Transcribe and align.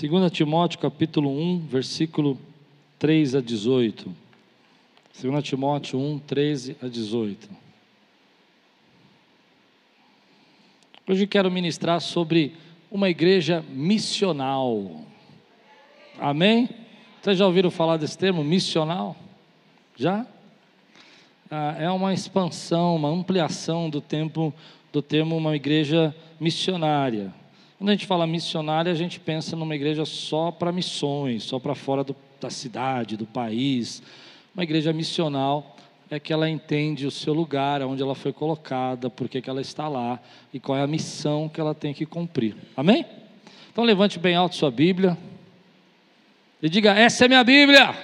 2 0.00 0.30
Timóteo 0.30 0.78
capítulo 0.78 1.28
1, 1.28 1.66
versículo 1.66 2.38
3 3.00 3.34
a 3.34 3.40
18. 3.40 4.14
2 5.20 5.42
Timóteo 5.42 5.98
1, 5.98 6.20
13 6.20 6.76
a 6.80 6.86
18. 6.86 7.50
Hoje 11.04 11.26
quero 11.26 11.50
ministrar 11.50 12.00
sobre 12.00 12.54
uma 12.88 13.10
igreja 13.10 13.64
missional. 13.70 15.00
Amém? 16.16 16.68
Vocês 17.20 17.36
já 17.36 17.44
ouviram 17.44 17.68
falar 17.68 17.96
desse 17.96 18.16
termo, 18.16 18.44
missional? 18.44 19.16
Já? 19.96 20.24
Ah, 21.50 21.74
é 21.76 21.90
uma 21.90 22.14
expansão, 22.14 22.94
uma 22.94 23.08
ampliação 23.08 23.90
do 23.90 24.00
tempo 24.00 24.54
do 24.92 25.02
termo 25.02 25.36
uma 25.36 25.56
igreja 25.56 26.14
missionária. 26.38 27.34
Quando 27.78 27.90
a 27.90 27.92
gente 27.92 28.06
fala 28.06 28.26
missionária, 28.26 28.90
a 28.90 28.94
gente 28.94 29.20
pensa 29.20 29.54
numa 29.54 29.72
igreja 29.72 30.04
só 30.04 30.50
para 30.50 30.72
missões, 30.72 31.44
só 31.44 31.60
para 31.60 31.76
fora 31.76 32.02
do, 32.02 32.14
da 32.40 32.50
cidade, 32.50 33.16
do 33.16 33.24
país. 33.24 34.02
Uma 34.52 34.64
igreja 34.64 34.92
missional 34.92 35.76
é 36.10 36.18
que 36.18 36.32
ela 36.32 36.50
entende 36.50 37.06
o 37.06 37.10
seu 37.10 37.32
lugar, 37.32 37.80
onde 37.82 38.02
ela 38.02 38.16
foi 38.16 38.32
colocada, 38.32 39.08
por 39.08 39.28
que 39.28 39.48
ela 39.48 39.60
está 39.60 39.86
lá 39.86 40.18
e 40.52 40.58
qual 40.58 40.76
é 40.76 40.82
a 40.82 40.88
missão 40.88 41.48
que 41.48 41.60
ela 41.60 41.72
tem 41.72 41.94
que 41.94 42.04
cumprir. 42.04 42.56
Amém? 42.76 43.06
Então 43.70 43.84
levante 43.84 44.18
bem 44.18 44.34
alto 44.34 44.56
sua 44.56 44.72
Bíblia 44.72 45.16
e 46.60 46.68
diga: 46.68 46.92
Essa 46.98 47.26
é 47.26 47.28
minha 47.28 47.44
Bíblia. 47.44 47.94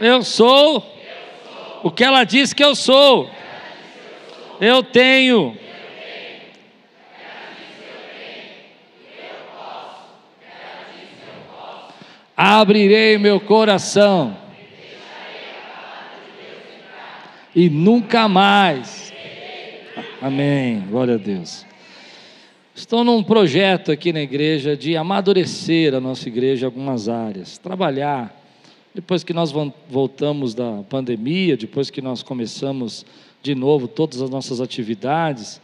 Eu 0.00 0.22
sou 0.22 0.82
o 1.82 1.90
que 1.90 2.02
ela 2.02 2.24
diz 2.24 2.54
que 2.54 2.64
eu 2.64 2.74
sou. 2.74 3.28
Eu 4.58 4.82
tenho 4.82 5.58
abrirei 12.42 13.18
meu 13.18 13.38
coração 13.38 14.34
e 17.54 17.68
nunca 17.68 18.26
mais. 18.28 19.12
Amém. 20.22 20.82
Glória 20.88 21.16
a 21.16 21.18
Deus. 21.18 21.66
Estou 22.74 23.04
num 23.04 23.22
projeto 23.22 23.92
aqui 23.92 24.10
na 24.10 24.22
igreja 24.22 24.74
de 24.74 24.96
amadurecer 24.96 25.94
a 25.94 26.00
nossa 26.00 26.28
igreja 26.28 26.64
em 26.64 26.66
algumas 26.66 27.10
áreas, 27.10 27.58
trabalhar. 27.58 28.34
Depois 28.94 29.22
que 29.22 29.34
nós 29.34 29.52
voltamos 29.90 30.54
da 30.54 30.82
pandemia, 30.88 31.58
depois 31.58 31.90
que 31.90 32.00
nós 32.00 32.22
começamos 32.22 33.04
de 33.42 33.54
novo 33.54 33.86
todas 33.86 34.22
as 34.22 34.30
nossas 34.30 34.62
atividades, 34.62 35.60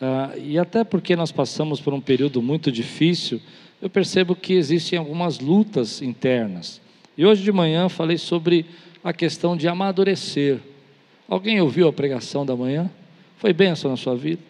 uh, 0.00 0.38
e 0.42 0.58
até 0.58 0.82
porque 0.82 1.14
nós 1.14 1.30
passamos 1.30 1.78
por 1.78 1.92
um 1.92 2.00
período 2.00 2.40
muito 2.40 2.72
difícil, 2.72 3.38
eu 3.80 3.90
percebo 3.90 4.34
que 4.34 4.54
existem 4.54 4.98
algumas 4.98 5.38
lutas 5.38 6.00
internas. 6.00 6.80
E 7.16 7.24
hoje 7.24 7.42
de 7.42 7.52
manhã 7.52 7.88
falei 7.88 8.18
sobre 8.18 8.66
a 9.02 9.12
questão 9.12 9.56
de 9.56 9.68
amadurecer. 9.68 10.58
Alguém 11.28 11.60
ouviu 11.60 11.88
a 11.88 11.92
pregação 11.92 12.44
da 12.44 12.56
manhã? 12.56 12.90
Foi 13.36 13.52
bênção 13.52 13.90
na 13.90 13.96
sua 13.96 14.16
vida? 14.16 14.42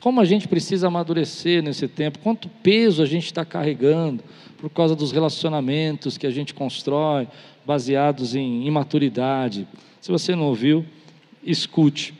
Como 0.00 0.20
a 0.20 0.24
gente 0.24 0.46
precisa 0.46 0.88
amadurecer 0.88 1.62
nesse 1.62 1.88
tempo? 1.88 2.18
Quanto 2.18 2.48
peso 2.48 3.02
a 3.02 3.06
gente 3.06 3.24
está 3.24 3.44
carregando 3.44 4.22
por 4.58 4.68
causa 4.68 4.94
dos 4.94 5.12
relacionamentos 5.12 6.18
que 6.18 6.26
a 6.26 6.30
gente 6.30 6.52
constrói, 6.52 7.26
baseados 7.64 8.34
em 8.34 8.66
imaturidade? 8.66 9.66
Se 10.00 10.12
você 10.12 10.36
não 10.36 10.44
ouviu, 10.44 10.84
escute. 11.42 12.12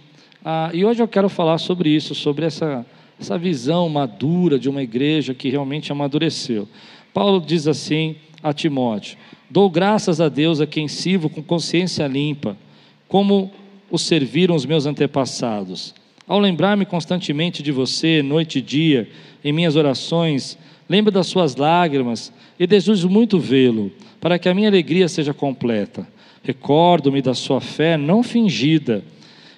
Ah, 0.43 0.71
e 0.73 0.85
hoje 0.85 1.03
eu 1.03 1.09
quero 1.09 1.29
falar 1.29 1.59
sobre 1.59 1.91
isso, 1.91 2.15
sobre 2.15 2.47
essa 2.47 2.87
essa 3.21 3.39
visão 3.39 3.89
madura 3.89 4.59
de 4.59 4.69
uma 4.69 4.83
igreja 4.83 5.35
que 5.35 5.49
realmente 5.49 5.93
amadureceu. 5.93 6.69
Paulo 7.13 7.41
diz 7.41 7.67
assim 7.67 8.17
a 8.43 8.53
Timóteo: 8.53 9.17
Dou 9.49 9.71
graças 9.71 10.21
a 10.21 10.29
Deus 10.29 10.61
a 10.61 10.67
quem 10.67 10.89
sirvo 10.89 11.31
com 11.31 11.43
consciência 11.43 12.07
limpa, 12.07 12.57
como 13.09 13.51
o 13.91 13.99
serviram 13.99 14.55
os 14.55 14.67
meus 14.67 14.87
antepassados. 14.87 15.95
Ao 16.27 16.39
lembrar-me 16.39 16.87
constantemente 16.87 17.63
de 17.63 17.71
você, 17.71 18.23
noite 18.23 18.59
e 18.59 18.63
dia, 18.63 19.09
em 19.45 19.53
minhas 19.53 19.77
orações, 19.77 20.59
lembro 20.89 21.13
das 21.13 21.27
suas 21.27 21.55
lágrimas 21.55 22.33
e 22.59 22.67
desejo 22.67 23.09
muito 23.09 23.39
vê-lo, 23.39 23.93
para 24.21 24.39
que 24.39 24.49
a 24.49 24.55
minha 24.55 24.69
alegria 24.69 25.07
seja 25.07 25.35
completa. 25.35 26.09
Recordo-me 26.43 27.23
da 27.23 27.35
sua 27.35 27.61
fé 27.61 27.97
não 27.97 28.23
fingida 28.23 29.05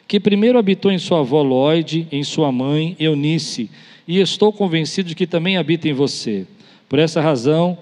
que 0.06 0.20
primeiro 0.20 0.58
habitou 0.58 0.90
em 0.92 0.98
sua 0.98 1.20
avó 1.20 1.42
Lloyd, 1.42 2.06
em 2.12 2.22
sua 2.22 2.52
mãe 2.52 2.96
Eunice, 2.98 3.70
e 4.06 4.20
estou 4.20 4.52
convencido 4.52 5.08
de 5.08 5.14
que 5.14 5.26
também 5.26 5.56
habita 5.56 5.88
em 5.88 5.92
você. 5.92 6.46
Por 6.88 6.98
essa 6.98 7.20
razão, 7.20 7.76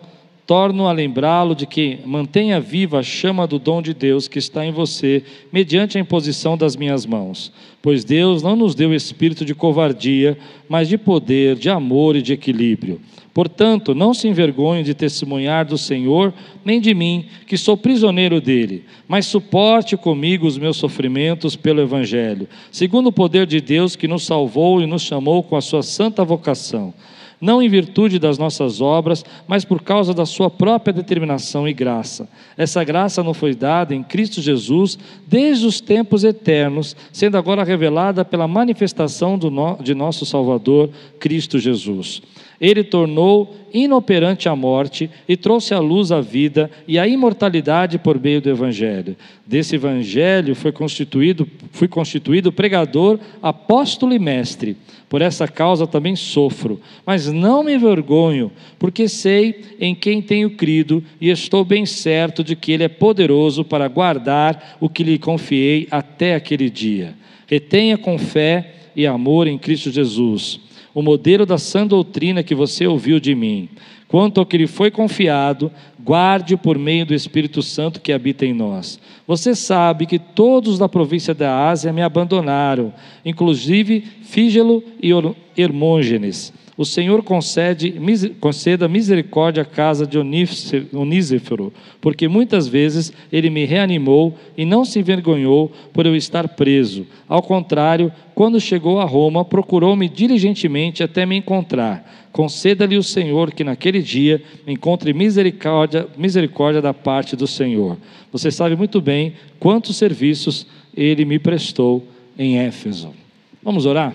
torno 0.46 0.86
a 0.86 0.92
lembrá-lo 0.92 1.54
de 1.54 1.66
que 1.66 2.00
mantenha 2.04 2.60
viva 2.60 2.98
a 2.98 3.02
chama 3.02 3.46
do 3.46 3.58
dom 3.58 3.80
de 3.80 3.94
Deus 3.94 4.28
que 4.28 4.38
está 4.38 4.64
em 4.64 4.72
você, 4.72 5.22
mediante 5.50 5.96
a 5.96 6.00
imposição 6.00 6.56
das 6.56 6.76
minhas 6.76 7.06
mãos. 7.06 7.52
Pois 7.80 8.04
Deus 8.04 8.42
não 8.42 8.54
nos 8.54 8.74
deu 8.74 8.94
espírito 8.94 9.44
de 9.44 9.54
covardia, 9.54 10.36
mas 10.68 10.88
de 10.88 10.98
poder, 10.98 11.56
de 11.56 11.70
amor 11.70 12.16
e 12.16 12.22
de 12.22 12.32
equilíbrio. 12.32 13.00
Portanto, 13.32 13.94
não 13.94 14.14
se 14.14 14.28
envergonhe 14.28 14.84
de 14.84 14.94
testemunhar 14.94 15.64
do 15.64 15.76
Senhor, 15.76 16.32
nem 16.64 16.80
de 16.80 16.94
mim, 16.94 17.26
que 17.46 17.56
sou 17.56 17.76
prisioneiro 17.76 18.40
dele, 18.40 18.84
mas 19.08 19.26
suporte 19.26 19.96
comigo 19.96 20.46
os 20.46 20.56
meus 20.56 20.76
sofrimentos 20.76 21.56
pelo 21.56 21.80
Evangelho, 21.80 22.48
segundo 22.70 23.08
o 23.08 23.12
poder 23.12 23.44
de 23.46 23.60
Deus 23.60 23.96
que 23.96 24.06
nos 24.06 24.24
salvou 24.24 24.80
e 24.80 24.86
nos 24.86 25.02
chamou 25.02 25.42
com 25.42 25.56
a 25.56 25.60
sua 25.60 25.82
santa 25.82 26.24
vocação 26.24 26.94
não 27.40 27.62
em 27.62 27.68
virtude 27.68 28.18
das 28.18 28.38
nossas 28.38 28.80
obras, 28.80 29.24
mas 29.46 29.64
por 29.64 29.82
causa 29.82 30.14
da 30.14 30.26
sua 30.26 30.50
própria 30.50 30.92
determinação 30.92 31.68
e 31.68 31.72
graça. 31.72 32.28
Essa 32.56 32.82
graça 32.84 33.22
não 33.22 33.34
foi 33.34 33.54
dada 33.54 33.94
em 33.94 34.02
Cristo 34.02 34.40
Jesus 34.40 34.98
desde 35.26 35.66
os 35.66 35.80
tempos 35.80 36.24
eternos, 36.24 36.96
sendo 37.12 37.36
agora 37.36 37.64
revelada 37.64 38.24
pela 38.24 38.48
manifestação 38.48 39.38
de 39.38 39.94
nosso 39.94 40.24
Salvador, 40.24 40.90
Cristo 41.18 41.58
Jesus. 41.58 42.22
Ele 42.60 42.84
tornou 42.84 43.54
inoperante 43.72 44.48
a 44.48 44.54
morte 44.54 45.10
e 45.28 45.36
trouxe 45.36 45.74
à 45.74 45.80
luz 45.80 46.12
a 46.12 46.20
vida 46.20 46.70
e 46.86 46.98
a 46.98 47.08
imortalidade 47.08 47.98
por 47.98 48.20
meio 48.20 48.40
do 48.40 48.48
Evangelho. 48.48 49.16
Desse 49.44 49.74
Evangelho 49.74 50.54
foi 50.54 50.70
constituído, 50.70 51.48
fui 51.72 51.88
constituído 51.88 52.52
pregador, 52.52 53.18
apóstolo 53.42 54.14
e 54.14 54.18
mestre. 54.18 54.76
Por 55.08 55.20
essa 55.20 55.46
causa 55.46 55.86
também 55.86 56.16
sofro, 56.16 56.80
mas 57.04 57.30
não 57.30 57.62
me 57.62 57.74
envergonho, 57.74 58.50
porque 58.78 59.08
sei 59.08 59.62
em 59.80 59.94
quem 59.94 60.22
tenho 60.22 60.50
crido 60.50 61.04
e 61.20 61.30
estou 61.30 61.64
bem 61.64 61.84
certo 61.84 62.42
de 62.42 62.56
que 62.56 62.72
Ele 62.72 62.84
é 62.84 62.88
poderoso 62.88 63.64
para 63.64 63.88
guardar 63.88 64.76
o 64.80 64.88
que 64.88 65.04
lhe 65.04 65.18
confiei 65.18 65.86
até 65.90 66.34
aquele 66.34 66.70
dia. 66.70 67.14
Retenha 67.46 67.98
com 67.98 68.18
fé 68.18 68.74
e 68.96 69.06
amor 69.06 69.46
em 69.46 69.58
Cristo 69.58 69.90
Jesus 69.90 70.63
o 70.94 71.02
modelo 71.02 71.44
da 71.44 71.58
sã 71.58 71.86
doutrina 71.86 72.42
que 72.42 72.54
você 72.54 72.86
ouviu 72.86 73.18
de 73.18 73.34
mim. 73.34 73.68
Quanto 74.06 74.38
ao 74.38 74.46
que 74.46 74.56
lhe 74.56 74.66
foi 74.66 74.90
confiado, 74.90 75.72
guarde 75.98 76.56
por 76.56 76.78
meio 76.78 77.04
do 77.04 77.14
Espírito 77.14 77.62
Santo 77.62 78.00
que 78.00 78.12
habita 78.12 78.46
em 78.46 78.52
nós. 78.52 79.00
Você 79.26 79.54
sabe 79.54 80.06
que 80.06 80.18
todos 80.18 80.78
da 80.78 80.88
província 80.88 81.34
da 81.34 81.68
Ásia 81.68 81.92
me 81.92 82.02
abandonaram, 82.02 82.92
inclusive 83.24 84.04
Fígelo 84.22 84.84
e 85.02 85.10
Hermógenes 85.56 86.52
o 86.76 86.84
Senhor 86.84 87.22
concede, 87.22 87.94
conceda 88.40 88.88
misericórdia 88.88 89.62
à 89.62 89.66
casa 89.66 90.04
de 90.04 90.18
Oníseforo, 90.18 91.72
porque 92.00 92.26
muitas 92.26 92.66
vezes 92.66 93.12
ele 93.32 93.48
me 93.48 93.64
reanimou 93.64 94.36
e 94.56 94.64
não 94.64 94.84
se 94.84 94.98
envergonhou 94.98 95.70
por 95.92 96.04
eu 96.04 96.16
estar 96.16 96.48
preso. 96.48 97.06
Ao 97.28 97.40
contrário, 97.40 98.12
quando 98.34 98.60
chegou 98.60 99.00
a 99.00 99.04
Roma, 99.04 99.44
procurou-me 99.44 100.08
diligentemente 100.08 101.02
até 101.02 101.24
me 101.24 101.36
encontrar. 101.36 102.28
Conceda-lhe 102.32 102.96
o 102.96 103.02
Senhor 103.02 103.52
que 103.52 103.62
naquele 103.62 104.02
dia 104.02 104.42
encontre 104.66 105.12
misericórdia, 105.12 106.08
misericórdia 106.18 106.82
da 106.82 106.92
parte 106.92 107.36
do 107.36 107.46
Senhor. 107.46 107.96
Você 108.32 108.50
sabe 108.50 108.74
muito 108.74 109.00
bem 109.00 109.34
quantos 109.60 109.96
serviços 109.96 110.66
ele 110.96 111.24
me 111.24 111.38
prestou 111.38 112.04
em 112.36 112.58
Éfeso. 112.58 113.14
Vamos 113.62 113.86
orar? 113.86 114.12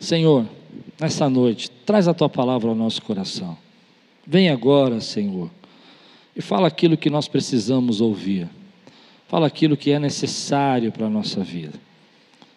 Senhor, 0.00 0.44
nessa 1.02 1.28
noite, 1.28 1.70
traz 1.84 2.06
a 2.06 2.14
tua 2.14 2.28
palavra 2.28 2.68
ao 2.68 2.74
nosso 2.74 3.02
coração. 3.02 3.58
Vem 4.26 4.48
agora, 4.48 5.00
Senhor, 5.00 5.50
e 6.34 6.40
fala 6.40 6.68
aquilo 6.68 6.96
que 6.96 7.10
nós 7.10 7.28
precisamos 7.28 8.00
ouvir. 8.00 8.48
Fala 9.28 9.46
aquilo 9.46 9.76
que 9.76 9.90
é 9.90 9.98
necessário 9.98 10.92
para 10.92 11.06
a 11.06 11.10
nossa 11.10 11.42
vida. 11.42 11.78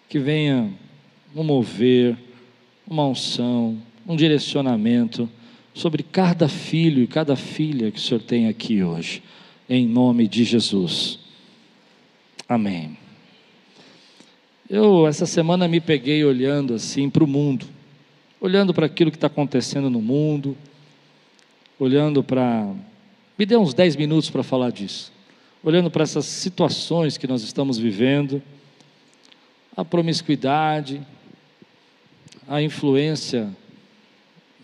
Que 0.07 0.19
venha 0.19 0.71
um 1.35 1.43
mover, 1.43 2.15
uma 2.87 3.07
unção, 3.07 3.77
um 4.07 4.15
direcionamento 4.15 5.29
sobre 5.73 6.03
cada 6.03 6.47
filho 6.47 7.03
e 7.03 7.07
cada 7.07 7.35
filha 7.35 7.91
que 7.91 7.97
o 7.97 8.01
Senhor 8.01 8.21
tem 8.21 8.47
aqui 8.47 8.83
hoje, 8.83 9.23
em 9.67 9.87
nome 9.87 10.27
de 10.27 10.43
Jesus. 10.43 11.19
Amém. 12.47 12.97
Eu, 14.69 15.07
essa 15.07 15.25
semana, 15.25 15.67
me 15.67 15.81
peguei 15.81 16.23
olhando 16.23 16.73
assim 16.73 17.09
para 17.09 17.23
o 17.23 17.27
mundo 17.27 17.74
olhando 18.39 18.73
para 18.73 18.85
aquilo 18.85 19.11
que 19.11 19.17
está 19.17 19.27
acontecendo 19.27 19.89
no 19.89 20.01
mundo, 20.01 20.57
olhando 21.79 22.23
para. 22.23 22.73
Me 23.37 23.45
dê 23.45 23.57
uns 23.57 23.73
10 23.73 23.95
minutos 23.95 24.29
para 24.29 24.43
falar 24.43 24.71
disso. 24.71 25.11
Olhando 25.63 25.89
para 25.89 26.03
essas 26.03 26.25
situações 26.25 27.17
que 27.17 27.27
nós 27.27 27.41
estamos 27.41 27.77
vivendo, 27.77 28.41
a 29.75 29.83
promiscuidade, 29.83 31.01
a 32.47 32.61
influência 32.61 33.49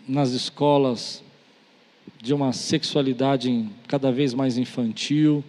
nas 0.06 0.30
escolas 0.30 1.22
de 2.20 2.32
uma 2.32 2.52
sexualidade 2.52 3.68
cada 3.88 4.12
vez 4.12 4.32
mais 4.32 4.56
infantil, 4.56 5.44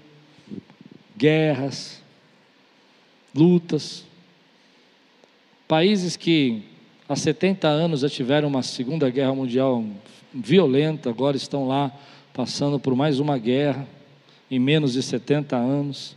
guerras, 1.15 2.01
lutas. 3.33 4.05
Países 5.67 6.17
que 6.17 6.63
há 7.07 7.15
70 7.15 7.67
anos 7.67 8.01
já 8.01 8.09
tiveram 8.09 8.47
uma 8.47 8.63
Segunda 8.63 9.09
Guerra 9.09 9.33
Mundial 9.33 9.83
violenta, 10.33 11.09
agora 11.09 11.37
estão 11.37 11.67
lá 11.67 11.91
passando 12.33 12.79
por 12.79 12.95
mais 12.95 13.19
uma 13.19 13.37
guerra 13.37 13.87
em 14.49 14.59
menos 14.59 14.93
de 14.93 15.03
70 15.03 15.55
anos. 15.55 16.15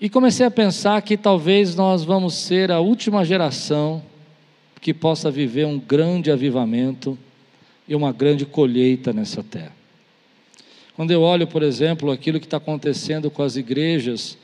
E 0.00 0.08
comecei 0.08 0.44
a 0.44 0.50
pensar 0.50 1.00
que 1.02 1.16
talvez 1.16 1.74
nós 1.74 2.04
vamos 2.04 2.34
ser 2.34 2.70
a 2.72 2.80
última 2.80 3.24
geração 3.24 4.02
que 4.80 4.92
possa 4.92 5.30
viver 5.30 5.64
um 5.64 5.78
grande 5.78 6.30
avivamento 6.30 7.16
e 7.86 7.94
uma 7.94 8.12
grande 8.12 8.44
colheita 8.44 9.12
nessa 9.12 9.42
terra. 9.42 9.72
Quando 10.96 11.10
eu 11.10 11.22
olho, 11.22 11.46
por 11.46 11.62
exemplo, 11.62 12.10
aquilo 12.10 12.40
que 12.40 12.46
está 12.46 12.56
acontecendo 12.56 13.30
com 13.30 13.42
as 13.42 13.56
igrejas 13.56 14.36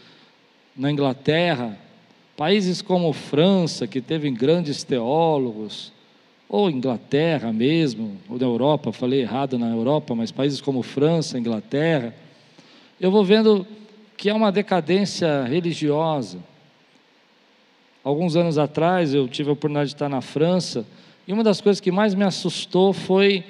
na 0.76 0.90
Inglaterra, 0.90 1.76
países 2.38 2.80
como 2.80 3.12
França, 3.12 3.84
que 3.88 4.00
teve 4.00 4.30
grandes 4.30 4.84
teólogos, 4.84 5.92
ou 6.48 6.70
Inglaterra 6.70 7.52
mesmo, 7.52 8.16
ou 8.28 8.38
na 8.38 8.46
Europa, 8.46 8.92
falei 8.92 9.22
errado 9.22 9.58
na 9.58 9.68
Europa, 9.68 10.14
mas 10.14 10.30
países 10.30 10.60
como 10.60 10.80
França, 10.84 11.36
Inglaterra, 11.36 12.14
eu 13.00 13.10
vou 13.10 13.24
vendo 13.24 13.66
que 14.16 14.30
há 14.30 14.36
uma 14.36 14.52
decadência 14.52 15.42
religiosa. 15.42 16.38
Alguns 18.04 18.36
anos 18.36 18.56
atrás 18.56 19.12
eu 19.12 19.26
tive 19.26 19.50
a 19.50 19.54
oportunidade 19.54 19.88
de 19.88 19.96
estar 19.96 20.08
na 20.08 20.20
França, 20.20 20.86
e 21.26 21.32
uma 21.32 21.42
das 21.42 21.60
coisas 21.60 21.80
que 21.80 21.90
mais 21.90 22.14
me 22.14 22.22
assustou 22.22 22.92
foi, 22.92 23.42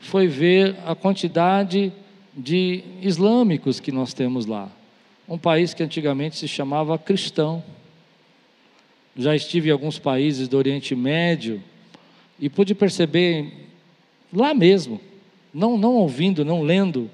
foi 0.00 0.26
ver 0.26 0.74
a 0.84 0.96
quantidade 0.96 1.92
de 2.36 2.82
islâmicos 3.00 3.78
que 3.78 3.92
nós 3.92 4.12
temos 4.12 4.46
lá. 4.46 4.68
Um 5.28 5.38
país 5.38 5.72
que 5.72 5.82
antigamente 5.84 6.34
se 6.34 6.48
chamava 6.48 6.98
cristão. 6.98 7.62
Já 9.16 9.34
estive 9.34 9.68
em 9.68 9.72
alguns 9.72 9.98
países 9.98 10.48
do 10.48 10.56
Oriente 10.56 10.94
Médio, 10.94 11.62
e 12.42 12.48
pude 12.48 12.74
perceber 12.74 13.68
lá 14.32 14.52
mesmo, 14.52 15.00
não, 15.54 15.78
não 15.78 15.94
ouvindo, 15.94 16.44
não 16.44 16.62
lendo, 16.62 17.08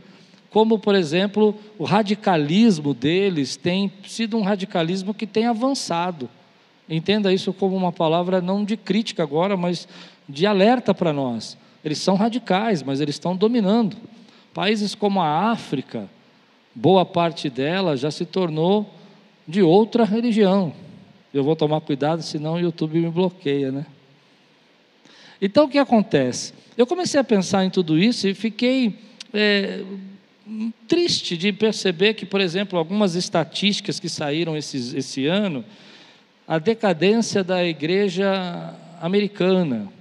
como, 0.49 0.79
por 0.79 0.95
exemplo, 0.95 1.55
o 1.79 1.85
radicalismo 1.85 2.95
deles 2.95 3.55
tem 3.55 3.93
sido 4.07 4.39
um 4.39 4.43
radicalismo 4.43 5.13
que 5.13 5.27
tem 5.27 5.45
avançado. 5.45 6.31
Entenda 6.89 7.31
isso 7.31 7.53
como 7.53 7.77
uma 7.77 7.93
palavra 7.93 8.41
não 8.41 8.65
de 8.65 8.75
crítica 8.75 9.23
agora, 9.23 9.55
mas 9.55 9.87
de 10.27 10.47
alerta 10.47 10.95
para 10.95 11.13
nós. 11.13 11.59
Eles 11.85 11.99
são 11.99 12.15
radicais, 12.15 12.83
mas 12.83 13.01
eles 13.03 13.17
estão 13.17 13.37
dominando. 13.37 13.97
Países 14.55 14.95
como 14.95 15.21
a 15.21 15.51
África, 15.51 16.09
boa 16.75 17.05
parte 17.05 17.51
dela 17.51 17.97
já 17.99 18.11
se 18.11 18.25
tornou 18.25 18.89
de 19.47 19.61
outra 19.61 20.05
religião. 20.05 20.73
Eu 21.33 21.45
vou 21.45 21.55
tomar 21.55 21.81
cuidado, 21.81 22.23
senão 22.23 22.55
o 22.55 22.61
YouTube 22.61 22.99
me 22.99 23.11
bloqueia, 23.11 23.71
né? 23.71 23.87
Então 25.41 25.67
o 25.67 25.69
que 25.69 25.79
acontece? 25.79 26.53
Eu 26.77 26.87
comecei 26.87 27.21
a 27.21 27.25
pensar 27.25 27.65
em 27.65 27.71
tudo 27.71 27.99
isso 27.99 28.27
e 28.27 28.35
fiquei 28.35 28.99
é, 29.33 29.83
triste 30.87 31.37
de 31.37 31.53
perceber 31.53 32.15
que, 32.15 32.25
por 32.25 32.41
exemplo, 32.41 32.79
algumas 32.79 33.15
estatísticas 33.15 34.01
que 34.01 34.09
saíram 34.09 34.57
esse, 34.57 34.97
esse 34.97 35.27
ano, 35.27 35.65
a 36.47 36.59
decadência 36.59 37.45
da 37.45 37.65
igreja 37.65 38.75
americana, 39.01 39.93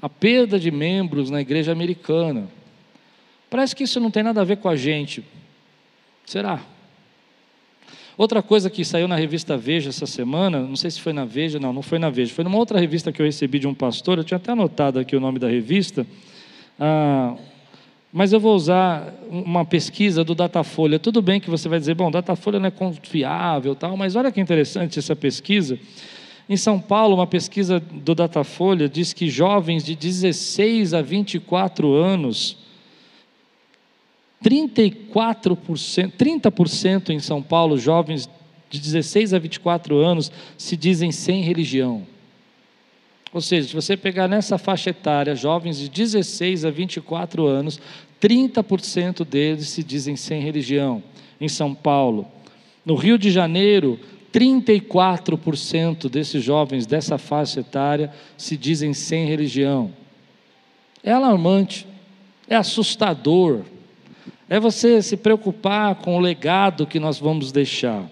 a 0.00 0.08
perda 0.08 0.58
de 0.58 0.70
membros 0.70 1.30
na 1.30 1.40
igreja 1.40 1.72
americana. 1.72 2.48
Parece 3.50 3.76
que 3.76 3.84
isso 3.84 4.00
não 4.00 4.10
tem 4.10 4.22
nada 4.22 4.40
a 4.40 4.44
ver 4.44 4.56
com 4.58 4.68
a 4.68 4.76
gente. 4.76 5.24
Será? 6.24 6.60
Outra 8.18 8.42
coisa 8.42 8.68
que 8.68 8.84
saiu 8.84 9.06
na 9.06 9.14
revista 9.14 9.56
Veja 9.56 9.90
essa 9.90 10.04
semana, 10.04 10.58
não 10.58 10.74
sei 10.74 10.90
se 10.90 11.00
foi 11.00 11.12
na 11.12 11.24
Veja, 11.24 11.60
não, 11.60 11.72
não 11.72 11.82
foi 11.82 12.00
na 12.00 12.10
Veja, 12.10 12.34
foi 12.34 12.42
numa 12.42 12.58
outra 12.58 12.80
revista 12.80 13.12
que 13.12 13.22
eu 13.22 13.26
recebi 13.26 13.60
de 13.60 13.68
um 13.68 13.72
pastor, 13.72 14.18
eu 14.18 14.24
tinha 14.24 14.38
até 14.38 14.50
anotado 14.50 14.98
aqui 14.98 15.14
o 15.14 15.20
nome 15.20 15.38
da 15.38 15.48
revista, 15.48 16.04
ah, 16.80 17.36
mas 18.12 18.32
eu 18.32 18.40
vou 18.40 18.56
usar 18.56 19.14
uma 19.30 19.64
pesquisa 19.64 20.24
do 20.24 20.34
Datafolha. 20.34 20.98
Tudo 20.98 21.22
bem 21.22 21.38
que 21.38 21.48
você 21.48 21.68
vai 21.68 21.78
dizer, 21.78 21.94
bom, 21.94 22.10
Datafolha 22.10 22.58
não 22.58 22.66
é 22.66 22.72
confiável, 22.72 23.76
tal, 23.76 23.96
mas 23.96 24.16
olha 24.16 24.32
que 24.32 24.40
interessante 24.40 24.98
essa 24.98 25.14
pesquisa. 25.14 25.78
Em 26.48 26.56
São 26.56 26.80
Paulo, 26.80 27.14
uma 27.14 27.26
pesquisa 27.26 27.78
do 27.78 28.16
Datafolha 28.16 28.88
diz 28.88 29.12
que 29.12 29.28
jovens 29.28 29.84
de 29.84 29.94
16 29.94 30.92
a 30.92 31.02
24 31.02 31.94
anos 31.94 32.56
34%, 34.42 36.12
30% 36.12 37.10
em 37.10 37.18
São 37.18 37.42
Paulo, 37.42 37.78
jovens 37.78 38.28
de 38.70 38.78
16 38.78 39.34
a 39.34 39.38
24 39.38 39.96
anos 39.96 40.30
se 40.56 40.76
dizem 40.76 41.10
sem 41.10 41.42
religião. 41.42 42.06
Ou 43.32 43.40
seja, 43.40 43.68
se 43.68 43.74
você 43.74 43.96
pegar 43.96 44.28
nessa 44.28 44.56
faixa 44.56 44.90
etária, 44.90 45.34
jovens 45.34 45.78
de 45.78 45.88
16 45.88 46.64
a 46.64 46.70
24 46.70 47.46
anos, 47.46 47.80
30% 48.20 49.24
deles 49.24 49.68
se 49.68 49.82
dizem 49.82 50.16
sem 50.16 50.40
religião 50.40 51.02
em 51.40 51.48
São 51.48 51.74
Paulo. 51.74 52.26
No 52.84 52.94
Rio 52.94 53.18
de 53.18 53.30
Janeiro, 53.30 53.98
34% 54.32 56.08
desses 56.08 56.42
jovens 56.42 56.86
dessa 56.86 57.18
faixa 57.18 57.60
etária 57.60 58.12
se 58.36 58.56
dizem 58.56 58.94
sem 58.94 59.26
religião. 59.26 59.92
É 61.02 61.12
alarmante, 61.12 61.86
é 62.48 62.56
assustador 62.56 63.62
é 64.48 64.58
você 64.58 65.02
se 65.02 65.16
preocupar 65.16 65.96
com 65.96 66.16
o 66.16 66.20
legado 66.20 66.86
que 66.86 66.98
nós 66.98 67.18
vamos 67.18 67.52
deixar. 67.52 68.04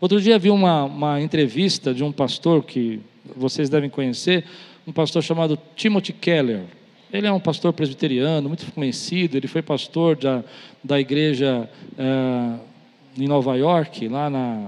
Outro 0.00 0.20
dia 0.20 0.38
vi 0.38 0.50
uma, 0.50 0.84
uma 0.84 1.20
entrevista 1.20 1.94
de 1.94 2.02
um 2.02 2.10
pastor 2.10 2.64
que 2.64 3.00
vocês 3.36 3.70
devem 3.70 3.88
conhecer, 3.88 4.44
um 4.86 4.92
pastor 4.92 5.22
chamado 5.22 5.58
Timothy 5.76 6.12
Keller. 6.12 6.62
Ele 7.12 7.26
é 7.26 7.32
um 7.32 7.38
pastor 7.38 7.72
presbiteriano, 7.72 8.48
muito 8.48 8.70
conhecido. 8.72 9.36
Ele 9.36 9.46
foi 9.46 9.62
pastor 9.62 10.16
da, 10.16 10.42
da 10.82 10.98
igreja 10.98 11.70
é, 11.96 12.58
em 13.16 13.28
Nova 13.28 13.56
York, 13.56 14.08
lá 14.08 14.28
na 14.28 14.66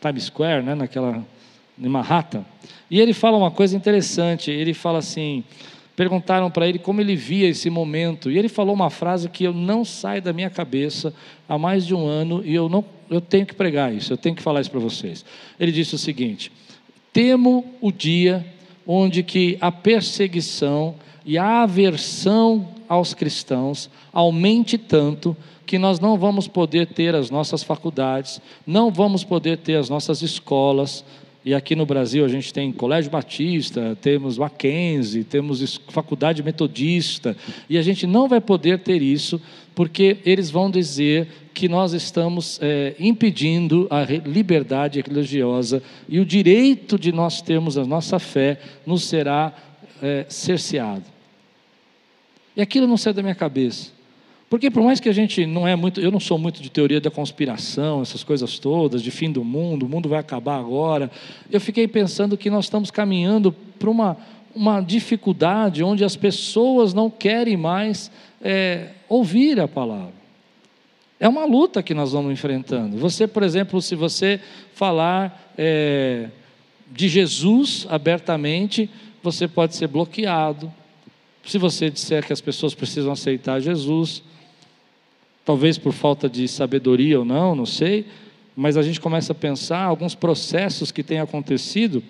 Times 0.00 0.24
Square, 0.24 0.62
né, 0.62 0.74
naquela, 0.74 1.24
em 1.78 1.88
Manhattan. 1.88 2.44
E 2.90 3.00
ele 3.00 3.14
fala 3.14 3.38
uma 3.38 3.50
coisa 3.50 3.74
interessante. 3.74 4.50
Ele 4.50 4.74
fala 4.74 4.98
assim: 4.98 5.42
perguntaram 5.98 6.48
para 6.48 6.68
ele 6.68 6.78
como 6.78 7.00
ele 7.00 7.16
via 7.16 7.48
esse 7.48 7.68
momento. 7.68 8.30
E 8.30 8.38
ele 8.38 8.48
falou 8.48 8.72
uma 8.72 8.88
frase 8.88 9.28
que 9.28 9.42
eu 9.42 9.52
não 9.52 9.84
sai 9.84 10.20
da 10.20 10.32
minha 10.32 10.48
cabeça 10.48 11.12
há 11.48 11.58
mais 11.58 11.84
de 11.84 11.92
um 11.92 12.06
ano 12.06 12.40
e 12.44 12.54
eu 12.54 12.68
não 12.68 12.84
eu 13.10 13.20
tenho 13.20 13.44
que 13.44 13.54
pregar 13.54 13.92
isso, 13.92 14.12
eu 14.12 14.16
tenho 14.16 14.36
que 14.36 14.42
falar 14.42 14.60
isso 14.60 14.70
para 14.70 14.78
vocês. 14.78 15.24
Ele 15.58 15.72
disse 15.72 15.96
o 15.96 15.98
seguinte: 15.98 16.52
"Temo 17.12 17.64
o 17.80 17.90
dia 17.90 18.46
onde 18.86 19.24
que 19.24 19.58
a 19.60 19.72
perseguição 19.72 20.94
e 21.26 21.36
a 21.36 21.62
aversão 21.64 22.68
aos 22.88 23.12
cristãos 23.12 23.90
aumente 24.12 24.78
tanto 24.78 25.36
que 25.66 25.80
nós 25.80 25.98
não 25.98 26.16
vamos 26.16 26.46
poder 26.46 26.86
ter 26.86 27.12
as 27.16 27.28
nossas 27.28 27.64
faculdades, 27.64 28.40
não 28.64 28.92
vamos 28.92 29.24
poder 29.24 29.58
ter 29.58 29.74
as 29.74 29.88
nossas 29.88 30.22
escolas, 30.22 31.04
e 31.48 31.54
aqui 31.54 31.74
no 31.74 31.86
Brasil 31.86 32.26
a 32.26 32.28
gente 32.28 32.52
tem 32.52 32.70
Colégio 32.70 33.10
Batista, 33.10 33.96
temos 34.02 34.36
Mackenzie, 34.36 35.24
temos 35.24 35.80
Faculdade 35.88 36.42
Metodista, 36.42 37.34
e 37.70 37.78
a 37.78 37.80
gente 37.80 38.06
não 38.06 38.28
vai 38.28 38.38
poder 38.38 38.80
ter 38.80 39.00
isso, 39.00 39.40
porque 39.74 40.18
eles 40.26 40.50
vão 40.50 40.70
dizer 40.70 41.26
que 41.54 41.66
nós 41.66 41.94
estamos 41.94 42.58
é, 42.60 42.94
impedindo 43.00 43.86
a 43.88 44.02
liberdade 44.02 45.00
religiosa 45.00 45.82
e 46.06 46.20
o 46.20 46.26
direito 46.26 46.98
de 46.98 47.12
nós 47.12 47.40
termos 47.40 47.78
a 47.78 47.84
nossa 47.86 48.18
fé 48.18 48.60
nos 48.84 49.04
será 49.04 49.50
é, 50.02 50.26
cerceado. 50.28 51.04
E 52.54 52.60
aquilo 52.60 52.86
não 52.86 52.98
sai 52.98 53.14
da 53.14 53.22
minha 53.22 53.34
cabeça. 53.34 53.97
Porque 54.48 54.70
por 54.70 54.82
mais 54.82 54.98
que 54.98 55.08
a 55.08 55.12
gente 55.12 55.44
não 55.44 55.68
é 55.68 55.76
muito, 55.76 56.00
eu 56.00 56.10
não 56.10 56.20
sou 56.20 56.38
muito 56.38 56.62
de 56.62 56.70
teoria 56.70 57.00
da 57.00 57.10
conspiração, 57.10 58.00
essas 58.00 58.24
coisas 58.24 58.58
todas, 58.58 59.02
de 59.02 59.10
fim 59.10 59.30
do 59.30 59.44
mundo, 59.44 59.84
o 59.84 59.88
mundo 59.88 60.08
vai 60.08 60.18
acabar 60.18 60.58
agora, 60.58 61.10
eu 61.50 61.60
fiquei 61.60 61.86
pensando 61.86 62.36
que 62.36 62.48
nós 62.48 62.64
estamos 62.64 62.90
caminhando 62.90 63.52
para 63.78 63.90
uma, 63.90 64.16
uma 64.54 64.80
dificuldade 64.80 65.84
onde 65.84 66.02
as 66.02 66.16
pessoas 66.16 66.94
não 66.94 67.10
querem 67.10 67.56
mais 67.56 68.10
é, 68.40 68.88
ouvir 69.06 69.60
a 69.60 69.68
palavra. 69.68 70.16
É 71.20 71.28
uma 71.28 71.44
luta 71.44 71.82
que 71.82 71.92
nós 71.92 72.12
vamos 72.12 72.32
enfrentando. 72.32 72.96
Você, 72.96 73.26
por 73.26 73.42
exemplo, 73.42 73.82
se 73.82 73.94
você 73.94 74.40
falar 74.72 75.52
é, 75.58 76.28
de 76.90 77.08
Jesus 77.08 77.86
abertamente, 77.90 78.88
você 79.22 79.46
pode 79.46 79.74
ser 79.74 79.88
bloqueado, 79.88 80.72
Se 81.44 81.58
você 81.58 81.90
disser 81.90 82.26
que 82.26 82.32
as 82.32 82.42
pessoas 82.42 82.74
precisam 82.74 83.10
aceitar 83.10 83.58
Jesus, 83.60 84.22
talvez 85.48 85.78
por 85.78 85.94
falta 85.94 86.28
de 86.28 86.46
sabedoria 86.46 87.18
ou 87.18 87.24
não, 87.24 87.54
não 87.54 87.64
sei, 87.64 88.04
mas 88.54 88.76
a 88.76 88.82
gente 88.82 89.00
começa 89.00 89.32
a 89.32 89.34
pensar 89.34 89.82
alguns 89.82 90.14
processos 90.14 90.92
que 90.92 91.02
têm 91.02 91.20
acontecido. 91.20 92.02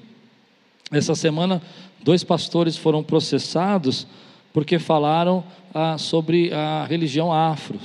Essa 0.91 1.15
semana, 1.15 1.63
dois 2.03 2.25
pastores 2.25 2.77
foram 2.77 3.01
processados 3.01 4.09
porque 4.53 4.77
falaram 4.81 5.45
ah, 5.73 5.97
sobre 5.97 6.53
a 6.53 6.85
religião 6.85 7.33
afro. 7.33 7.79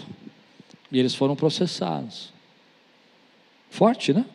E 0.92 0.98
eles 0.98 1.14
foram 1.14 1.36
processados. 1.36 2.34
Forte, 3.70 4.12
né? 4.12 4.26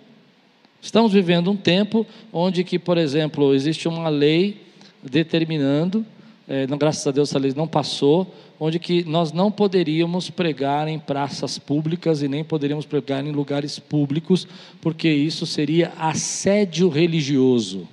Estamos 0.80 1.12
vivendo 1.12 1.50
um 1.50 1.56
tempo 1.56 2.06
onde 2.32 2.62
que, 2.62 2.78
por 2.78 2.96
exemplo, 2.96 3.52
existe 3.52 3.88
uma 3.88 4.08
lei 4.08 4.62
determinando, 5.02 6.06
é, 6.48 6.66
graças 6.66 7.06
a 7.06 7.10
Deus 7.10 7.28
essa 7.28 7.38
lei 7.38 7.52
não 7.54 7.68
passou, 7.68 8.34
onde 8.58 8.78
que 8.78 9.04
nós 9.04 9.32
não 9.32 9.52
poderíamos 9.52 10.30
pregar 10.30 10.88
em 10.88 10.98
praças 10.98 11.58
públicas 11.58 12.22
e 12.22 12.28
nem 12.28 12.42
poderíamos 12.42 12.86
pregar 12.86 13.24
em 13.24 13.30
lugares 13.30 13.78
públicos, 13.78 14.48
porque 14.80 15.10
isso 15.10 15.44
seria 15.44 15.92
assédio 15.98 16.88
religioso. 16.88 17.86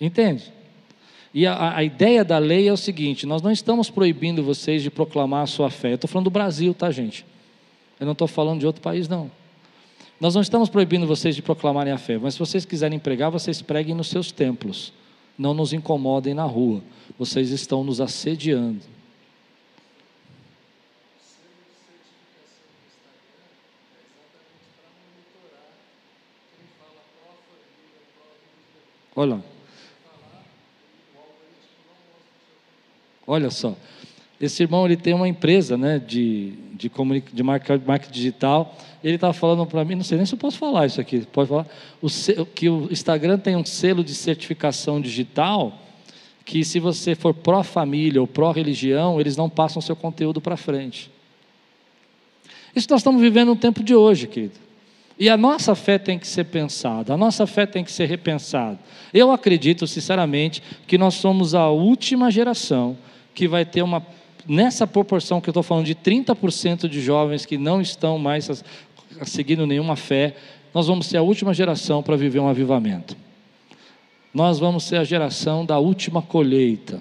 Entende? 0.00 0.52
E 1.32 1.46
a, 1.46 1.76
a, 1.76 1.84
ideia 1.84 2.24
da 2.24 2.38
lei 2.38 2.68
é 2.68 2.72
o 2.72 2.76
seguinte: 2.76 3.24
nós 3.24 3.40
não 3.40 3.52
estamos 3.52 3.88
proibindo 3.88 4.42
vocês 4.42 4.82
de 4.82 4.90
proclamar 4.90 5.44
a 5.44 5.46
sua 5.46 5.70
fé. 5.70 5.92
Eu 5.92 5.94
estou 5.94 6.08
falando 6.10 6.24
do 6.24 6.30
Brasil, 6.30 6.74
tá, 6.74 6.90
gente? 6.90 7.24
Eu 8.00 8.04
não 8.04 8.12
estou 8.12 8.26
falando 8.26 8.58
de 8.58 8.66
outro 8.66 8.82
país, 8.82 9.08
não. 9.08 9.30
Nós 10.20 10.34
não 10.34 10.42
estamos 10.42 10.68
proibindo 10.68 11.06
vocês 11.06 11.36
de 11.36 11.42
proclamarem 11.42 11.92
a 11.92 11.98
fé, 11.98 12.18
mas 12.18 12.34
se 12.34 12.40
vocês 12.40 12.64
quiserem 12.64 12.98
pregar, 12.98 13.30
vocês 13.30 13.62
preguem 13.62 13.94
nos 13.94 14.08
seus 14.08 14.32
templos. 14.32 14.92
Não 15.42 15.52
nos 15.52 15.72
incomodem 15.72 16.34
na 16.34 16.44
rua. 16.44 16.80
Vocês 17.18 17.50
estão 17.50 17.82
nos 17.82 18.00
assediando. 18.00 18.80
Olha. 29.16 29.42
Olha 33.26 33.50
só. 33.50 33.76
Esse 34.40 34.62
irmão 34.62 34.86
ele 34.86 34.96
tem 34.96 35.12
uma 35.12 35.26
empresa 35.26 35.76
né, 35.76 35.98
de, 35.98 36.52
de, 36.74 36.88
de 37.32 37.42
marca, 37.42 37.82
marca 37.84 38.08
digital. 38.08 38.78
Ele 39.02 39.16
estava 39.16 39.32
falando 39.32 39.66
para 39.66 39.84
mim, 39.84 39.94
não 39.94 40.04
sei 40.04 40.16
nem 40.16 40.26
se 40.26 40.34
eu 40.34 40.38
posso 40.38 40.58
falar 40.58 40.86
isso 40.86 41.00
aqui. 41.00 41.26
Pode 41.32 41.48
falar? 41.48 41.66
O, 42.00 42.08
que 42.46 42.68
o 42.68 42.88
Instagram 42.90 43.38
tem 43.38 43.56
um 43.56 43.64
selo 43.64 44.04
de 44.04 44.14
certificação 44.14 45.00
digital 45.00 45.78
que 46.44 46.64
se 46.64 46.80
você 46.80 47.14
for 47.14 47.32
pró-família 47.34 48.20
ou 48.20 48.26
pró-religião, 48.26 49.20
eles 49.20 49.36
não 49.36 49.48
passam 49.48 49.80
seu 49.80 49.94
conteúdo 49.94 50.40
para 50.40 50.56
frente. 50.56 51.10
Isso 52.74 52.86
nós 52.90 53.00
estamos 53.00 53.20
vivendo 53.20 53.48
no 53.48 53.56
tempo 53.56 53.82
de 53.82 53.94
hoje, 53.94 54.26
querido. 54.26 54.54
E 55.18 55.28
a 55.28 55.36
nossa 55.36 55.74
fé 55.74 55.98
tem 55.98 56.18
que 56.18 56.26
ser 56.26 56.44
pensada, 56.44 57.14
a 57.14 57.16
nossa 57.16 57.46
fé 57.46 57.66
tem 57.66 57.84
que 57.84 57.92
ser 57.92 58.06
repensada. 58.06 58.78
Eu 59.12 59.30
acredito, 59.30 59.86
sinceramente, 59.86 60.62
que 60.86 60.96
nós 60.96 61.14
somos 61.14 61.54
a 61.54 61.68
última 61.68 62.30
geração 62.30 62.96
que 63.34 63.46
vai 63.46 63.64
ter 63.64 63.82
uma, 63.82 64.04
nessa 64.48 64.86
proporção 64.86 65.40
que 65.40 65.48
eu 65.48 65.52
estou 65.52 65.62
falando, 65.62 65.86
de 65.86 65.94
30% 65.94 66.88
de 66.88 67.00
jovens 67.00 67.46
que 67.46 67.56
não 67.56 67.80
estão 67.80 68.18
mais 68.18 68.64
seguindo 69.24 69.66
nenhuma 69.66 69.96
fé, 69.96 70.36
nós 70.74 70.86
vamos 70.86 71.06
ser 71.06 71.18
a 71.18 71.22
última 71.22 71.52
geração 71.52 72.02
para 72.02 72.16
viver 72.16 72.38
um 72.38 72.48
avivamento 72.48 73.16
nós 74.32 74.58
vamos 74.58 74.84
ser 74.84 74.96
a 74.96 75.04
geração 75.04 75.64
da 75.64 75.78
última 75.78 76.22
colheita. 76.22 77.00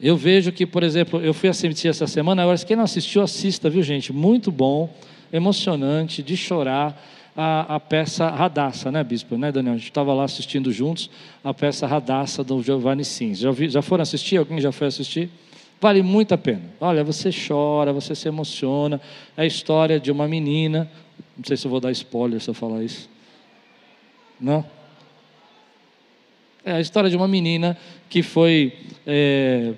Eu 0.00 0.16
vejo 0.16 0.52
que, 0.52 0.64
por 0.64 0.84
exemplo, 0.84 1.20
eu 1.20 1.34
fui 1.34 1.48
assistir 1.48 1.88
essa 1.88 2.06
semana, 2.06 2.42
agora, 2.42 2.56
quem 2.58 2.76
não 2.76 2.84
assistiu, 2.84 3.20
assista, 3.20 3.68
viu, 3.68 3.82
gente? 3.82 4.12
Muito 4.12 4.52
bom, 4.52 4.94
emocionante, 5.32 6.22
de 6.22 6.36
chorar 6.36 7.02
a, 7.36 7.74
a 7.74 7.80
peça 7.80 8.28
Radassa, 8.28 8.92
né, 8.92 9.02
Bispo? 9.02 9.36
Né, 9.36 9.50
Daniel? 9.50 9.74
A 9.74 9.76
gente 9.76 9.88
estava 9.88 10.14
lá 10.14 10.22
assistindo 10.22 10.70
juntos 10.70 11.10
a 11.42 11.52
peça 11.52 11.84
Radassa 11.84 12.44
do 12.44 12.62
Giovanni 12.62 13.04
Sims. 13.04 13.40
Já, 13.40 13.50
já 13.52 13.82
foram 13.82 14.02
assistir? 14.02 14.36
Alguém 14.36 14.60
já 14.60 14.70
foi 14.70 14.86
assistir? 14.86 15.28
Vale 15.80 16.02
muito 16.02 16.34
a 16.34 16.38
pena. 16.38 16.62
Olha, 16.80 17.04
você 17.04 17.30
chora, 17.30 17.92
você 17.92 18.14
se 18.14 18.26
emociona. 18.26 19.00
É 19.36 19.42
a 19.42 19.46
história 19.46 20.00
de 20.00 20.10
uma 20.10 20.26
menina. 20.26 20.90
Não 21.36 21.44
sei 21.44 21.56
se 21.56 21.66
eu 21.66 21.70
vou 21.70 21.80
dar 21.80 21.92
spoiler 21.92 22.40
se 22.40 22.50
eu 22.50 22.54
falar 22.54 22.82
isso. 22.82 23.08
Não? 24.40 24.64
É 26.64 26.72
a 26.72 26.80
história 26.80 27.08
de 27.08 27.16
uma 27.16 27.28
menina 27.28 27.78
que 28.10 28.22
foi. 28.22 28.72
É, 29.06 29.74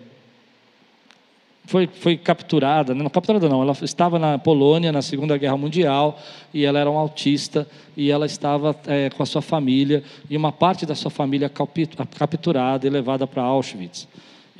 foi, 1.66 1.86
foi 1.86 2.16
capturada, 2.16 2.92
não 2.92 3.08
capturada 3.08 3.48
não, 3.48 3.62
ela 3.62 3.76
estava 3.82 4.18
na 4.18 4.36
Polônia 4.36 4.90
na 4.90 5.02
Segunda 5.02 5.38
Guerra 5.38 5.56
Mundial 5.56 6.18
e 6.52 6.64
ela 6.64 6.80
era 6.80 6.90
uma 6.90 6.98
autista 6.98 7.64
e 7.96 8.10
ela 8.10 8.26
estava 8.26 8.74
é, 8.88 9.08
com 9.08 9.22
a 9.22 9.26
sua 9.26 9.40
família 9.40 10.02
e 10.28 10.36
uma 10.36 10.50
parte 10.50 10.84
da 10.84 10.96
sua 10.96 11.12
família 11.12 11.48
capturada 11.48 12.84
e 12.84 12.90
levada 12.90 13.24
para 13.24 13.42
Auschwitz. 13.42 14.08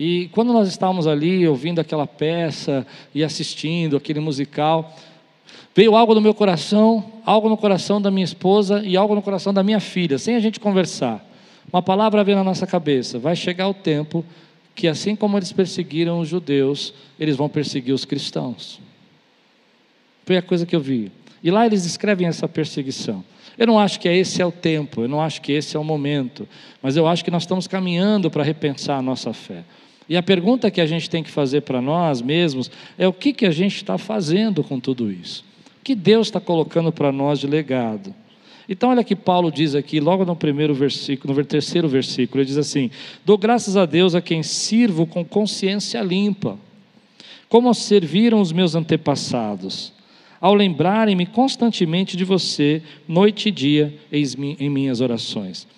E 0.03 0.31
quando 0.33 0.51
nós 0.51 0.67
estávamos 0.67 1.07
ali 1.07 1.47
ouvindo 1.47 1.79
aquela 1.79 2.07
peça 2.07 2.87
e 3.15 3.23
assistindo 3.23 3.99
aquele 3.99 4.19
musical, 4.19 4.97
veio 5.77 5.95
algo 5.95 6.15
no 6.15 6.23
meu 6.23 6.33
coração, 6.33 7.05
algo 7.23 7.51
no 7.51 7.57
coração 7.59 8.01
da 8.01 8.11
minha 8.11 8.25
esposa 8.25 8.83
e 8.83 8.97
algo 8.97 9.15
no 9.15 9.21
coração 9.21 9.53
da 9.53 9.63
minha 9.63 9.79
filha, 9.79 10.17
sem 10.17 10.37
a 10.37 10.41
gente 10.41 10.59
conversar. 10.59 11.23
Uma 11.71 11.83
palavra 11.83 12.25
vem 12.25 12.35
na 12.35 12.43
nossa 12.43 12.67
cabeça: 12.67 13.19
vai 13.19 13.37
chegar 13.37 13.69
o 13.69 13.75
tempo 13.75 14.25
que, 14.75 14.89
assim 14.89 15.15
como 15.15 15.37
eles 15.37 15.53
perseguiram 15.53 16.19
os 16.19 16.29
judeus, 16.31 16.95
eles 17.19 17.37
vão 17.37 17.51
perseguir 17.51 17.93
os 17.93 18.07
cristãos. 18.07 18.81
Foi 20.25 20.39
a 20.39 20.43
coisa 20.43 20.65
que 20.65 20.75
eu 20.75 20.81
vi. 20.81 21.13
E 21.45 21.51
lá 21.51 21.67
eles 21.67 21.83
descrevem 21.83 22.27
essa 22.27 22.49
perseguição. 22.49 23.23
Eu 23.59 23.67
não 23.67 23.79
acho 23.79 24.01
que 24.01 24.09
esse 24.09 24.41
é 24.41 24.47
o 24.47 24.53
tempo, 24.53 25.03
eu 25.03 25.09
não 25.09 25.21
acho 25.21 25.43
que 25.43 25.53
esse 25.53 25.77
é 25.77 25.79
o 25.79 25.85
momento, 25.85 26.49
mas 26.81 26.97
eu 26.97 27.07
acho 27.07 27.23
que 27.23 27.31
nós 27.31 27.43
estamos 27.43 27.67
caminhando 27.67 28.31
para 28.31 28.43
repensar 28.43 28.97
a 28.97 29.03
nossa 29.03 29.35
fé. 29.35 29.63
E 30.11 30.17
a 30.17 30.23
pergunta 30.25 30.73
que 30.73 30.81
a 30.81 30.87
gente 30.87 31.09
tem 31.09 31.23
que 31.23 31.31
fazer 31.31 31.61
para 31.61 31.81
nós 31.81 32.21
mesmos 32.21 32.69
é 32.99 33.07
o 33.07 33.13
que, 33.13 33.33
que 33.33 33.47
a 33.47 33.51
gente 33.53 33.77
está 33.77 33.97
fazendo 33.97 34.65
com 34.65 34.81
tudo 34.81 35.09
isso? 35.09 35.45
O 35.81 35.85
que 35.85 35.95
Deus 35.95 36.27
está 36.27 36.41
colocando 36.41 36.91
para 36.91 37.13
nós 37.13 37.39
de 37.39 37.47
legado? 37.47 38.13
Então, 38.69 38.91
olha 38.91 39.05
que 39.05 39.15
Paulo 39.15 39.53
diz 39.53 39.77
aqui, 39.77 40.01
logo 40.01 40.25
no 40.25 40.35
primeiro 40.35 40.75
versículo, 40.75 41.33
no 41.33 41.45
terceiro 41.45 41.89
versículo, 41.89 42.41
ele 42.41 42.49
diz 42.49 42.57
assim: 42.57 42.91
Dou 43.25 43.39
graças 43.39 43.77
a 43.77 43.87
Deus 43.87 44.17
a 44.17 44.21
quem 44.21 44.43
sirvo 44.43 45.07
com 45.07 45.25
consciência 45.25 46.01
limpa, 46.03 46.59
como 47.49 47.73
serviram 47.73 48.41
os 48.41 48.51
meus 48.51 48.75
antepassados, 48.75 49.93
ao 50.41 50.55
lembrarem-me 50.55 51.25
constantemente 51.25 52.17
de 52.17 52.25
você, 52.25 52.83
noite 53.07 53.49
e 53.49 53.53
dia, 53.53 53.95
em 54.11 54.69
minhas 54.69 55.01
orações. 55.01 55.69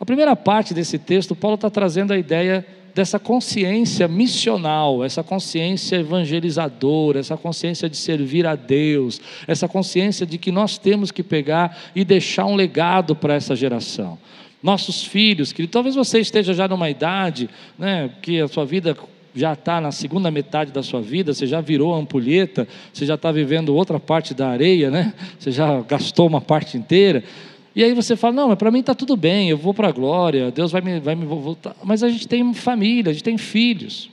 A 0.00 0.04
primeira 0.04 0.34
parte 0.34 0.74
desse 0.74 0.98
texto, 0.98 1.36
Paulo 1.36 1.54
está 1.54 1.70
trazendo 1.70 2.12
a 2.12 2.18
ideia 2.18 2.66
dessa 2.94 3.18
consciência 3.18 4.06
missional, 4.06 5.04
essa 5.04 5.22
consciência 5.22 5.96
evangelizadora, 5.96 7.20
essa 7.20 7.36
consciência 7.36 7.88
de 7.88 7.96
servir 7.96 8.46
a 8.46 8.54
Deus, 8.54 9.20
essa 9.46 9.66
consciência 9.66 10.26
de 10.26 10.38
que 10.38 10.52
nós 10.52 10.78
temos 10.78 11.10
que 11.10 11.22
pegar 11.22 11.78
e 11.94 12.04
deixar 12.04 12.46
um 12.46 12.54
legado 12.54 13.16
para 13.16 13.34
essa 13.34 13.56
geração. 13.56 14.18
Nossos 14.62 15.04
filhos, 15.04 15.52
que 15.52 15.66
talvez 15.66 15.94
você 15.94 16.20
esteja 16.20 16.54
já 16.54 16.68
numa 16.68 16.88
idade, 16.88 17.48
né, 17.78 18.10
que 18.20 18.40
a 18.40 18.48
sua 18.48 18.64
vida 18.64 18.96
já 19.34 19.54
está 19.54 19.80
na 19.80 19.90
segunda 19.90 20.30
metade 20.30 20.70
da 20.72 20.82
sua 20.82 21.00
vida, 21.00 21.32
você 21.32 21.46
já 21.46 21.60
virou 21.60 21.94
ampulheta, 21.94 22.68
você 22.92 23.06
já 23.06 23.14
está 23.14 23.32
vivendo 23.32 23.74
outra 23.74 23.98
parte 23.98 24.34
da 24.34 24.48
areia, 24.48 24.90
né? 24.90 25.14
Você 25.38 25.50
já 25.50 25.80
gastou 25.80 26.26
uma 26.26 26.40
parte 26.40 26.76
inteira. 26.76 27.24
E 27.74 27.82
aí 27.82 27.94
você 27.94 28.14
fala, 28.16 28.34
não, 28.34 28.48
mas 28.48 28.58
para 28.58 28.70
mim 28.70 28.80
está 28.80 28.94
tudo 28.94 29.16
bem, 29.16 29.48
eu 29.48 29.56
vou 29.56 29.72
para 29.72 29.88
a 29.88 29.92
glória, 29.92 30.50
Deus 30.50 30.70
vai 30.70 30.82
me, 30.82 31.00
vai 31.00 31.14
me 31.14 31.24
voltar. 31.24 31.74
Mas 31.82 32.02
a 32.02 32.08
gente 32.08 32.28
tem 32.28 32.52
família, 32.52 33.10
a 33.10 33.12
gente 33.12 33.24
tem 33.24 33.38
filhos. 33.38 34.10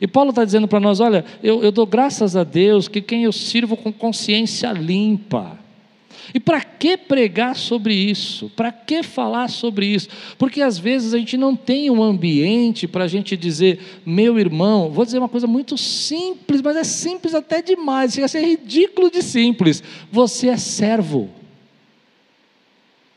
E 0.00 0.06
Paulo 0.06 0.30
está 0.30 0.44
dizendo 0.44 0.66
para 0.66 0.80
nós: 0.80 0.98
olha, 0.98 1.24
eu, 1.42 1.62
eu 1.62 1.70
dou 1.70 1.86
graças 1.86 2.34
a 2.34 2.42
Deus 2.42 2.88
que 2.88 3.00
quem 3.00 3.24
eu 3.24 3.32
sirvo 3.32 3.76
com 3.76 3.92
consciência 3.92 4.72
limpa. 4.72 5.62
E 6.34 6.40
para 6.40 6.60
que 6.60 6.96
pregar 6.96 7.56
sobre 7.56 7.94
isso? 7.94 8.50
Para 8.56 8.72
que 8.72 9.02
falar 9.02 9.48
sobre 9.48 9.86
isso? 9.86 10.08
Porque 10.38 10.62
às 10.62 10.78
vezes 10.78 11.12
a 11.12 11.18
gente 11.18 11.36
não 11.36 11.54
tem 11.54 11.90
um 11.90 12.02
ambiente 12.02 12.88
para 12.88 13.04
a 13.04 13.08
gente 13.08 13.36
dizer, 13.36 13.80
meu 14.06 14.38
irmão, 14.38 14.90
vou 14.90 15.04
dizer 15.04 15.18
uma 15.18 15.28
coisa 15.28 15.46
muito 15.46 15.76
simples, 15.76 16.62
mas 16.62 16.76
é 16.76 16.84
simples 16.84 17.34
até 17.34 17.60
demais, 17.60 18.14
chega 18.14 18.26
a 18.26 18.28
ser 18.28 18.44
ridículo 18.44 19.10
de 19.10 19.22
simples. 19.22 19.82
Você 20.10 20.48
é 20.48 20.56
servo. 20.56 21.28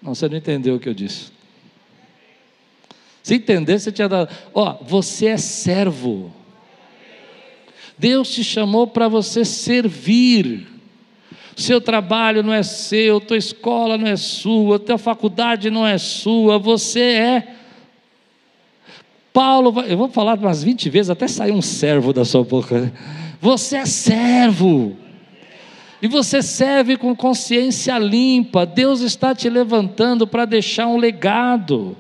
Não, 0.06 0.14
você 0.14 0.30
não 0.30 0.38
entendeu 0.38 0.76
o 0.76 0.80
que 0.80 0.88
eu 0.88 0.94
disse. 0.94 1.32
Se 3.24 3.34
entender, 3.34 3.80
você 3.80 3.92
tinha 3.92 4.08
dado. 4.08 4.30
Ó, 4.54 4.78
você 4.84 5.26
é 5.26 5.38
servo. 5.38 6.32
Deus 7.98 8.30
te 8.30 8.44
chamou 8.44 8.86
para 8.86 9.08
você 9.08 9.44
servir. 9.44 10.68
Seu 11.56 11.82
trabalho 11.82 12.44
não 12.44 12.54
é 12.54 12.62
seu, 12.62 13.20
tua 13.20 13.38
escola 13.38 13.98
não 13.98 14.08
é 14.08 14.16
sua, 14.16 14.78
tua 14.78 14.98
faculdade 14.98 15.72
não 15.72 15.88
é 15.88 15.98
sua, 15.98 16.60
você 16.60 17.00
é. 17.00 17.56
Paulo, 19.34 19.82
eu 19.88 19.98
vou 19.98 20.10
falar 20.10 20.38
umas 20.38 20.64
20 20.64 20.90
vezes 20.90 21.10
até 21.10 21.28
sair 21.28 21.52
um 21.52 21.62
servo 21.62 22.14
da 22.14 22.24
sua 22.24 22.44
boca. 22.44 22.94
Você 23.42 23.78
é 23.78 23.86
servo. 23.86 24.96
E 26.02 26.08
você 26.08 26.42
serve 26.42 26.98
com 26.98 27.16
consciência 27.16 27.98
limpa. 27.98 28.66
Deus 28.66 29.02
está 29.02 29.34
te 29.34 29.50
levantando 29.50 30.28
para 30.28 30.46
deixar 30.46 30.88
um 30.88 30.98
legado. 30.98 31.98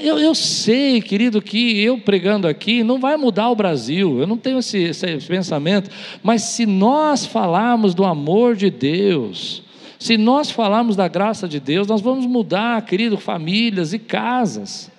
Eu, 0.00 0.18
eu, 0.18 0.34
sei, 0.34 1.00
querido, 1.00 1.42
que 1.42 1.82
eu 1.82 1.98
pregando 1.98 2.46
aqui 2.46 2.84
não 2.84 3.00
vai 3.00 3.16
mudar 3.16 3.50
o 3.50 3.56
Brasil, 3.56 4.20
eu 4.20 4.26
não 4.26 4.36
tenho 4.36 4.60
esse, 4.60 4.78
esse 4.78 5.26
pensamento, 5.26 5.90
mas 6.22 6.42
se 6.42 6.64
nós 6.64 7.26
falarmos 7.26 7.92
do 7.92 8.04
amor 8.04 8.54
de 8.54 8.70
Deus, 8.70 9.64
se 9.98 10.16
nós 10.16 10.48
falarmos 10.48 10.94
da 10.94 11.08
graça 11.08 11.48
de 11.48 11.58
Deus, 11.58 11.88
nós 11.88 12.00
vamos 12.00 12.24
mudar, 12.24 12.80
querido, 12.86 13.18
famílias 13.18 13.92
e 13.92 13.98
casas. 13.98 14.90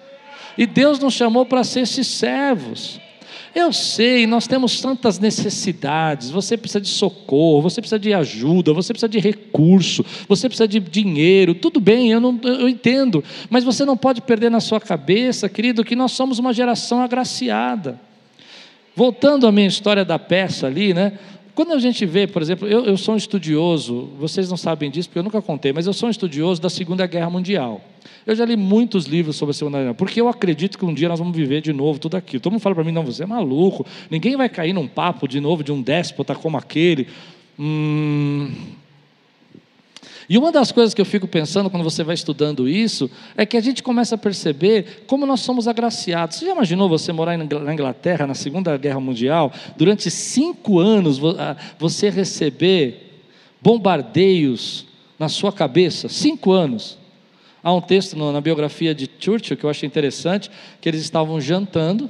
E 0.58 0.66
Deus 0.66 1.00
nos 1.00 1.14
chamou 1.14 1.46
para 1.46 1.64
ser 1.64 1.82
esses 1.82 2.08
servos. 2.08 3.00
Eu 3.53 3.74
sei, 3.74 4.25
nós 4.25 4.48
temos 4.48 4.79
tantas 4.79 5.20
necessidades. 5.20 6.29
Você 6.29 6.55
precisa 6.55 6.79
de 6.79 6.88
socorro, 6.88 7.62
você 7.62 7.81
precisa 7.81 8.00
de 8.00 8.13
ajuda, 8.13 8.74
você 8.74 8.93
precisa 8.93 9.10
de 9.10 9.20
recurso, 9.20 10.05
você 10.27 10.48
precisa 10.48 10.67
de 10.67 10.79
dinheiro. 10.79 11.53
Tudo 11.53 11.81
bem, 11.81 12.12
eu, 12.12 12.22
não, 12.22 12.39
eu 12.43 12.70
entendo. 12.70 13.22
Mas 13.50 13.65
você 13.65 13.84
não 13.84 13.98
pode 13.98 14.22
perder 14.22 14.50
na 14.50 14.62
sua 14.62 14.79
cabeça, 14.79 15.50
querido, 15.50 15.84
que 15.84 15.98
nós 15.98 16.13
somos 16.13 16.39
uma 16.39 16.53
geração 16.53 17.01
agraciada. 17.01 18.00
Voltando 18.96 19.46
à 19.46 19.51
minha 19.51 19.67
história 19.67 20.05
da 20.05 20.17
peça 20.17 20.67
ali, 20.67 20.93
né? 20.93 21.13
Quando 21.62 21.74
a 21.74 21.80
gente 21.80 22.08
vê, 22.08 22.25
por 22.25 22.41
exemplo, 22.41 22.68
eu, 22.68 22.86
eu 22.86 22.98
sou 22.98 23.13
um 23.13 23.18
estudioso, 23.18 24.10
vocês 24.18 24.50
não 24.50 24.58
sabem 24.58 24.89
disso 24.89 25.08
porque 25.08 25.20
eu 25.20 25.24
nunca 25.24 25.39
contei, 25.44 25.72
mas 25.72 25.86
eu 25.86 25.94
sou 25.94 26.08
um 26.08 26.10
estudioso 26.10 26.60
da 26.60 26.72
Segunda 26.72 27.06
Guerra 27.06 27.30
Mundial. 27.30 27.80
Eu 28.25 28.36
já 28.36 28.44
li 28.44 28.56
muitos 28.56 29.06
livros 29.06 29.36
sobre 29.36 29.51
a 29.51 29.53
Segunda 29.53 29.77
Guerra, 29.77 29.94
porque 29.94 30.20
eu 30.20 30.27
acredito 30.27 30.75
que 30.75 30.84
um 30.84 30.91
dia 30.91 31.08
nós 31.08 31.20
vamos 31.20 31.38
viver 31.38 31.62
de 31.62 31.72
novo 31.72 32.00
tudo 32.00 32.18
aquilo. 32.18 32.41
Todo 32.41 32.53
mundo 32.53 32.62
fala 32.62 32.74
para 32.74 32.84
mim, 32.84 32.91
não, 32.91 33.03
você 33.03 33.22
é 33.22 33.25
maluco, 33.27 33.86
ninguém 34.10 34.36
vai 34.36 34.50
cair 34.50 34.74
num 34.74 34.88
papo 34.88 35.27
de 35.27 35.39
novo 35.39 35.63
de 35.63 35.72
um 35.72 35.84
déspota 35.84 36.34
como 36.34 36.58
aquele. 36.58 37.08
Hum, 37.60 38.51
e 40.32 40.38
uma 40.38 40.50
das 40.50 40.72
coisas 40.72 40.94
que 40.94 41.02
eu 41.02 41.06
fico 41.06 41.28
pensando 41.28 41.70
quando 41.70 41.84
você 41.84 42.06
vai 42.06 42.16
estudando 42.16 42.66
isso 42.66 43.12
é 43.36 43.46
que 43.46 43.58
a 43.58 43.60
gente 43.60 43.84
começa 43.84 44.16
a 44.16 44.18
perceber 44.18 45.04
como 45.06 45.26
nós 45.26 45.42
somos 45.42 45.68
agraciados. 45.68 46.38
Você 46.38 46.46
já 46.46 46.54
imaginou 46.54 46.88
você 46.88 47.12
morar 47.12 47.38
na 47.38 47.74
Inglaterra 47.74 48.26
na 48.26 48.34
Segunda 48.34 48.78
Guerra 48.78 49.02
Mundial, 49.02 49.52
durante 49.76 50.10
cinco 50.10 50.80
anos 50.80 51.20
você 51.78 52.10
receber 52.10 53.26
bombardeios 53.62 54.86
na 55.20 55.28
sua 55.28 55.52
cabeça? 55.52 56.08
Cinco 56.08 56.54
anos. 56.54 56.98
Há 57.62 57.74
um 57.74 57.82
texto 57.82 58.16
na 58.16 58.40
biografia 58.40 58.96
de 58.96 59.10
Churchill 59.20 59.58
que 59.58 59.66
eu 59.66 59.70
achei 59.70 59.86
interessante, 59.86 60.50
que 60.80 60.88
eles 60.88 61.02
estavam 61.02 61.42
jantando. 61.42 62.10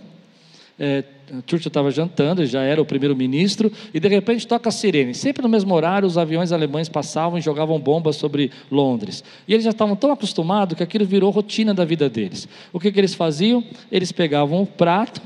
É, 0.84 1.04
Churchill 1.46 1.68
estava 1.68 1.92
jantando, 1.92 2.44
já 2.44 2.64
era 2.64 2.82
o 2.82 2.86
primeiro-ministro, 2.86 3.72
e 3.94 4.00
de 4.00 4.08
repente 4.08 4.48
toca 4.48 4.68
a 4.68 4.72
sirene. 4.72 5.14
Sempre 5.14 5.44
no 5.44 5.48
mesmo 5.48 5.76
horário, 5.76 6.08
os 6.08 6.18
aviões 6.18 6.52
alemães 6.52 6.90
passavam 6.90 7.38
e 7.38 7.42
jogavam 7.42 7.80
bombas 7.80 8.16
sobre 8.16 8.50
Londres. 8.72 9.24
E 9.48 9.54
eles 9.54 9.64
já 9.64 9.70
estavam 9.70 9.96
tão 9.96 10.12
acostumados 10.12 10.76
que 10.76 10.82
aquilo 10.82 11.06
virou 11.06 11.30
rotina 11.30 11.72
da 11.72 11.86
vida 11.86 12.10
deles. 12.10 12.48
O 12.74 12.80
que, 12.80 12.92
que 12.92 13.00
eles 13.00 13.14
faziam? 13.14 13.64
Eles 13.92 14.12
pegavam 14.12 14.64
o 14.64 14.66
prato, 14.66 15.22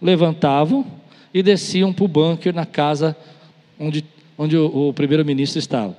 levantavam 0.00 0.86
e 1.34 1.42
desciam 1.42 1.92
para 1.92 2.04
o 2.06 2.08
bunker 2.08 2.54
na 2.54 2.64
casa 2.64 3.14
onde, 3.78 4.02
onde 4.38 4.56
o, 4.56 4.88
o 4.88 4.94
primeiro-ministro 4.94 5.58
estava. 5.58 5.94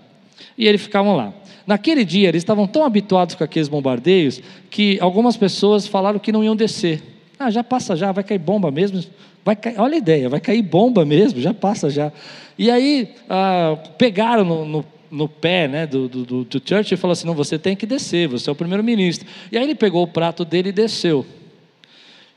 E 0.57 0.67
eles 0.67 0.81
ficavam 0.81 1.15
lá. 1.15 1.31
Naquele 1.67 2.03
dia, 2.03 2.29
eles 2.29 2.41
estavam 2.41 2.65
tão 2.65 2.83
habituados 2.83 3.35
com 3.35 3.43
aqueles 3.43 3.69
bombardeios 3.69 4.41
que 4.71 4.97
algumas 4.99 5.37
pessoas 5.37 5.85
falaram 5.85 6.17
que 6.17 6.31
não 6.31 6.43
iam 6.43 6.55
descer. 6.55 7.20
Ah, 7.41 7.49
já 7.49 7.63
passa 7.63 7.95
já, 7.95 8.11
vai 8.11 8.23
cair 8.23 8.37
bomba 8.37 8.69
mesmo. 8.69 9.03
Vai 9.43 9.55
cair, 9.55 9.79
olha 9.79 9.95
a 9.95 9.97
ideia, 9.97 10.29
vai 10.29 10.39
cair 10.39 10.61
bomba 10.61 11.03
mesmo, 11.03 11.41
já 11.41 11.53
passa 11.53 11.89
já. 11.89 12.11
E 12.57 12.69
aí 12.69 13.15
ah, 13.27 13.77
pegaram 13.97 14.45
no, 14.45 14.65
no, 14.65 14.85
no, 15.09 15.27
pé 15.27 15.67
né, 15.67 15.87
do, 15.87 16.07
do, 16.07 16.43
do 16.43 16.61
Churchill 16.63 16.95
e 16.95 16.97
falou 16.97 17.13
assim: 17.13 17.25
não, 17.25 17.33
você 17.33 17.57
tem 17.57 17.75
que 17.75 17.85
descer, 17.85 18.27
você 18.27 18.49
é 18.49 18.53
o 18.53 18.55
primeiro-ministro. 18.55 19.27
E 19.51 19.57
aí 19.57 19.63
ele 19.63 19.75
pegou 19.75 20.03
o 20.03 20.07
prato 20.07 20.45
dele 20.45 20.69
e 20.69 20.71
desceu. 20.71 21.25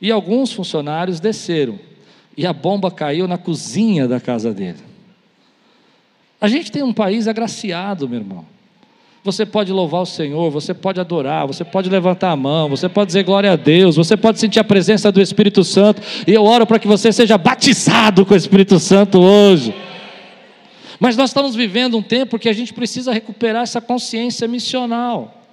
E 0.01 0.11
alguns 0.11 0.53
funcionários 0.53 1.21
desceram. 1.21 1.79
E 2.37 2.47
a 2.47 2.53
bomba 2.53 2.91
caiu 2.91 3.29
na 3.29 3.39
cozinha 3.39 4.09
da 4.09 4.19
casa 4.19 4.53
dele. 4.53 4.79
A 6.41 6.49
gente 6.49 6.73
tem 6.73 6.83
um 6.83 6.93
país 6.93 7.29
agraciado, 7.29 8.09
meu 8.09 8.21
irmão. 8.21 8.54
Você 9.25 9.47
pode 9.47 9.73
louvar 9.73 10.03
o 10.03 10.07
Senhor, 10.07 10.51
você 10.51 10.75
pode 10.75 11.01
adorar, 11.01 11.47
você 11.47 11.65
pode 11.65 11.89
levantar 11.89 12.31
a 12.31 12.37
mão, 12.37 12.69
você 12.69 12.91
pode 12.91 13.07
dizer 13.07 13.23
glória 13.23 13.51
a 13.53 13.57
Deus, 13.57 13.97
você 13.97 14.19
pode 14.19 14.39
sentir 14.39 14.61
a 14.61 14.65
presença 14.65 15.11
do 15.11 15.19
Espírito 15.19 15.65
Santo, 15.65 16.03
e 16.27 16.35
eu 16.35 16.45
oro 16.45 16.67
para 16.67 16.79
que 16.79 16.87
você 16.87 17.11
seja 17.11 17.39
batizado 17.39 18.27
com 18.27 18.35
o 18.35 18.37
Espírito 18.37 18.79
Santo 18.79 19.19
hoje. 19.19 19.75
Mas 21.01 21.17
nós 21.17 21.31
estamos 21.31 21.55
vivendo 21.55 21.97
um 21.97 22.03
tempo 22.03 22.39
que 22.39 22.51
a 22.51 22.53
gente 22.53 22.75
precisa 22.75 23.15
recuperar 23.15 23.63
essa 23.63 23.81
consciência 23.81 24.47
missional. 24.47 25.44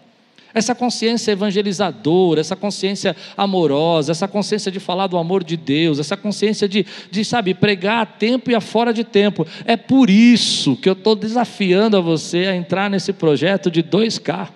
Essa 0.54 0.76
consciência 0.76 1.32
evangelizadora, 1.32 2.42
essa 2.42 2.56
consciência 2.56 3.16
amorosa, 3.38 4.12
essa 4.12 4.28
consciência 4.28 4.72
de 4.72 4.80
falar 4.80 5.08
do 5.08 5.18
amor 5.18 5.44
de 5.44 5.56
Deus, 5.56 6.00
essa 6.00 6.18
consciência 6.18 6.68
de, 6.68 6.86
de 7.10 7.24
sabe, 7.24 7.54
pregar 7.54 8.02
a 8.02 8.06
tempo 8.06 8.52
e 8.52 8.56
a 8.56 8.62
fora 8.62 8.94
de 8.94 9.04
tempo. 9.04 9.46
É 9.66 9.78
por 9.78 10.10
isso 10.10 10.76
que 10.76 10.90
eu 10.90 10.94
estou 10.94 11.16
desafiando 11.16 11.98
a 11.98 12.02
você 12.02 12.48
a 12.48 12.56
entrar 12.56 12.90
nesse 12.90 13.14
projeto 13.14 13.72
de 13.72 13.82
2K. 13.84 14.50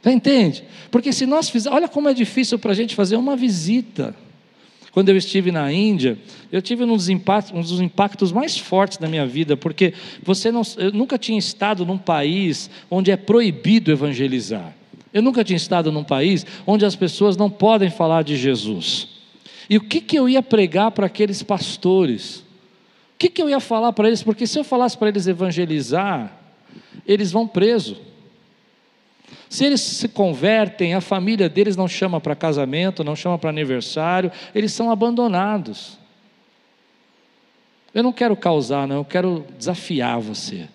Você 0.00 0.10
entende? 0.10 0.64
Porque 0.90 1.12
se 1.12 1.26
nós 1.26 1.50
fizermos, 1.50 1.76
olha 1.76 1.88
como 1.88 2.08
é 2.08 2.14
difícil 2.14 2.58
para 2.58 2.72
a 2.72 2.74
gente 2.74 2.94
fazer 2.94 3.16
uma 3.16 3.36
visita. 3.36 4.14
Quando 4.98 5.10
eu 5.10 5.16
estive 5.16 5.52
na 5.52 5.72
Índia, 5.72 6.18
eu 6.50 6.60
tive 6.60 6.82
um 6.82 6.88
dos, 6.88 7.08
impactos, 7.08 7.52
um 7.54 7.60
dos 7.60 7.80
impactos 7.80 8.32
mais 8.32 8.58
fortes 8.58 8.98
da 8.98 9.06
minha 9.06 9.24
vida, 9.24 9.56
porque 9.56 9.94
você 10.24 10.50
não, 10.50 10.62
eu 10.76 10.90
nunca 10.90 11.16
tinha 11.16 11.38
estado 11.38 11.86
num 11.86 11.96
país 11.96 12.68
onde 12.90 13.12
é 13.12 13.16
proibido 13.16 13.92
evangelizar. 13.92 14.74
Eu 15.14 15.22
nunca 15.22 15.44
tinha 15.44 15.56
estado 15.56 15.92
num 15.92 16.02
país 16.02 16.44
onde 16.66 16.84
as 16.84 16.96
pessoas 16.96 17.36
não 17.36 17.48
podem 17.48 17.90
falar 17.90 18.24
de 18.24 18.36
Jesus. 18.36 19.06
E 19.70 19.76
o 19.76 19.80
que, 19.82 20.00
que 20.00 20.18
eu 20.18 20.28
ia 20.28 20.42
pregar 20.42 20.90
para 20.90 21.06
aqueles 21.06 21.44
pastores? 21.44 22.38
O 22.38 23.18
que, 23.20 23.28
que 23.28 23.40
eu 23.40 23.48
ia 23.48 23.60
falar 23.60 23.92
para 23.92 24.08
eles? 24.08 24.24
Porque 24.24 24.48
se 24.48 24.58
eu 24.58 24.64
falasse 24.64 24.98
para 24.98 25.10
eles 25.10 25.28
evangelizar, 25.28 26.36
eles 27.06 27.30
vão 27.30 27.46
preso. 27.46 27.98
Se 29.48 29.64
eles 29.64 29.80
se 29.80 30.08
convertem, 30.08 30.94
a 30.94 31.00
família 31.00 31.48
deles 31.48 31.76
não 31.76 31.88
chama 31.88 32.20
para 32.20 32.34
casamento, 32.34 33.02
não 33.02 33.16
chama 33.16 33.38
para 33.38 33.50
aniversário, 33.50 34.30
eles 34.54 34.72
são 34.72 34.90
abandonados. 34.90 35.98
Eu 37.94 38.02
não 38.02 38.12
quero 38.12 38.36
causar, 38.36 38.86
não, 38.86 38.96
eu 38.96 39.04
quero 39.04 39.44
desafiar 39.56 40.20
você. 40.20 40.68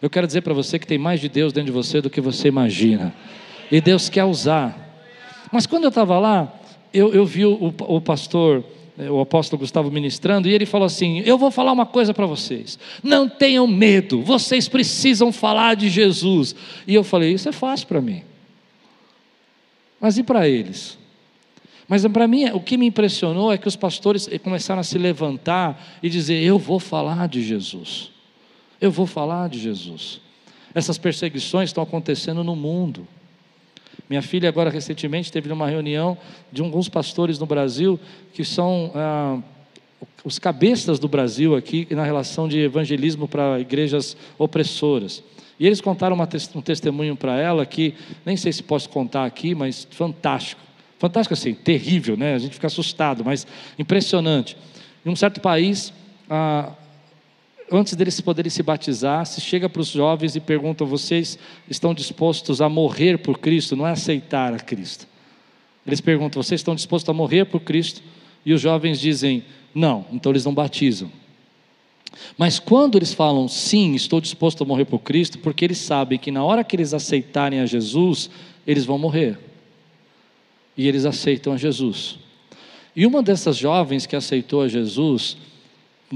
Eu 0.00 0.10
quero 0.10 0.26
dizer 0.26 0.42
para 0.42 0.54
você 0.54 0.78
que 0.78 0.86
tem 0.86 0.98
mais 0.98 1.20
de 1.20 1.28
Deus 1.28 1.52
dentro 1.52 1.66
de 1.66 1.72
você 1.72 2.00
do 2.00 2.10
que 2.10 2.20
você 2.20 2.48
imagina. 2.48 3.14
E 3.70 3.80
Deus 3.80 4.08
quer 4.08 4.24
usar. 4.24 4.86
Mas 5.50 5.66
quando 5.66 5.84
eu 5.84 5.88
estava 5.88 6.18
lá, 6.18 6.52
eu, 6.92 7.12
eu 7.12 7.24
vi 7.24 7.44
o, 7.44 7.74
o 7.78 8.00
pastor 8.00 8.62
o 9.10 9.20
apóstolo 9.20 9.60
Gustavo 9.60 9.90
ministrando, 9.90 10.48
e 10.48 10.52
ele 10.52 10.66
falou 10.66 10.86
assim: 10.86 11.20
Eu 11.20 11.38
vou 11.38 11.50
falar 11.50 11.72
uma 11.72 11.86
coisa 11.86 12.12
para 12.12 12.26
vocês, 12.26 12.78
não 13.02 13.28
tenham 13.28 13.66
medo, 13.66 14.22
vocês 14.22 14.68
precisam 14.68 15.30
falar 15.30 15.76
de 15.76 15.88
Jesus. 15.88 16.54
E 16.86 16.94
eu 16.94 17.04
falei: 17.04 17.32
Isso 17.32 17.48
é 17.48 17.52
fácil 17.52 17.86
para 17.86 18.00
mim, 18.00 18.22
mas 20.00 20.18
e 20.18 20.22
para 20.22 20.48
eles? 20.48 20.98
Mas 21.86 22.06
para 22.06 22.28
mim, 22.28 22.50
o 22.50 22.60
que 22.60 22.76
me 22.76 22.86
impressionou 22.86 23.50
é 23.50 23.56
que 23.56 23.68
os 23.68 23.76
pastores 23.76 24.28
começaram 24.42 24.80
a 24.80 24.84
se 24.84 24.98
levantar 24.98 25.98
e 26.02 26.10
dizer: 26.10 26.42
Eu 26.42 26.58
vou 26.58 26.80
falar 26.80 27.28
de 27.28 27.42
Jesus, 27.42 28.10
eu 28.80 28.90
vou 28.90 29.06
falar 29.06 29.48
de 29.48 29.58
Jesus. 29.60 30.20
Essas 30.74 30.98
perseguições 30.98 31.70
estão 31.70 31.82
acontecendo 31.82 32.44
no 32.44 32.54
mundo. 32.54 33.06
Minha 34.08 34.22
filha, 34.22 34.48
agora 34.48 34.70
recentemente, 34.70 35.30
teve 35.30 35.52
uma 35.52 35.68
reunião 35.68 36.16
de 36.52 36.62
alguns 36.62 36.88
pastores 36.88 37.38
no 37.38 37.46
Brasil 37.46 37.98
que 38.32 38.44
são 38.44 38.90
ah, 38.94 39.38
os 40.24 40.38
cabeças 40.38 40.98
do 40.98 41.08
Brasil 41.08 41.56
aqui 41.56 41.86
na 41.90 42.04
relação 42.04 42.48
de 42.48 42.58
evangelismo 42.58 43.26
para 43.28 43.60
igrejas 43.60 44.16
opressoras. 44.38 45.22
E 45.58 45.66
eles 45.66 45.80
contaram 45.80 46.14
uma, 46.14 46.28
um 46.54 46.60
testemunho 46.60 47.16
para 47.16 47.38
ela 47.38 47.66
que, 47.66 47.94
nem 48.24 48.36
sei 48.36 48.52
se 48.52 48.62
posso 48.62 48.88
contar 48.88 49.24
aqui, 49.24 49.54
mas 49.54 49.86
fantástico. 49.90 50.60
Fantástico 50.98 51.34
assim, 51.34 51.54
terrível, 51.54 52.16
né? 52.16 52.34
A 52.34 52.38
gente 52.38 52.54
fica 52.54 52.66
assustado, 52.66 53.24
mas 53.24 53.46
impressionante. 53.78 54.56
Em 55.04 55.10
um 55.10 55.16
certo 55.16 55.40
país, 55.40 55.92
ah, 56.30 56.72
antes 57.70 57.94
deles 57.94 58.20
poderem 58.20 58.50
se 58.50 58.62
batizar, 58.62 59.24
se 59.26 59.40
chega 59.40 59.68
para 59.68 59.82
os 59.82 59.88
jovens 59.88 60.36
e 60.36 60.40
pergunta: 60.40 60.84
vocês 60.84 61.38
estão 61.68 61.94
dispostos 61.94 62.60
a 62.60 62.68
morrer 62.68 63.18
por 63.18 63.38
Cristo? 63.38 63.76
Não 63.76 63.86
é 63.86 63.90
aceitar 63.92 64.52
a 64.52 64.58
Cristo. 64.58 65.06
Eles 65.86 66.00
perguntam: 66.00 66.42
vocês 66.42 66.60
estão 66.60 66.74
dispostos 66.74 67.08
a 67.08 67.12
morrer 67.12 67.44
por 67.46 67.60
Cristo? 67.60 68.02
E 68.44 68.52
os 68.52 68.60
jovens 68.60 69.00
dizem: 69.00 69.44
não, 69.74 70.04
então 70.12 70.32
eles 70.32 70.44
não 70.44 70.54
batizam. 70.54 71.10
Mas 72.36 72.58
quando 72.58 72.96
eles 72.96 73.12
falam 73.12 73.46
sim, 73.48 73.94
estou 73.94 74.20
disposto 74.20 74.62
a 74.62 74.66
morrer 74.66 74.86
por 74.86 75.00
Cristo, 75.00 75.38
porque 75.38 75.64
eles 75.64 75.78
sabem 75.78 76.18
que 76.18 76.30
na 76.30 76.42
hora 76.42 76.64
que 76.64 76.74
eles 76.74 76.94
aceitarem 76.94 77.60
a 77.60 77.66
Jesus, 77.66 78.30
eles 78.66 78.84
vão 78.84 78.98
morrer. 78.98 79.38
e 80.76 80.86
eles 80.86 81.04
aceitam 81.04 81.52
a 81.52 81.56
Jesus. 81.56 82.20
E 82.94 83.04
uma 83.04 83.20
dessas 83.20 83.56
jovens 83.56 84.06
que 84.06 84.14
aceitou 84.14 84.62
a 84.62 84.68
Jesus, 84.68 85.36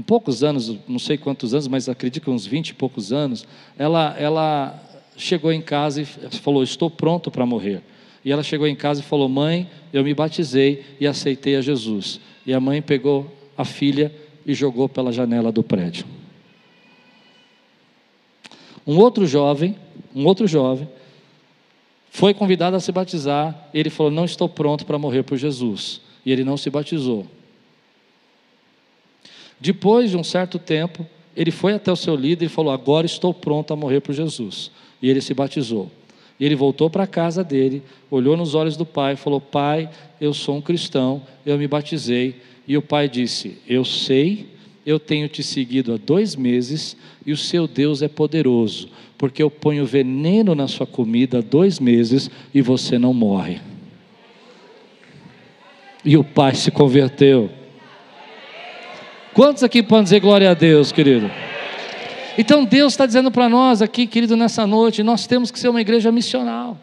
poucos 0.01 0.43
anos, 0.43 0.75
não 0.87 0.97
sei 0.97 1.17
quantos 1.17 1.53
anos, 1.53 1.67
mas 1.67 1.87
acredito 1.87 2.23
que 2.23 2.29
uns 2.29 2.45
20 2.45 2.69
e 2.69 2.73
poucos 2.73 3.13
anos, 3.13 3.45
ela, 3.77 4.15
ela 4.17 4.83
chegou 5.15 5.51
em 5.51 5.61
casa 5.61 6.01
e 6.01 6.05
falou: 6.05 6.63
Estou 6.63 6.89
pronto 6.89 7.29
para 7.29 7.45
morrer. 7.45 7.81
E 8.25 8.31
ela 8.31 8.41
chegou 8.41 8.65
em 8.65 8.75
casa 8.75 9.01
e 9.01 9.03
falou: 9.03 9.29
Mãe, 9.29 9.69
eu 9.91 10.03
me 10.03 10.13
batizei 10.13 10.83
e 10.99 11.05
aceitei 11.05 11.55
a 11.55 11.61
Jesus. 11.61 12.19
E 12.45 12.53
a 12.53 12.59
mãe 12.59 12.81
pegou 12.81 13.31
a 13.57 13.63
filha 13.63 14.13
e 14.45 14.53
jogou 14.53 14.89
pela 14.89 15.11
janela 15.11 15.51
do 15.51 15.63
prédio. 15.63 16.05
Um 18.85 18.97
outro 18.97 19.25
jovem, 19.25 19.75
um 20.13 20.25
outro 20.25 20.47
jovem, 20.47 20.89
foi 22.09 22.33
convidado 22.33 22.75
a 22.75 22.79
se 22.79 22.91
batizar. 22.91 23.69
Ele 23.73 23.89
falou: 23.89 24.11
Não 24.11 24.25
estou 24.25 24.49
pronto 24.49 24.85
para 24.85 24.97
morrer 24.97 25.23
por 25.23 25.37
Jesus. 25.37 26.01
E 26.25 26.31
ele 26.31 26.43
não 26.43 26.57
se 26.57 26.69
batizou. 26.69 27.27
Depois 29.63 30.11
de 30.11 30.17
um 30.17 30.25
certo 30.25 30.59
tempo, 30.59 31.07
ele 31.37 31.49
foi 31.49 31.71
até 31.71 31.89
o 31.89 31.95
seu 31.95 32.17
líder 32.17 32.47
e 32.47 32.49
falou: 32.49 32.73
Agora 32.73 33.05
estou 33.05 33.33
pronto 33.33 33.71
a 33.71 33.77
morrer 33.77 34.01
por 34.01 34.13
Jesus. 34.13 34.69
E 35.01 35.09
ele 35.09 35.21
se 35.21 35.33
batizou. 35.33 35.89
E 36.37 36.43
ele 36.43 36.53
voltou 36.53 36.89
para 36.89 37.03
a 37.03 37.07
casa 37.07 37.45
dele, 37.45 37.81
olhou 38.11 38.35
nos 38.35 38.55
olhos 38.55 38.75
do 38.75 38.85
pai 38.85 39.13
e 39.13 39.15
falou: 39.15 39.39
Pai, 39.39 39.89
eu 40.19 40.33
sou 40.33 40.57
um 40.57 40.61
cristão, 40.61 41.21
eu 41.45 41.57
me 41.57 41.65
batizei. 41.65 42.35
E 42.67 42.75
o 42.75 42.81
pai 42.81 43.07
disse: 43.07 43.57
Eu 43.65 43.85
sei, 43.85 44.49
eu 44.85 44.99
tenho 44.99 45.29
te 45.29 45.41
seguido 45.41 45.93
há 45.93 45.97
dois 45.97 46.35
meses 46.35 46.97
e 47.25 47.31
o 47.31 47.37
seu 47.37 47.65
Deus 47.65 48.01
é 48.01 48.09
poderoso, 48.09 48.89
porque 49.17 49.41
eu 49.41 49.49
ponho 49.49 49.85
veneno 49.85 50.53
na 50.53 50.67
sua 50.67 50.85
comida 50.85 51.37
há 51.37 51.41
dois 51.41 51.79
meses 51.79 52.29
e 52.53 52.61
você 52.61 52.99
não 52.99 53.13
morre. 53.13 53.61
E 56.03 56.17
o 56.17 56.23
pai 56.25 56.53
se 56.53 56.69
converteu. 56.69 57.62
Quantos 59.33 59.63
aqui 59.63 59.81
podem 59.81 60.03
dizer 60.03 60.19
glória 60.19 60.51
a 60.51 60.53
Deus, 60.53 60.91
querido? 60.91 61.29
Então 62.37 62.63
Deus 62.63 62.93
está 62.93 63.05
dizendo 63.05 63.31
para 63.31 63.49
nós 63.49 63.81
aqui, 63.81 64.05
querido, 64.05 64.35
nessa 64.37 64.67
noite, 64.67 65.01
nós 65.01 65.25
temos 65.25 65.49
que 65.49 65.59
ser 65.59 65.69
uma 65.69 65.81
igreja 65.81 66.11
missional. 66.11 66.77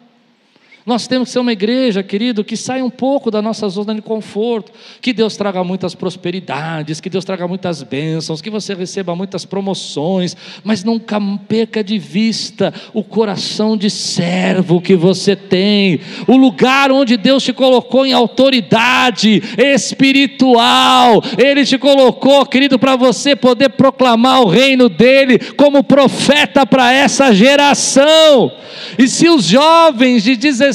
Nós 0.87 1.07
temos 1.07 1.29
que 1.29 1.33
ser 1.33 1.41
uma 1.41 1.53
igreja, 1.53 2.03
querido, 2.03 2.43
que 2.43 2.57
saia 2.57 2.85
um 2.85 2.91
pouco 2.91 3.31
da 3.31 3.43
nossa 3.43 3.69
zona 3.69 3.95
de 3.95 4.01
conforto, 4.01 4.73
que 5.01 5.13
Deus 5.13 5.37
traga 5.37 5.63
muitas 5.63 5.95
prosperidades, 5.95 7.01
que 7.01 7.11
Deus 7.11 7.25
traga 7.25 7.47
muitas 7.47 7.83
bênçãos, 7.83 8.41
que 8.41 8.49
você 8.49 8.75
receba 8.75 9.15
muitas 9.15 9.45
promoções, 9.45 10.35
mas 10.65 10.83
nunca 10.83 11.21
perca 11.47 11.85
de 11.85 11.99
vista 11.99 12.73
o 12.95 13.05
coração 13.05 13.77
de 13.77 13.91
servo 13.91 14.81
que 14.81 14.97
você 14.97 15.37
tem, 15.37 16.01
o 16.27 16.37
lugar 16.37 16.91
onde 16.91 17.17
Deus 17.19 17.43
te 17.43 17.53
colocou 17.53 18.07
em 18.07 18.15
autoridade 18.15 19.43
espiritual, 19.59 21.23
Ele 21.37 21.65
te 21.65 21.77
colocou, 21.77 22.47
querido, 22.47 22.79
para 22.79 22.97
você 22.97 23.37
poder 23.37 23.71
proclamar 23.71 24.41
o 24.41 24.49
reino 24.49 24.89
dEle 24.89 25.39
como 25.57 25.85
profeta 25.85 26.65
para 26.65 26.91
essa 26.91 27.35
geração. 27.35 28.53
E 28.99 29.07
se 29.07 29.29
os 29.29 29.45
jovens 29.45 30.23
de 30.23 30.37
16 30.37 30.70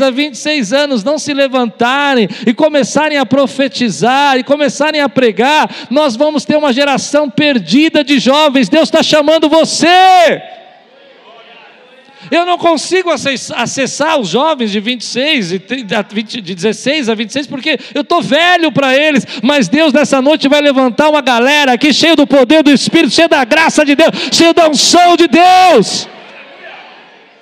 a 0.00 0.10
26 0.10 0.72
anos 0.72 1.04
não 1.04 1.18
se 1.18 1.32
levantarem 1.34 2.28
e 2.46 2.54
começarem 2.54 3.18
a 3.18 3.26
profetizar 3.26 4.38
e 4.38 4.44
começarem 4.44 5.00
a 5.00 5.08
pregar, 5.08 5.68
nós 5.90 6.16
vamos 6.16 6.44
ter 6.44 6.56
uma 6.56 6.72
geração 6.72 7.28
perdida 7.28 8.04
de 8.04 8.18
jovens. 8.18 8.68
Deus 8.68 8.88
está 8.88 9.02
chamando 9.02 9.48
você. 9.48 10.40
Eu 12.30 12.46
não 12.46 12.56
consigo 12.56 13.10
acessar 13.10 14.18
os 14.18 14.28
jovens 14.28 14.70
de 14.70 14.80
26, 14.80 15.50
de 15.50 16.54
16 16.54 17.08
a 17.08 17.14
26, 17.14 17.46
porque 17.46 17.78
eu 17.94 18.02
estou 18.02 18.22
velho 18.22 18.70
para 18.70 18.96
eles. 18.96 19.26
Mas 19.42 19.68
Deus 19.68 19.92
nessa 19.92 20.22
noite 20.22 20.48
vai 20.48 20.60
levantar 20.60 21.08
uma 21.08 21.20
galera 21.20 21.72
aqui 21.72 21.92
cheia 21.92 22.16
do 22.16 22.26
poder 22.26 22.62
do 22.62 22.70
Espírito, 22.70 23.12
cheia 23.12 23.28
da 23.28 23.44
graça 23.44 23.84
de 23.84 23.94
Deus, 23.94 24.10
cheia 24.32 24.54
da 24.54 24.68
unção 24.68 25.16
de 25.16 25.26
Deus. 25.26 26.08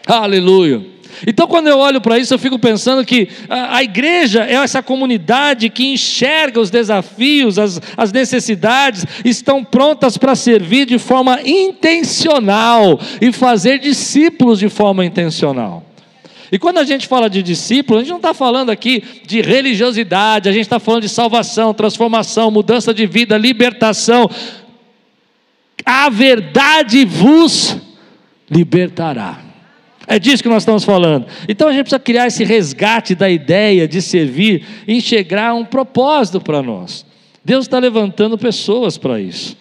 Aleluia. 0.06 0.82
Então, 1.26 1.46
quando 1.46 1.66
eu 1.66 1.78
olho 1.78 2.00
para 2.00 2.18
isso, 2.18 2.32
eu 2.32 2.38
fico 2.38 2.58
pensando 2.58 3.04
que 3.04 3.28
a, 3.48 3.76
a, 3.76 3.82
igreja 3.82 4.44
é 4.44 4.54
essa 4.54 4.82
comunidade 4.82 5.68
que 5.68 5.92
enxerga 5.92 6.60
os 6.60 6.70
desafios, 6.70 7.58
as, 7.58 7.80
as 7.96 8.12
necessidades, 8.12 9.04
estão 9.24 9.62
prontas 9.62 10.16
para 10.16 10.34
servir 10.34 10.86
de 10.86 10.98
forma 10.98 11.40
intencional 11.44 12.98
e 13.20 13.32
fazer 13.32 13.78
discípulos 13.78 14.58
de 14.58 14.68
forma 14.68 15.04
intencional. 15.04 15.84
E 16.52 16.58
quando 16.58 16.78
a 16.78 16.84
gente 16.84 17.06
fala 17.06 17.30
de 17.30 17.42
discípulo, 17.42 17.98
a 17.98 18.02
gente 18.02 18.10
não 18.10 18.16
está 18.16 18.34
falando 18.34 18.70
aqui 18.70 19.04
de 19.24 19.40
religiosidade, 19.40 20.48
a 20.48 20.52
gente 20.52 20.62
está 20.62 20.80
falando 20.80 21.02
de 21.02 21.08
salvação, 21.08 21.72
transformação, 21.72 22.50
mudança 22.50 22.92
de 22.92 23.06
vida, 23.06 23.36
libertação. 23.38 24.28
A 25.84 26.08
verdade 26.08 27.04
vos 27.04 27.76
libertará. 28.50 29.49
É 30.10 30.18
disso 30.18 30.42
que 30.42 30.48
nós 30.48 30.64
estamos 30.64 30.82
falando. 30.82 31.26
Então 31.48 31.68
a 31.68 31.70
gente 31.70 31.82
precisa 31.82 32.00
criar 32.00 32.26
esse 32.26 32.42
resgate 32.42 33.14
da 33.14 33.30
ideia 33.30 33.86
de 33.86 34.02
servir 34.02 34.66
e 34.84 34.96
enxergar 34.96 35.54
um 35.54 35.64
propósito 35.64 36.40
para 36.40 36.60
nós. 36.60 37.06
Deus 37.44 37.66
está 37.66 37.78
levantando 37.78 38.36
pessoas 38.36 38.98
para 38.98 39.20
isso. 39.20 39.56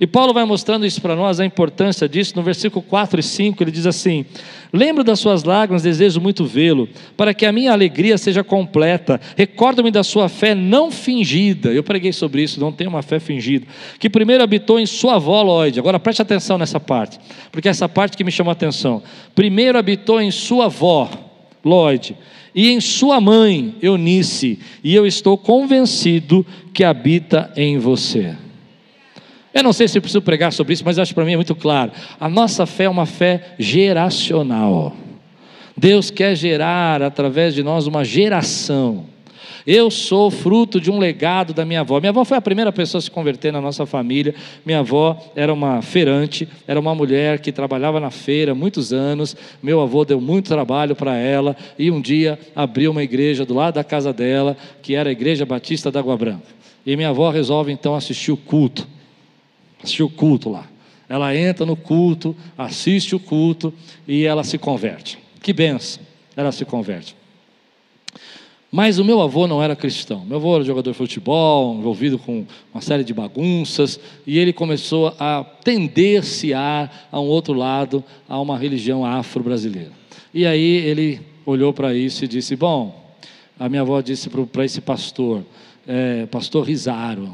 E 0.00 0.06
Paulo 0.06 0.32
vai 0.32 0.44
mostrando 0.44 0.86
isso 0.86 1.00
para 1.02 1.16
nós, 1.16 1.40
a 1.40 1.44
importância 1.44 2.08
disso, 2.08 2.34
no 2.36 2.42
versículo 2.42 2.82
4 2.82 3.18
e 3.18 3.22
5, 3.22 3.62
ele 3.62 3.70
diz 3.70 3.84
assim: 3.84 4.24
Lembro 4.72 5.02
das 5.02 5.18
suas 5.18 5.42
lágrimas, 5.42 5.82
desejo 5.82 6.20
muito 6.20 6.44
vê-lo, 6.44 6.88
para 7.16 7.34
que 7.34 7.44
a 7.44 7.52
minha 7.52 7.72
alegria 7.72 8.16
seja 8.16 8.44
completa. 8.44 9.20
Recordo-me 9.36 9.90
da 9.90 10.04
sua 10.04 10.28
fé 10.28 10.54
não 10.54 10.90
fingida. 10.90 11.70
Eu 11.70 11.82
preguei 11.82 12.12
sobre 12.12 12.42
isso, 12.42 12.60
não 12.60 12.70
tem 12.70 12.86
uma 12.86 13.02
fé 13.02 13.18
fingida. 13.18 13.66
Que 13.98 14.08
primeiro 14.08 14.44
habitou 14.44 14.78
em 14.78 14.86
sua 14.86 15.16
avó 15.16 15.42
Lloyd. 15.42 15.78
Agora 15.80 15.98
preste 15.98 16.22
atenção 16.22 16.58
nessa 16.58 16.78
parte, 16.78 17.18
porque 17.50 17.66
é 17.66 17.70
essa 17.70 17.88
parte 17.88 18.16
que 18.16 18.24
me 18.24 18.30
chamou 18.30 18.50
a 18.50 18.52
atenção. 18.52 19.02
Primeiro 19.34 19.78
habitou 19.78 20.20
em 20.20 20.30
sua 20.30 20.66
avó 20.66 21.10
Lloyd 21.64 22.16
e 22.54 22.70
em 22.70 22.80
sua 22.80 23.20
mãe 23.20 23.74
Eunice, 23.82 24.58
e 24.82 24.94
eu 24.94 25.06
estou 25.06 25.36
convencido 25.36 26.46
que 26.72 26.84
habita 26.84 27.52
em 27.56 27.78
você. 27.78 28.34
Eu 29.58 29.64
não 29.64 29.72
sei 29.72 29.88
se 29.88 29.98
eu 29.98 30.02
preciso 30.02 30.22
pregar 30.22 30.52
sobre 30.52 30.72
isso, 30.72 30.84
mas 30.84 31.00
acho 31.00 31.10
que 31.10 31.16
para 31.16 31.24
mim 31.24 31.32
é 31.32 31.36
muito 31.36 31.52
claro. 31.52 31.90
A 32.20 32.28
nossa 32.28 32.64
fé 32.64 32.84
é 32.84 32.88
uma 32.88 33.06
fé 33.06 33.56
geracional. 33.58 34.94
Deus 35.76 36.12
quer 36.12 36.36
gerar 36.36 37.02
através 37.02 37.56
de 37.56 37.64
nós 37.64 37.88
uma 37.88 38.04
geração. 38.04 39.06
Eu 39.66 39.90
sou 39.90 40.30
fruto 40.30 40.80
de 40.80 40.92
um 40.92 40.98
legado 41.00 41.52
da 41.52 41.64
minha 41.64 41.80
avó. 41.80 41.98
Minha 41.98 42.10
avó 42.10 42.24
foi 42.24 42.38
a 42.38 42.40
primeira 42.40 42.70
pessoa 42.70 43.00
a 43.00 43.02
se 43.02 43.10
converter 43.10 43.52
na 43.52 43.60
nossa 43.60 43.84
família. 43.84 44.32
Minha 44.64 44.78
avó 44.78 45.20
era 45.34 45.52
uma 45.52 45.82
feirante, 45.82 46.48
era 46.64 46.78
uma 46.78 46.94
mulher 46.94 47.40
que 47.40 47.50
trabalhava 47.50 47.98
na 47.98 48.12
feira 48.12 48.54
muitos 48.54 48.92
anos. 48.92 49.36
Meu 49.60 49.80
avô 49.80 50.04
deu 50.04 50.20
muito 50.20 50.46
trabalho 50.46 50.94
para 50.94 51.16
ela 51.16 51.56
e 51.76 51.90
um 51.90 52.00
dia 52.00 52.38
abriu 52.54 52.92
uma 52.92 53.02
igreja 53.02 53.44
do 53.44 53.54
lado 53.54 53.74
da 53.74 53.82
casa 53.82 54.12
dela, 54.12 54.56
que 54.80 54.94
era 54.94 55.08
a 55.08 55.12
Igreja 55.12 55.44
Batista 55.44 55.90
da 55.90 55.98
Água 55.98 56.16
Branca. 56.16 56.46
E 56.86 56.94
minha 56.94 57.08
avó 57.08 57.28
resolve 57.28 57.72
então 57.72 57.96
assistir 57.96 58.30
o 58.30 58.36
culto 58.36 58.86
assistir 59.82 60.02
o 60.02 60.10
culto 60.10 60.50
lá. 60.50 60.66
Ela 61.08 61.34
entra 61.34 61.64
no 61.64 61.76
culto, 61.76 62.36
assiste 62.56 63.14
o 63.16 63.20
culto 63.20 63.72
e 64.06 64.24
ela 64.24 64.44
se 64.44 64.58
converte. 64.58 65.18
Que 65.42 65.52
benção, 65.52 66.02
ela 66.36 66.52
se 66.52 66.64
converte. 66.64 67.16
Mas 68.70 68.98
o 68.98 69.04
meu 69.04 69.22
avô 69.22 69.46
não 69.46 69.62
era 69.62 69.74
cristão. 69.74 70.26
Meu 70.26 70.36
avô 70.36 70.56
era 70.56 70.64
jogador 70.64 70.90
de 70.90 70.96
futebol, 70.96 71.74
envolvido 71.78 72.18
com 72.18 72.44
uma 72.72 72.82
série 72.82 73.02
de 73.02 73.14
bagunças, 73.14 73.98
e 74.26 74.38
ele 74.38 74.52
começou 74.52 75.14
a 75.18 75.42
tendenciar 75.64 77.08
a 77.10 77.18
um 77.18 77.26
outro 77.26 77.54
lado, 77.54 78.04
a 78.28 78.38
uma 78.38 78.58
religião 78.58 79.06
afro-brasileira. 79.06 79.92
E 80.34 80.44
aí 80.44 80.76
ele 80.86 81.20
olhou 81.46 81.72
para 81.72 81.94
isso 81.94 82.26
e 82.26 82.28
disse: 82.28 82.54
Bom, 82.54 83.16
a 83.58 83.70
minha 83.70 83.80
avó 83.80 84.02
disse 84.02 84.28
para 84.28 84.64
esse 84.66 84.82
pastor, 84.82 85.42
é, 85.86 86.26
pastor 86.26 86.66
Rizaro, 86.66 87.30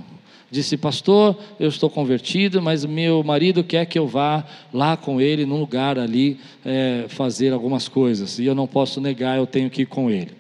Disse, 0.54 0.76
pastor, 0.76 1.36
eu 1.58 1.68
estou 1.68 1.90
convertido, 1.90 2.62
mas 2.62 2.84
meu 2.84 3.24
marido 3.24 3.64
quer 3.64 3.86
que 3.86 3.98
eu 3.98 4.06
vá 4.06 4.44
lá 4.72 4.96
com 4.96 5.20
ele, 5.20 5.44
num 5.44 5.58
lugar 5.58 5.98
ali, 5.98 6.38
é, 6.64 7.06
fazer 7.08 7.52
algumas 7.52 7.88
coisas, 7.88 8.38
e 8.38 8.46
eu 8.46 8.54
não 8.54 8.64
posso 8.64 9.00
negar, 9.00 9.36
eu 9.36 9.48
tenho 9.48 9.68
que 9.68 9.82
ir 9.82 9.86
com 9.86 10.08
ele. 10.08 10.30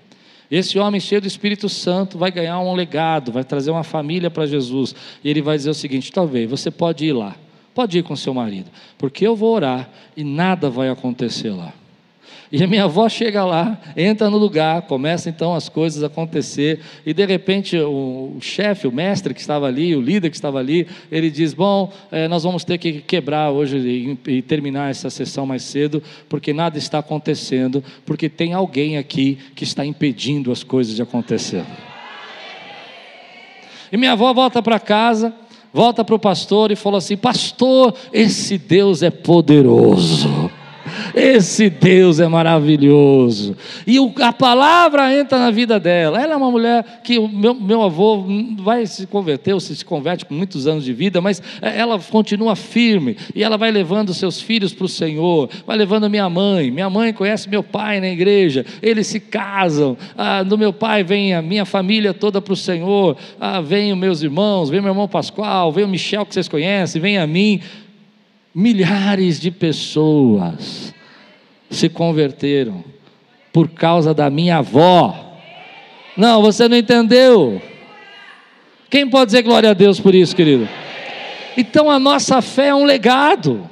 Esse 0.48 0.78
homem 0.78 1.00
cheio 1.00 1.20
do 1.20 1.26
Espírito 1.26 1.68
Santo 1.68 2.16
vai 2.16 2.30
ganhar 2.30 2.60
um 2.60 2.74
legado, 2.74 3.32
vai 3.32 3.42
trazer 3.42 3.72
uma 3.72 3.82
família 3.82 4.30
para 4.30 4.46
Jesus, 4.46 4.94
e 5.24 5.28
ele 5.28 5.42
vai 5.42 5.56
dizer 5.56 5.70
o 5.70 5.74
seguinte: 5.74 6.12
talvez 6.12 6.48
você 6.48 6.70
pode 6.70 7.04
ir 7.04 7.12
lá, 7.12 7.34
pode 7.74 7.98
ir 7.98 8.04
com 8.04 8.14
seu 8.14 8.32
marido, 8.32 8.70
porque 8.96 9.26
eu 9.26 9.34
vou 9.34 9.52
orar 9.52 9.90
e 10.16 10.22
nada 10.22 10.70
vai 10.70 10.88
acontecer 10.88 11.50
lá. 11.50 11.72
E 12.56 12.62
a 12.62 12.68
minha 12.68 12.84
avó 12.84 13.08
chega 13.08 13.44
lá, 13.44 13.76
entra 13.96 14.30
no 14.30 14.38
lugar, 14.38 14.82
começa 14.82 15.28
então 15.28 15.56
as 15.56 15.68
coisas 15.68 16.04
a 16.04 16.06
acontecer, 16.06 16.78
e 17.04 17.12
de 17.12 17.26
repente 17.26 17.76
o, 17.76 18.36
chefe, 18.40 18.86
o 18.86 18.92
mestre 18.92 19.34
que 19.34 19.40
estava 19.40 19.66
ali, 19.66 19.96
o 19.96 20.00
líder 20.00 20.30
que 20.30 20.36
estava 20.36 20.60
ali, 20.60 20.86
ele 21.10 21.32
diz: 21.32 21.52
Bom, 21.52 21.92
é, 22.12 22.28
nós 22.28 22.44
vamos 22.44 22.62
ter 22.62 22.78
que 22.78 23.00
quebrar 23.00 23.50
hoje 23.50 23.76
e, 23.78 24.34
e 24.34 24.40
terminar 24.40 24.88
essa 24.88 25.10
sessão 25.10 25.44
mais 25.44 25.64
cedo, 25.64 26.00
porque 26.28 26.52
nada 26.52 26.78
está 26.78 27.00
acontecendo, 27.00 27.82
porque 28.06 28.28
tem 28.28 28.52
alguém 28.52 28.98
aqui 28.98 29.36
que 29.56 29.64
está 29.64 29.84
impedindo 29.84 30.52
as 30.52 30.62
coisas 30.62 30.94
de 30.94 31.02
acontecer. 31.02 31.64
E 33.90 33.96
minha 33.96 34.12
avó 34.12 34.32
volta 34.32 34.62
para 34.62 34.78
casa, 34.78 35.34
volta 35.72 36.04
para 36.04 36.14
o 36.14 36.20
pastor 36.20 36.70
e 36.70 36.76
falou 36.76 36.98
assim: 36.98 37.16
Pastor, 37.16 37.96
esse 38.12 38.56
Deus 38.56 39.02
é 39.02 39.10
poderoso. 39.10 40.43
Esse 41.14 41.70
Deus 41.70 42.18
é 42.18 42.26
maravilhoso. 42.26 43.56
E 43.86 43.98
a 44.20 44.32
palavra 44.32 45.14
entra 45.14 45.38
na 45.38 45.50
vida 45.52 45.78
dela. 45.78 46.20
Ela 46.20 46.34
é 46.34 46.36
uma 46.36 46.50
mulher 46.50 47.02
que 47.04 47.18
o 47.18 47.28
meu, 47.28 47.54
meu 47.54 47.82
avô 47.82 48.24
vai 48.58 48.84
se 48.84 49.06
converter, 49.06 49.52
ou 49.52 49.60
se, 49.60 49.84
converte 49.84 50.24
com 50.24 50.34
muitos 50.34 50.66
anos 50.66 50.84
de 50.84 50.92
vida, 50.92 51.20
mas 51.20 51.40
é, 51.62 51.78
ela 51.78 51.98
continua 51.98 52.56
firme. 52.56 53.16
E 53.32 53.44
ela 53.44 53.56
vai 53.56 53.70
levando 53.70 54.12
seus 54.12 54.40
filhos 54.40 54.74
para 54.74 54.86
o 54.86 54.88
Senhor, 54.88 55.48
vai 55.64 55.76
levando 55.76 56.10
minha 56.10 56.28
mãe. 56.28 56.70
Minha 56.72 56.90
mãe 56.90 57.12
conhece 57.12 57.48
meu 57.48 57.62
pai 57.62 58.00
na 58.00 58.08
igreja, 58.08 58.66
eles 58.82 59.06
se 59.06 59.20
casam. 59.20 59.96
Ah, 60.18 60.42
do 60.42 60.58
meu 60.58 60.72
pai 60.72 61.04
vem 61.04 61.32
a 61.32 61.40
minha 61.40 61.64
família 61.64 62.12
toda 62.12 62.40
para 62.40 62.52
o 62.52 62.56
Senhor. 62.56 63.16
Ah, 63.40 63.60
vem 63.60 63.92
os 63.92 63.98
meus 63.98 64.20
irmãos, 64.20 64.68
vem 64.68 64.80
meu 64.80 64.90
irmão 64.90 65.06
Pascoal, 65.06 65.70
vem 65.70 65.84
o 65.84 65.88
Michel 65.88 66.26
que 66.26 66.34
vocês 66.34 66.48
conhecem, 66.48 67.00
vem 67.00 67.18
a 67.18 67.26
mim 67.26 67.60
milhares 68.52 69.40
de 69.40 69.50
pessoas 69.50 70.94
se 71.74 71.88
converteram 71.88 72.84
por 73.52 73.68
causa 73.68 74.14
da 74.14 74.30
minha 74.30 74.58
avó. 74.58 75.38
Não, 76.16 76.42
você 76.42 76.68
não 76.68 76.76
entendeu. 76.76 77.60
Quem 78.88 79.08
pode 79.08 79.26
dizer 79.26 79.42
glória 79.42 79.70
a 79.70 79.74
Deus 79.74 80.00
por 80.00 80.14
isso, 80.14 80.34
querido? 80.34 80.68
Então 81.56 81.90
a 81.90 81.98
nossa 81.98 82.40
fé 82.40 82.68
é 82.68 82.74
um 82.74 82.84
legado. 82.84 83.68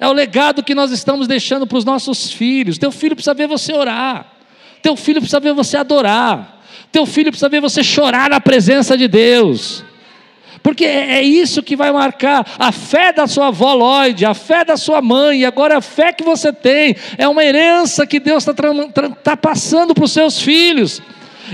É 0.00 0.08
o 0.08 0.12
legado 0.12 0.62
que 0.62 0.74
nós 0.74 0.90
estamos 0.90 1.26
deixando 1.26 1.66
para 1.66 1.78
os 1.78 1.84
nossos 1.84 2.30
filhos. 2.32 2.78
Teu 2.78 2.90
filho 2.90 3.14
precisa 3.14 3.34
ver 3.34 3.46
você 3.46 3.72
orar. 3.72 4.26
Teu 4.82 4.96
filho 4.96 5.20
precisa 5.20 5.40
ver 5.40 5.52
você 5.54 5.76
adorar. 5.76 6.62
Teu 6.90 7.06
filho 7.06 7.30
precisa 7.30 7.48
ver 7.48 7.60
você 7.60 7.82
chorar 7.82 8.30
na 8.30 8.40
presença 8.40 8.96
de 8.96 9.08
Deus 9.08 9.84
porque 10.64 10.86
é, 10.86 11.18
é 11.18 11.22
isso 11.22 11.62
que 11.62 11.76
vai 11.76 11.92
marcar 11.92 12.44
a 12.58 12.72
fé 12.72 13.12
da 13.12 13.26
sua 13.26 13.48
avó 13.48 13.74
Lloyd, 13.74 14.24
a 14.24 14.32
fé 14.32 14.64
da 14.64 14.78
sua 14.78 15.02
mãe, 15.02 15.40
e 15.40 15.44
agora 15.44 15.76
a 15.76 15.82
fé 15.82 16.10
que 16.10 16.24
você 16.24 16.54
tem, 16.54 16.96
é 17.18 17.28
uma 17.28 17.44
herança 17.44 18.06
que 18.06 18.18
Deus 18.18 18.46
está 18.46 18.54
tá 19.22 19.36
passando 19.36 19.94
para 19.94 20.04
os 20.04 20.10
seus 20.10 20.40
filhos. 20.40 21.02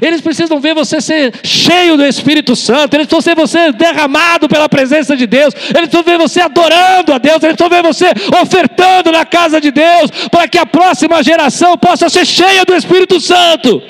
Eles 0.01 0.21
precisam 0.21 0.61
ver 0.61 0.77
você 0.77 1.01
ser 1.01 1.35
cheio 1.43 1.97
do 1.97 2.07
Espírito 2.07 2.55
Santo, 2.55 2.95
eles 2.95 3.09
precisam 3.09 3.35
ver 3.35 3.41
você 3.41 3.73
derramado 3.73 4.49
pela 4.49 4.69
presença 4.69 5.17
de 5.17 5.27
Deus, 5.27 5.53
eles 5.55 5.89
precisam 5.89 6.05
ver 6.05 6.17
você 6.17 6.41
adorando 6.43 7.13
a 7.13 7.19
Deus, 7.19 7.43
eles 7.43 7.57
precisam 7.57 7.69
ver 7.69 7.83
você 7.83 8.13
ofertando 8.41 9.11
na 9.11 9.25
casa 9.25 9.61
de 9.61 9.73
Deus, 9.73 10.29
para 10.31 10.47
que 10.47 10.57
a 10.57 10.65
próxima 10.65 11.21
geração 11.21 11.77
possa 11.77 12.09
ser 12.09 12.25
cheia 12.25 12.65
do 12.65 12.77
Espírito 12.77 13.21
Santo. 13.21 13.83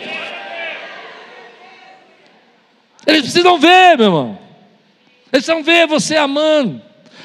Eles 3.07 3.21
precisam 3.21 3.59
ver, 3.59 3.99
meu 3.99 4.07
irmão. 4.07 4.50
Eles 5.33 5.47
vão 5.47 5.63
ver 5.63 5.87
você 5.87 6.17
amando. 6.17 6.81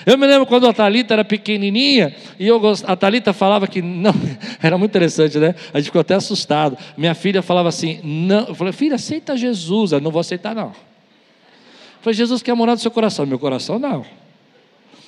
Eu 0.05 0.17
me 0.17 0.27
lembro 0.27 0.45
quando 0.45 0.67
a 0.67 0.73
Talita 0.73 1.13
era 1.13 1.25
pequenininha 1.25 2.15
e 2.39 2.47
eu 2.47 2.59
gost... 2.59 2.85
a 2.87 2.95
Talita 2.95 3.33
falava 3.33 3.67
que 3.67 3.81
não, 3.81 4.13
era 4.61 4.77
muito 4.77 4.91
interessante, 4.91 5.39
né? 5.39 5.55
A 5.73 5.79
gente 5.79 5.87
ficou 5.87 6.01
até 6.01 6.13
assustado. 6.13 6.77
Minha 6.95 7.15
filha 7.15 7.41
falava 7.41 7.69
assim: 7.69 7.99
"Não", 8.03 8.47
eu 8.49 8.55
falei: 8.55 8.71
"Filha, 8.71 8.95
aceita 8.95 9.35
Jesus". 9.35 9.91
Eu 9.93 9.99
não 9.99 10.11
vou 10.11 10.19
aceitar 10.19 10.53
não. 10.53 10.67
Eu 10.67 12.01
falei: 12.01 12.15
"Jesus 12.15 12.43
quer 12.43 12.53
morar 12.53 12.73
no 12.73 12.79
seu 12.79 12.91
coração". 12.91 13.25
Meu 13.25 13.39
coração 13.39 13.79
não. 13.79 14.05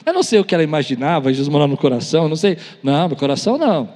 Eu 0.04 0.14
não 0.14 0.24
sei 0.24 0.40
o 0.40 0.46
que 0.46 0.56
ela 0.56 0.64
imaginava, 0.64 1.32
Jesus 1.32 1.50
morar 1.50 1.68
no 1.68 1.78
coração, 1.78 2.28
não 2.28 2.36
sei. 2.36 2.58
Não, 2.82 3.10
meu 3.10 3.18
coração 3.18 3.58
não. 3.58 3.90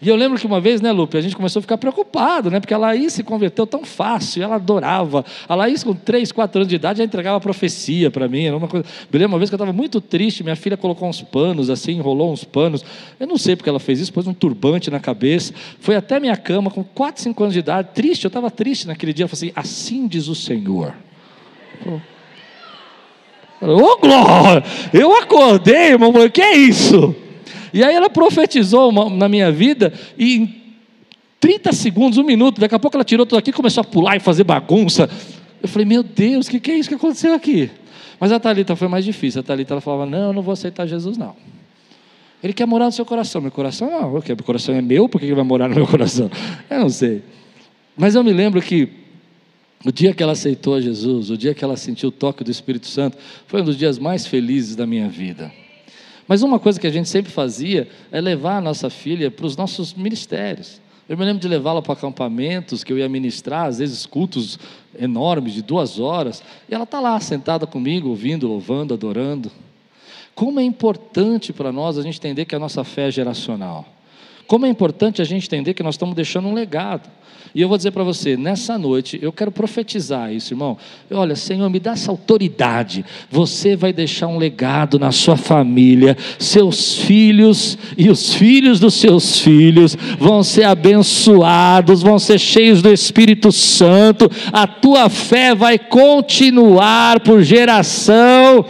E 0.00 0.08
eu 0.08 0.16
lembro 0.16 0.38
que 0.38 0.46
uma 0.46 0.60
vez, 0.60 0.80
né, 0.80 0.92
Lupe, 0.92 1.16
a 1.16 1.20
gente 1.20 1.36
começou 1.36 1.60
a 1.60 1.62
ficar 1.62 1.78
preocupado, 1.78 2.50
né? 2.50 2.60
Porque 2.60 2.74
a 2.74 2.78
Laís 2.78 3.12
se 3.12 3.22
converteu 3.22 3.66
tão 3.66 3.84
fácil, 3.84 4.42
ela 4.42 4.56
adorava. 4.56 5.24
A 5.48 5.54
Laís, 5.54 5.84
com 5.84 5.94
3, 5.94 6.32
4 6.32 6.58
anos 6.58 6.68
de 6.68 6.76
idade, 6.76 6.98
já 6.98 7.04
entregava 7.04 7.40
profecia 7.40 8.10
para 8.10 8.28
mim. 8.28 8.44
Era 8.44 8.56
uma 8.56 8.68
coisa. 8.68 8.86
Me 9.12 9.18
lembro 9.18 9.34
uma 9.34 9.38
vez 9.38 9.50
que 9.50 9.54
eu 9.54 9.56
estava 9.56 9.72
muito 9.72 10.00
triste, 10.00 10.42
minha 10.42 10.56
filha 10.56 10.76
colocou 10.76 11.08
uns 11.08 11.22
panos, 11.22 11.70
assim, 11.70 11.92
enrolou 11.92 12.32
uns 12.32 12.44
panos. 12.44 12.84
Eu 13.18 13.26
não 13.26 13.38
sei 13.38 13.56
porque 13.56 13.68
ela 13.68 13.80
fez 13.80 14.00
isso, 14.00 14.12
pôs 14.12 14.26
um 14.26 14.34
turbante 14.34 14.90
na 14.90 15.00
cabeça. 15.00 15.52
Foi 15.80 15.96
até 15.96 16.18
minha 16.18 16.36
cama, 16.36 16.70
com 16.70 16.82
4, 16.82 17.22
5 17.22 17.42
anos 17.42 17.54
de 17.54 17.60
idade, 17.60 17.88
triste, 17.94 18.24
eu 18.24 18.28
estava 18.28 18.50
triste 18.50 18.86
naquele 18.86 19.12
dia. 19.12 19.24
Ela 19.24 19.28
falou 19.28 19.38
assim: 19.38 19.52
assim 19.54 20.06
diz 20.06 20.28
o 20.28 20.34
Senhor. 20.34 20.94
Ô, 23.60 23.76
oh, 23.76 23.96
glória! 23.98 24.64
Eu 24.92 25.16
acordei, 25.16 25.92
irmão, 25.92 26.12
falei, 26.12 26.30
que 26.30 26.42
é 26.42 26.56
isso? 26.56 27.14
E 27.72 27.82
aí 27.82 27.94
ela 27.94 28.10
profetizou 28.10 28.92
na 29.10 29.28
minha 29.28 29.50
vida 29.50 29.92
e 30.18 30.36
em 30.36 30.62
30 31.40 31.72
segundos, 31.72 32.18
um 32.18 32.24
minuto, 32.24 32.60
daqui 32.60 32.74
a 32.74 32.78
pouco 32.78 32.96
ela 32.96 33.04
tirou 33.04 33.26
tudo 33.26 33.38
aqui, 33.38 33.50
começou 33.50 33.80
a 33.80 33.84
pular 33.84 34.16
e 34.16 34.20
fazer 34.20 34.44
bagunça. 34.44 35.10
Eu 35.60 35.68
falei, 35.68 35.86
meu 35.86 36.02
Deus, 36.02 36.46
o 36.46 36.50
que, 36.50 36.60
que 36.60 36.70
é 36.70 36.74
isso 36.76 36.88
que 36.88 36.94
aconteceu 36.94 37.34
aqui? 37.34 37.70
Mas 38.20 38.30
a 38.30 38.38
Thalita 38.38 38.76
foi 38.76 38.86
mais 38.86 39.04
difícil. 39.04 39.40
A 39.40 39.42
Thalita 39.42 39.74
ela 39.74 39.80
falava, 39.80 40.06
não, 40.06 40.28
eu 40.28 40.32
não 40.32 40.42
vou 40.42 40.52
aceitar 40.52 40.86
Jesus, 40.86 41.18
não. 41.18 41.34
Ele 42.42 42.52
quer 42.52 42.66
morar 42.66 42.86
no 42.86 42.92
seu 42.92 43.04
coração. 43.04 43.40
Meu 43.40 43.50
coração 43.50 43.90
não. 43.90 44.08
O 44.10 44.22
Meu 44.24 44.36
coração 44.44 44.74
é 44.74 44.82
meu, 44.82 45.08
por 45.08 45.18
que 45.18 45.26
ele 45.26 45.34
vai 45.34 45.44
morar 45.44 45.68
no 45.68 45.74
meu 45.74 45.86
coração? 45.88 46.30
Eu 46.70 46.80
não 46.80 46.88
sei. 46.88 47.22
Mas 47.96 48.14
eu 48.14 48.22
me 48.22 48.32
lembro 48.32 48.60
que 48.60 48.88
o 49.84 49.92
dia 49.92 50.14
que 50.14 50.22
ela 50.22 50.32
aceitou 50.32 50.80
Jesus, 50.80 51.30
o 51.30 51.36
dia 51.36 51.54
que 51.54 51.64
ela 51.64 51.76
sentiu 51.76 52.08
o 52.08 52.12
toque 52.12 52.44
do 52.44 52.50
Espírito 52.50 52.86
Santo, 52.86 53.18
foi 53.46 53.62
um 53.62 53.64
dos 53.64 53.76
dias 53.76 53.98
mais 53.98 54.26
felizes 54.26 54.76
da 54.76 54.86
minha 54.86 55.08
vida. 55.08 55.52
Mas 56.26 56.42
uma 56.42 56.58
coisa 56.58 56.80
que 56.80 56.86
a 56.86 56.90
gente 56.90 57.08
sempre 57.08 57.32
fazia 57.32 57.88
é 58.10 58.20
levar 58.20 58.58
a 58.58 58.60
nossa 58.60 58.88
filha 58.88 59.30
para 59.30 59.46
os 59.46 59.56
nossos 59.56 59.94
ministérios. 59.94 60.80
Eu 61.08 61.16
me 61.16 61.24
lembro 61.24 61.40
de 61.40 61.48
levá-la 61.48 61.82
para 61.82 61.94
acampamentos 61.94 62.84
que 62.84 62.92
eu 62.92 62.98
ia 62.98 63.08
ministrar, 63.08 63.66
às 63.66 63.78
vezes 63.78 64.06
cultos 64.06 64.58
enormes 64.98 65.52
de 65.52 65.62
duas 65.62 65.98
horas, 65.98 66.42
e 66.68 66.74
ela 66.74 66.84
está 66.84 67.00
lá 67.00 67.18
sentada 67.20 67.66
comigo, 67.66 68.08
ouvindo, 68.08 68.46
louvando, 68.46 68.94
adorando. 68.94 69.50
Como 70.34 70.60
é 70.60 70.62
importante 70.62 71.52
para 71.52 71.72
nós 71.72 71.98
a 71.98 72.02
gente 72.02 72.18
entender 72.18 72.44
que 72.44 72.54
a 72.54 72.58
nossa 72.58 72.84
fé 72.84 73.08
é 73.08 73.10
geracional. 73.10 73.86
Como 74.46 74.66
é 74.66 74.68
importante 74.68 75.22
a 75.22 75.24
gente 75.24 75.46
entender 75.46 75.74
que 75.74 75.82
nós 75.82 75.94
estamos 75.94 76.14
deixando 76.14 76.48
um 76.48 76.54
legado. 76.54 77.08
E 77.54 77.60
eu 77.60 77.68
vou 77.68 77.76
dizer 77.76 77.90
para 77.90 78.02
você, 78.02 78.34
nessa 78.34 78.78
noite, 78.78 79.18
eu 79.20 79.30
quero 79.30 79.52
profetizar 79.52 80.32
isso, 80.32 80.54
irmão. 80.54 80.78
Olha, 81.10 81.36
Senhor, 81.36 81.68
me 81.68 81.78
dá 81.78 81.92
essa 81.92 82.10
autoridade. 82.10 83.04
Você 83.30 83.76
vai 83.76 83.92
deixar 83.92 84.26
um 84.26 84.38
legado 84.38 84.98
na 84.98 85.12
sua 85.12 85.36
família. 85.36 86.16
Seus 86.38 86.94
filhos 86.96 87.76
e 87.98 88.08
os 88.08 88.32
filhos 88.34 88.80
dos 88.80 88.94
seus 88.94 89.38
filhos 89.38 89.94
vão 90.18 90.42
ser 90.42 90.64
abençoados, 90.64 92.02
vão 92.02 92.18
ser 92.18 92.38
cheios 92.38 92.80
do 92.80 92.90
Espírito 92.90 93.52
Santo. 93.52 94.30
A 94.50 94.66
tua 94.66 95.10
fé 95.10 95.54
vai 95.54 95.78
continuar 95.78 97.20
por 97.20 97.42
geração 97.42 98.64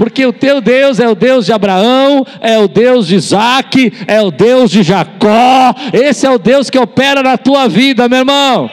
porque 0.00 0.24
o 0.24 0.32
teu 0.32 0.62
Deus 0.62 0.98
é 0.98 1.06
o 1.06 1.14
Deus 1.14 1.44
de 1.44 1.52
Abraão, 1.52 2.26
é 2.40 2.58
o 2.58 2.66
Deus 2.66 3.06
de 3.06 3.16
Isaac, 3.16 3.92
é 4.06 4.18
o 4.22 4.30
Deus 4.30 4.70
de 4.70 4.82
Jacó, 4.82 5.74
esse 5.92 6.26
é 6.26 6.30
o 6.30 6.38
Deus 6.38 6.70
que 6.70 6.78
opera 6.78 7.22
na 7.22 7.36
tua 7.36 7.68
vida, 7.68 8.08
meu 8.08 8.20
irmão. 8.20 8.70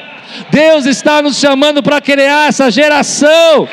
Deus 0.49 0.85
está 0.85 1.21
nos 1.21 1.37
chamando 1.37 1.83
para 1.83 1.99
criar 1.99 2.47
essa 2.47 2.71
geração. 2.71 3.67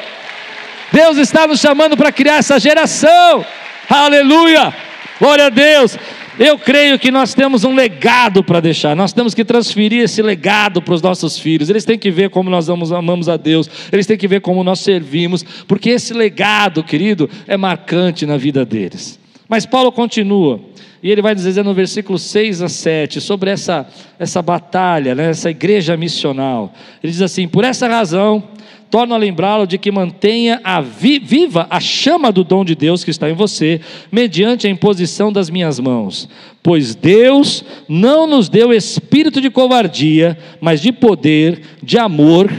Deus 0.90 1.16
está 1.16 1.46
nos 1.46 1.60
chamando 1.60 1.96
para 1.96 2.10
criar 2.10 2.38
essa 2.38 2.58
geração. 2.58 3.46
Aleluia! 3.88 4.74
Glória 5.20 5.46
a 5.46 5.50
Deus. 5.50 5.96
Eu 6.38 6.58
creio 6.58 6.98
que 6.98 7.12
nós 7.12 7.32
temos 7.32 7.62
um 7.62 7.74
legado 7.74 8.42
para 8.42 8.58
deixar, 8.58 8.96
nós 8.96 9.12
temos 9.12 9.34
que 9.34 9.44
transferir 9.44 10.02
esse 10.02 10.20
legado 10.20 10.82
para 10.82 10.94
os 10.94 11.00
nossos 11.00 11.38
filhos. 11.38 11.70
Eles 11.70 11.84
têm 11.84 11.96
que 11.96 12.10
ver 12.10 12.28
como 12.30 12.50
nós 12.50 12.68
amamos 12.68 13.28
a 13.28 13.36
Deus, 13.36 13.70
eles 13.92 14.04
têm 14.04 14.16
que 14.16 14.26
ver 14.26 14.40
como 14.40 14.64
nós 14.64 14.80
servimos, 14.80 15.44
porque 15.68 15.90
esse 15.90 16.12
legado, 16.12 16.82
querido, 16.82 17.30
é 17.46 17.56
marcante 17.56 18.26
na 18.26 18.36
vida 18.36 18.64
deles. 18.64 19.20
Mas 19.48 19.64
Paulo 19.64 19.92
continua, 19.92 20.60
e 21.00 21.10
ele 21.10 21.22
vai 21.22 21.36
dizer 21.36 21.62
no 21.62 21.72
versículo 21.72 22.18
6 22.18 22.62
a 22.62 22.68
7 22.68 23.20
sobre 23.20 23.50
essa, 23.50 23.86
essa 24.18 24.42
batalha, 24.42 25.14
né, 25.14 25.30
essa 25.30 25.50
igreja 25.50 25.96
missional. 25.96 26.74
Ele 27.02 27.12
diz 27.12 27.22
assim: 27.22 27.46
Por 27.46 27.62
essa 27.62 27.86
razão 27.86 28.42
torno 28.90 29.14
a 29.14 29.18
lembrá-lo 29.18 29.66
de 29.66 29.78
que 29.78 29.90
mantenha 29.90 30.60
a 30.62 30.80
vi, 30.80 31.18
viva 31.18 31.66
a 31.68 31.80
chama 31.80 32.30
do 32.30 32.44
dom 32.44 32.64
de 32.64 32.74
Deus 32.74 33.02
que 33.02 33.10
está 33.10 33.28
em 33.28 33.34
você, 33.34 33.80
mediante 34.10 34.66
a 34.66 34.70
imposição 34.70 35.32
das 35.32 35.50
minhas 35.50 35.80
mãos. 35.80 36.28
Pois 36.62 36.94
Deus 36.94 37.64
não 37.88 38.26
nos 38.26 38.48
deu 38.48 38.72
espírito 38.72 39.40
de 39.40 39.50
covardia, 39.50 40.38
mas 40.60 40.80
de 40.80 40.92
poder, 40.92 41.60
de 41.82 41.98
amor 41.98 42.50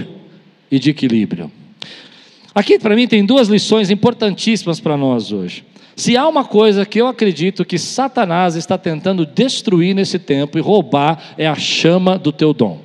e 0.70 0.78
de 0.78 0.90
equilíbrio. 0.90 1.52
Aqui 2.54 2.80
para 2.80 2.96
mim 2.96 3.08
tem 3.08 3.26
duas 3.26 3.48
lições 3.48 3.90
importantíssimas 3.90 4.80
para 4.80 4.96
nós 4.96 5.32
hoje. 5.32 5.64
Se 5.96 6.18
há 6.18 6.28
uma 6.28 6.44
coisa 6.44 6.86
que 6.86 7.00
eu 7.00 7.08
acredito 7.08 7.64
que 7.64 7.78
Satanás 7.78 8.56
está 8.56 8.78
tentando 8.78 9.26
destruir 9.26 9.96
nesse 9.96 10.20
tempo 10.20 10.58
e 10.58 10.62
roubar, 10.62 11.34
é 11.38 11.48
a 11.48 11.56
chama 11.56 12.18
do 12.18 12.34
teu 12.34 12.54
dom. 12.54 12.85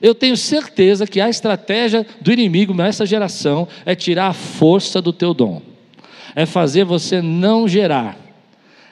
Eu 0.00 0.14
tenho 0.14 0.36
certeza 0.36 1.06
que 1.06 1.20
a 1.20 1.28
estratégia 1.28 2.06
do 2.20 2.32
inimigo 2.32 2.72
nessa 2.72 3.04
geração 3.04 3.68
é 3.84 3.94
tirar 3.94 4.28
a 4.28 4.32
força 4.32 5.00
do 5.02 5.12
teu 5.12 5.34
dom, 5.34 5.60
é 6.34 6.46
fazer 6.46 6.84
você 6.84 7.20
não 7.20 7.68
gerar, 7.68 8.16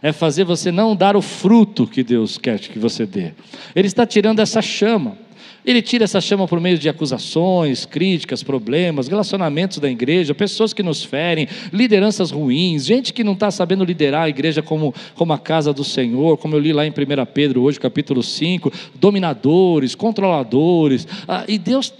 é 0.03 0.13
fazer 0.13 0.45
você 0.45 0.71
não 0.71 0.95
dar 0.95 1.17
o 1.17 1.23
fruto 1.23 1.87
que 1.87 2.03
Deus 2.03 2.37
quer 2.37 2.59
que 2.59 2.79
você 2.79 3.07
dê. 3.07 3.33
Ele 3.75 3.87
está 3.87 4.07
tirando 4.07 4.41
essa 4.41 4.61
chama. 4.61 5.17
Ele 5.65 5.83
tira 5.83 6.05
essa 6.05 6.21
chama 6.21 6.47
por 6.47 6.61
meio 6.61 6.79
de 6.79 6.89
acusações, 6.89 7.85
críticas, 7.85 8.43
problemas, 8.43 9.09
relacionamentos 9.09 9.79
da 9.79 9.91
igreja, 9.91 10.35
pessoas 10.35 10.73
que 10.73 10.83
nos 10.83 11.05
ferem, 11.05 11.49
lideranças 11.73 12.31
ruins, 12.31 12.87
gente 12.87 13.13
que 13.13 13.25
não 13.25 13.33
está 13.35 13.51
sabendo 13.51 13.85
liderar 13.85 14.23
a 14.23 14.29
igreja 14.29 14.63
como, 14.63 14.95
como 15.15 15.33
a 15.33 15.39
casa 15.39 15.73
do 15.73 15.85
Senhor, 15.85 16.37
como 16.39 16.55
eu 16.55 16.61
li 16.61 16.73
lá 16.73 16.87
em 16.87 16.91
1 16.91 16.95
Pedro, 17.33 17.63
hoje, 17.63 17.79
capítulo 17.79 18.23
5, 18.23 18.73
dominadores, 18.95 19.95
controladores. 19.95 21.07
Ah, 21.27 21.45
e 21.47 21.59
Deus 21.59 21.93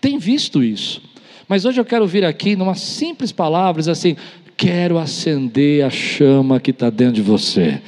tem 0.00 0.18
visto 0.18 0.62
isso. 0.62 1.00
Mas 1.48 1.64
hoje 1.64 1.80
eu 1.80 1.84
quero 1.84 2.06
vir 2.06 2.24
aqui, 2.24 2.56
numa 2.56 2.74
simples 2.74 3.30
palavras, 3.30 3.88
assim: 3.88 4.16
quero 4.56 4.98
acender 4.98 5.84
a 5.84 5.90
chama 5.90 6.60
que 6.60 6.70
está 6.70 6.88
dentro 6.88 7.14
de 7.14 7.22
você. 7.22 7.80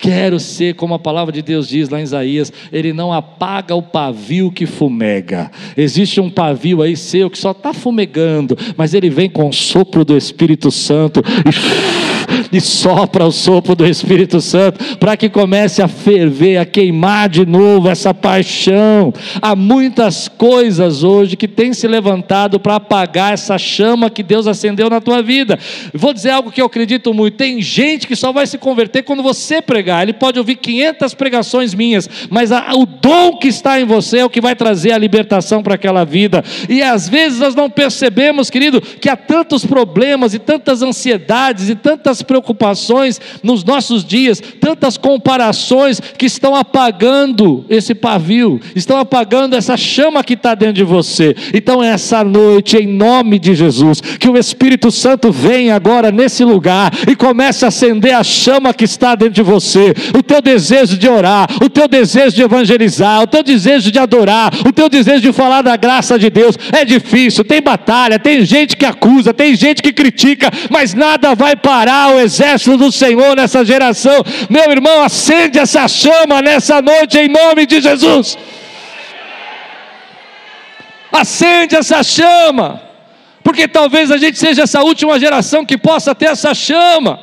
Quero 0.00 0.40
ser, 0.40 0.76
como 0.76 0.94
a 0.94 0.98
palavra 0.98 1.30
de 1.30 1.42
Deus 1.42 1.68
diz 1.68 1.90
lá 1.90 2.00
em 2.00 2.04
Isaías, 2.04 2.50
ele 2.72 2.90
não 2.90 3.12
apaga 3.12 3.74
o 3.74 3.82
pavio 3.82 4.50
que 4.50 4.64
fumega. 4.64 5.50
Existe 5.76 6.20
um 6.20 6.30
pavio 6.30 6.80
aí 6.80 6.96
seu 6.96 7.28
que 7.28 7.36
só 7.36 7.50
está 7.50 7.74
fumegando, 7.74 8.56
mas 8.78 8.94
ele 8.94 9.10
vem 9.10 9.28
com 9.28 9.46
o 9.46 9.52
sopro 9.52 10.02
do 10.02 10.16
Espírito 10.16 10.70
Santo 10.70 11.22
e 11.46 12.09
e 12.52 12.60
sopra 12.60 13.26
o 13.26 13.32
sopro 13.32 13.74
do 13.74 13.86
Espírito 13.86 14.40
Santo 14.40 14.98
para 14.98 15.16
que 15.16 15.28
comece 15.28 15.82
a 15.82 15.88
ferver, 15.88 16.58
a 16.58 16.64
queimar 16.64 17.28
de 17.28 17.46
novo 17.46 17.88
essa 17.88 18.12
paixão. 18.12 19.12
Há 19.40 19.54
muitas 19.54 20.28
coisas 20.28 21.02
hoje 21.02 21.36
que 21.36 21.48
têm 21.48 21.72
se 21.72 21.86
levantado 21.86 22.58
para 22.58 22.76
apagar 22.76 23.32
essa 23.32 23.58
chama 23.58 24.10
que 24.10 24.22
Deus 24.22 24.46
acendeu 24.46 24.88
na 24.88 25.00
tua 25.00 25.22
vida. 25.22 25.58
Vou 25.94 26.12
dizer 26.12 26.30
algo 26.30 26.50
que 26.50 26.60
eu 26.60 26.66
acredito 26.66 27.12
muito: 27.12 27.36
tem 27.36 27.60
gente 27.60 28.06
que 28.06 28.16
só 28.16 28.32
vai 28.32 28.46
se 28.46 28.58
converter 28.58 29.02
quando 29.02 29.22
você 29.22 29.60
pregar. 29.60 30.02
Ele 30.02 30.12
pode 30.12 30.38
ouvir 30.38 30.56
500 30.56 31.14
pregações 31.14 31.74
minhas, 31.74 32.08
mas 32.30 32.52
a, 32.52 32.72
o 32.74 32.86
dom 32.86 33.36
que 33.36 33.48
está 33.48 33.80
em 33.80 33.84
você 33.84 34.18
é 34.18 34.24
o 34.24 34.30
que 34.30 34.40
vai 34.40 34.54
trazer 34.54 34.92
a 34.92 34.98
libertação 34.98 35.62
para 35.62 35.74
aquela 35.74 36.04
vida. 36.04 36.44
E 36.68 36.82
às 36.82 37.08
vezes 37.08 37.38
nós 37.38 37.54
não 37.54 37.70
percebemos, 37.70 38.50
querido, 38.50 38.80
que 38.80 39.08
há 39.08 39.16
tantos 39.16 39.64
problemas 39.64 40.34
e 40.34 40.38
tantas 40.38 40.82
ansiedades 40.82 41.68
e 41.68 41.74
tantas 41.74 42.19
preocupações 42.22 42.50
preocupações 42.60 43.20
nos 43.42 43.64
nossos 43.64 44.04
dias, 44.04 44.42
tantas 44.60 44.96
comparações 44.96 46.00
que 46.00 46.26
estão 46.26 46.54
apagando 46.54 47.64
esse 47.68 47.94
pavio, 47.94 48.60
estão 48.74 48.98
apagando 48.98 49.56
essa 49.56 49.76
chama 49.76 50.22
que 50.22 50.34
está 50.34 50.54
dentro 50.54 50.74
de 50.74 50.84
você. 50.84 51.34
Então, 51.54 51.82
essa 51.82 52.22
noite, 52.24 52.76
em 52.76 52.86
nome 52.86 53.38
de 53.38 53.54
Jesus, 53.54 54.00
que 54.00 54.28
o 54.28 54.36
Espírito 54.36 54.90
Santo 54.90 55.32
venha 55.32 55.74
agora 55.74 56.10
nesse 56.10 56.44
lugar 56.44 56.92
e 57.08 57.16
comece 57.16 57.64
a 57.64 57.68
acender 57.68 58.14
a 58.14 58.24
chama 58.24 58.74
que 58.74 58.84
está 58.84 59.14
dentro 59.14 59.34
de 59.34 59.42
você, 59.42 59.94
o 60.16 60.22
teu 60.22 60.42
desejo 60.42 60.96
de 60.96 61.08
orar, 61.08 61.48
o 61.62 61.68
teu 61.68 61.88
desejo 61.88 62.36
de 62.36 62.42
evangelizar, 62.42 63.22
o 63.22 63.26
teu 63.26 63.42
desejo 63.42 63.90
de 63.90 63.98
adorar, 63.98 64.52
o 64.66 64.72
teu 64.72 64.88
desejo 64.88 65.20
de 65.20 65.32
falar 65.32 65.62
da 65.62 65.76
graça 65.76 66.18
de 66.18 66.28
Deus. 66.28 66.56
É 66.72 66.84
difícil, 66.84 67.44
tem 67.44 67.62
batalha, 67.62 68.18
tem 68.18 68.44
gente 68.44 68.76
que 68.76 68.84
acusa, 68.84 69.32
tem 69.32 69.54
gente 69.54 69.82
que 69.82 69.92
critica, 69.92 70.50
mas 70.68 70.94
nada 70.94 71.34
vai 71.34 71.56
parar 71.56 72.09
o 72.14 72.20
exército 72.20 72.76
do 72.76 72.90
Senhor 72.92 73.36
nessa 73.36 73.64
geração. 73.64 74.22
Meu 74.48 74.70
irmão, 74.70 75.02
acende 75.02 75.58
essa 75.58 75.86
chama 75.88 76.42
nessa 76.42 76.80
noite 76.80 77.18
em 77.18 77.28
nome 77.28 77.66
de 77.66 77.80
Jesus. 77.80 78.38
Acende 81.12 81.74
essa 81.74 82.02
chama, 82.02 82.80
porque 83.42 83.66
talvez 83.66 84.10
a 84.10 84.16
gente 84.16 84.38
seja 84.38 84.62
essa 84.62 84.82
última 84.82 85.18
geração 85.18 85.64
que 85.64 85.76
possa 85.76 86.14
ter 86.14 86.26
essa 86.26 86.54
chama. 86.54 87.18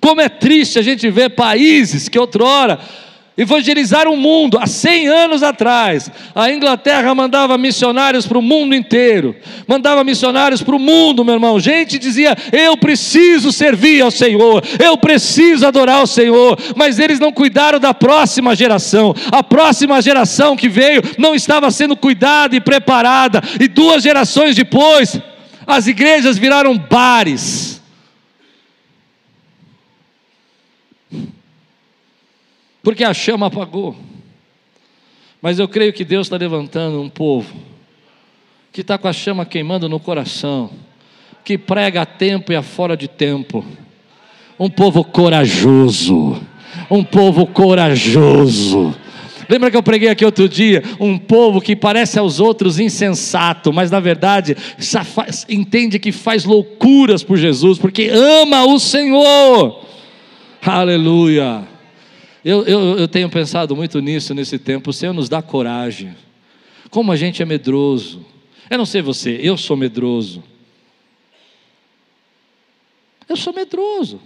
Como 0.00 0.20
é 0.20 0.28
triste 0.28 0.78
a 0.78 0.82
gente 0.82 1.10
ver 1.10 1.30
países 1.30 2.08
que 2.08 2.18
outrora 2.18 2.78
evangelizaram 3.36 4.14
o 4.14 4.16
mundo. 4.16 4.58
Há 4.60 4.66
100 4.66 5.08
anos 5.08 5.42
atrás, 5.42 6.10
a 6.34 6.50
Inglaterra 6.50 7.14
mandava 7.14 7.58
missionários 7.58 8.26
para 8.26 8.38
o 8.38 8.42
mundo 8.42 8.74
inteiro, 8.74 9.34
mandava 9.66 10.04
missionários 10.04 10.62
para 10.62 10.76
o 10.76 10.78
mundo, 10.78 11.24
meu 11.24 11.34
irmão. 11.34 11.58
Gente 11.58 11.98
dizia: 11.98 12.36
Eu 12.52 12.76
preciso 12.76 13.52
servir 13.52 14.02
ao 14.02 14.10
Senhor, 14.10 14.62
eu 14.82 14.96
preciso 14.96 15.66
adorar 15.66 15.96
ao 15.96 16.06
Senhor, 16.06 16.58
mas 16.76 16.98
eles 16.98 17.18
não 17.18 17.32
cuidaram 17.32 17.80
da 17.80 17.92
próxima 17.92 18.54
geração. 18.54 19.14
A 19.30 19.42
próxima 19.42 20.00
geração 20.00 20.56
que 20.56 20.68
veio 20.68 21.02
não 21.18 21.34
estava 21.34 21.70
sendo 21.70 21.96
cuidada 21.96 22.54
e 22.54 22.60
preparada, 22.60 23.42
e 23.60 23.68
duas 23.68 24.02
gerações 24.02 24.54
depois, 24.54 25.20
as 25.66 25.86
igrejas 25.86 26.38
viraram 26.38 26.76
bares 26.76 27.73
porque 32.84 33.02
a 33.02 33.14
chama 33.14 33.46
apagou. 33.46 33.96
Mas 35.40 35.58
eu 35.58 35.66
creio 35.66 35.92
que 35.92 36.04
Deus 36.04 36.26
está 36.26 36.36
levantando 36.36 37.00
um 37.00 37.08
povo 37.08 37.52
que 38.70 38.80
está 38.80 38.98
com 38.98 39.06
a 39.06 39.12
chama 39.12 39.46
queimando 39.46 39.88
no 39.88 40.00
coração, 40.00 40.68
que 41.44 41.56
prega 41.56 42.02
a 42.02 42.06
tempo 42.06 42.52
e 42.52 42.56
a 42.56 42.62
fora 42.62 42.96
de 42.96 43.06
tempo. 43.06 43.64
Um 44.58 44.68
povo 44.68 45.04
corajoso, 45.04 46.42
um 46.90 47.04
povo 47.04 47.46
corajoso. 47.46 48.94
Lembra 49.48 49.70
que 49.70 49.76
eu 49.76 49.82
preguei 49.82 50.08
aqui 50.08 50.24
outro 50.24 50.48
dia? 50.48 50.82
Um 50.98 51.16
povo 51.16 51.60
que 51.60 51.76
parece 51.76 52.18
aos 52.18 52.40
outros 52.40 52.80
insensato, 52.80 53.72
mas 53.72 53.90
na 53.90 54.00
verdade 54.00 54.56
entende 55.48 55.98
que 55.98 56.10
faz 56.10 56.44
loucuras 56.44 57.22
por 57.22 57.36
Jesus, 57.38 57.78
porque 57.78 58.08
ama 58.08 58.64
o 58.64 58.78
Senhor. 58.80 59.84
Aleluia. 60.60 61.73
Eu, 62.44 62.64
eu, 62.64 62.98
eu 62.98 63.08
tenho 63.08 63.30
pensado 63.30 63.74
muito 63.74 64.00
nisso 64.00 64.34
nesse 64.34 64.58
tempo. 64.58 64.90
O 64.90 64.92
Senhor 64.92 65.14
nos 65.14 65.28
dá 65.28 65.40
coragem. 65.40 66.14
Como 66.90 67.10
a 67.10 67.16
gente 67.16 67.42
é 67.42 67.46
medroso. 67.46 68.24
Eu 68.68 68.78
não 68.78 68.86
sei 68.86 69.00
você, 69.00 69.38
eu 69.42 69.56
sou 69.56 69.76
medroso. 69.76 70.42
Eu 73.28 73.36
sou 73.36 73.52
medroso. 73.52 74.20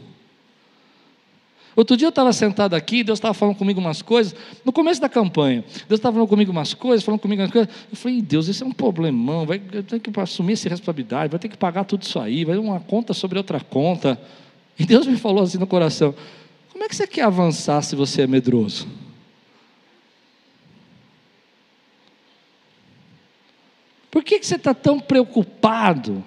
Outro 1.79 1.97
dia 1.97 2.07
eu 2.07 2.11
estava 2.11 2.33
sentado 2.33 2.75
aqui, 2.75 3.05
Deus 3.05 3.21
estava 3.21 3.33
falando 3.33 3.55
comigo 3.55 3.79
umas 3.79 4.03
coisas, 4.03 4.35
no 4.65 4.73
começo 4.73 5.01
da 5.01 5.09
campanha, 5.09 5.65
Deus 5.89 6.01
estava 6.01 6.15
falando 6.15 6.29
comigo 6.29 6.51
umas 6.51 6.75
coisas, 6.75 7.05
falando 7.05 7.21
comigo 7.21 7.41
umas 7.41 7.53
coisas. 7.53 7.73
Eu 7.89 7.97
falei, 7.97 8.21
Deus, 8.21 8.49
isso 8.49 8.65
é 8.65 8.67
um 8.67 8.73
problemão, 8.73 9.47
vai 9.47 9.61
ter 9.61 10.01
que 10.01 10.11
assumir 10.19 10.55
essa 10.55 10.69
responsabilidade, 10.69 11.31
vai 11.31 11.39
ter 11.39 11.49
que 11.49 11.57
pagar 11.57 11.85
tudo 11.85 12.03
isso 12.03 12.19
aí, 12.19 12.45
vai 12.45 12.59
uma 12.59 12.81
conta 12.81 13.15
sobre 13.15 13.39
outra 13.39 13.61
conta. 13.61 14.21
E 14.77 14.85
Deus 14.85 15.07
me 15.07 15.17
falou 15.17 15.45
assim 15.45 15.59
no 15.59 15.69
coração: 15.69 16.15
como 16.79 16.85
é 16.85 16.89
que 16.89 16.95
você 16.95 17.09
quer 17.09 17.23
avançar 17.23 17.83
se 17.83 17.97
você 17.97 18.23
é 18.23 18.27
medroso? 18.29 18.87
Por 24.09 24.23
que, 24.23 24.39
que 24.39 24.47
você 24.47 24.55
está 24.55 24.73
tão 24.73 25.01
preocupado? 25.01 26.23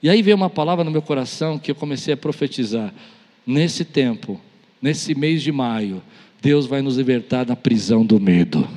E 0.00 0.08
aí 0.08 0.22
veio 0.22 0.36
uma 0.36 0.48
palavra 0.48 0.84
no 0.84 0.92
meu 0.92 1.02
coração 1.02 1.58
que 1.58 1.72
eu 1.72 1.74
comecei 1.74 2.14
a 2.14 2.16
profetizar. 2.16 2.94
Nesse 3.44 3.84
tempo, 3.84 4.40
nesse 4.80 5.12
mês 5.12 5.42
de 5.42 5.50
maio, 5.50 6.00
Deus 6.40 6.66
vai 6.66 6.80
nos 6.80 6.96
libertar 6.96 7.42
da 7.42 7.56
prisão 7.56 8.06
do 8.06 8.20
medo. 8.20 8.68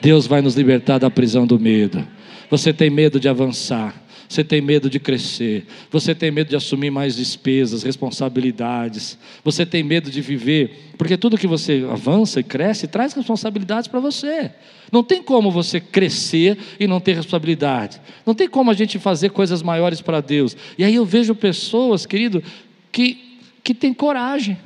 Deus 0.00 0.24
vai 0.24 0.40
nos 0.40 0.54
libertar 0.54 0.98
da 0.98 1.10
prisão 1.10 1.48
do 1.48 1.58
medo. 1.58 2.06
Você 2.48 2.72
tem 2.72 2.90
medo 2.90 3.18
de 3.18 3.28
avançar. 3.28 4.03
Você 4.34 4.42
tem 4.42 4.60
medo 4.60 4.90
de 4.90 4.98
crescer, 4.98 5.64
você 5.88 6.12
tem 6.12 6.28
medo 6.28 6.48
de 6.48 6.56
assumir 6.56 6.90
mais 6.90 7.14
despesas, 7.14 7.84
responsabilidades, 7.84 9.16
você 9.44 9.64
tem 9.64 9.84
medo 9.84 10.10
de 10.10 10.20
viver, 10.20 10.92
porque 10.98 11.16
tudo 11.16 11.38
que 11.38 11.46
você 11.46 11.86
avança 11.88 12.40
e 12.40 12.42
cresce 12.42 12.88
traz 12.88 13.12
responsabilidades 13.12 13.86
para 13.86 14.00
você. 14.00 14.50
Não 14.90 15.04
tem 15.04 15.22
como 15.22 15.52
você 15.52 15.78
crescer 15.78 16.58
e 16.80 16.88
não 16.88 16.98
ter 16.98 17.14
responsabilidade. 17.14 18.00
Não 18.26 18.34
tem 18.34 18.48
como 18.48 18.72
a 18.72 18.74
gente 18.74 18.98
fazer 18.98 19.30
coisas 19.30 19.62
maiores 19.62 20.00
para 20.00 20.20
Deus. 20.20 20.56
E 20.76 20.82
aí 20.82 20.96
eu 20.96 21.04
vejo 21.04 21.32
pessoas, 21.36 22.04
querido, 22.04 22.42
que, 22.90 23.38
que 23.62 23.72
têm 23.72 23.94
coragem. 23.94 24.58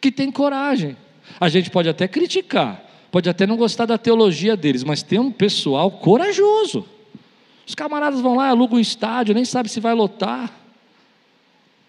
Que 0.00 0.12
têm 0.12 0.30
coragem. 0.30 0.96
A 1.40 1.48
gente 1.48 1.68
pode 1.68 1.88
até 1.88 2.06
criticar, 2.06 2.80
pode 3.10 3.28
até 3.28 3.44
não 3.44 3.56
gostar 3.56 3.86
da 3.86 3.98
teologia 3.98 4.56
deles, 4.56 4.84
mas 4.84 5.02
tem 5.02 5.18
um 5.18 5.32
pessoal 5.32 5.90
corajoso 5.90 6.94
os 7.66 7.74
camaradas 7.74 8.20
vão 8.20 8.36
lá, 8.36 8.48
alugam 8.48 8.78
um 8.78 8.80
estádio, 8.80 9.34
nem 9.34 9.44
sabe 9.44 9.68
se 9.68 9.80
vai 9.80 9.92
lotar. 9.92 10.50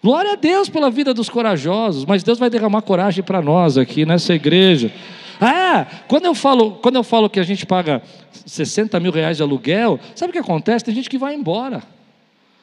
Glória 0.02 0.32
a 0.32 0.36
Deus 0.36 0.68
pela 0.68 0.90
vida 0.90 1.14
dos 1.14 1.28
corajosos, 1.28 2.04
mas 2.04 2.22
Deus 2.22 2.38
vai 2.38 2.50
derramar 2.50 2.82
coragem 2.82 3.22
para 3.22 3.40
nós 3.40 3.78
aqui 3.78 4.04
nessa 4.04 4.34
igreja. 4.34 4.92
Ah, 5.40 5.86
quando 6.08 6.24
eu 6.24 6.34
falo, 6.34 6.72
quando 6.72 6.96
eu 6.96 7.04
falo 7.04 7.30
que 7.30 7.38
a 7.38 7.44
gente 7.44 7.64
paga 7.64 8.02
60 8.44 8.98
mil 8.98 9.12
reais 9.12 9.36
de 9.36 9.42
aluguel, 9.42 10.00
sabe 10.14 10.30
o 10.30 10.32
que 10.32 10.38
acontece? 10.38 10.84
Tem 10.84 10.94
gente 10.94 11.08
que 11.08 11.18
vai 11.18 11.34
embora. 11.34 11.82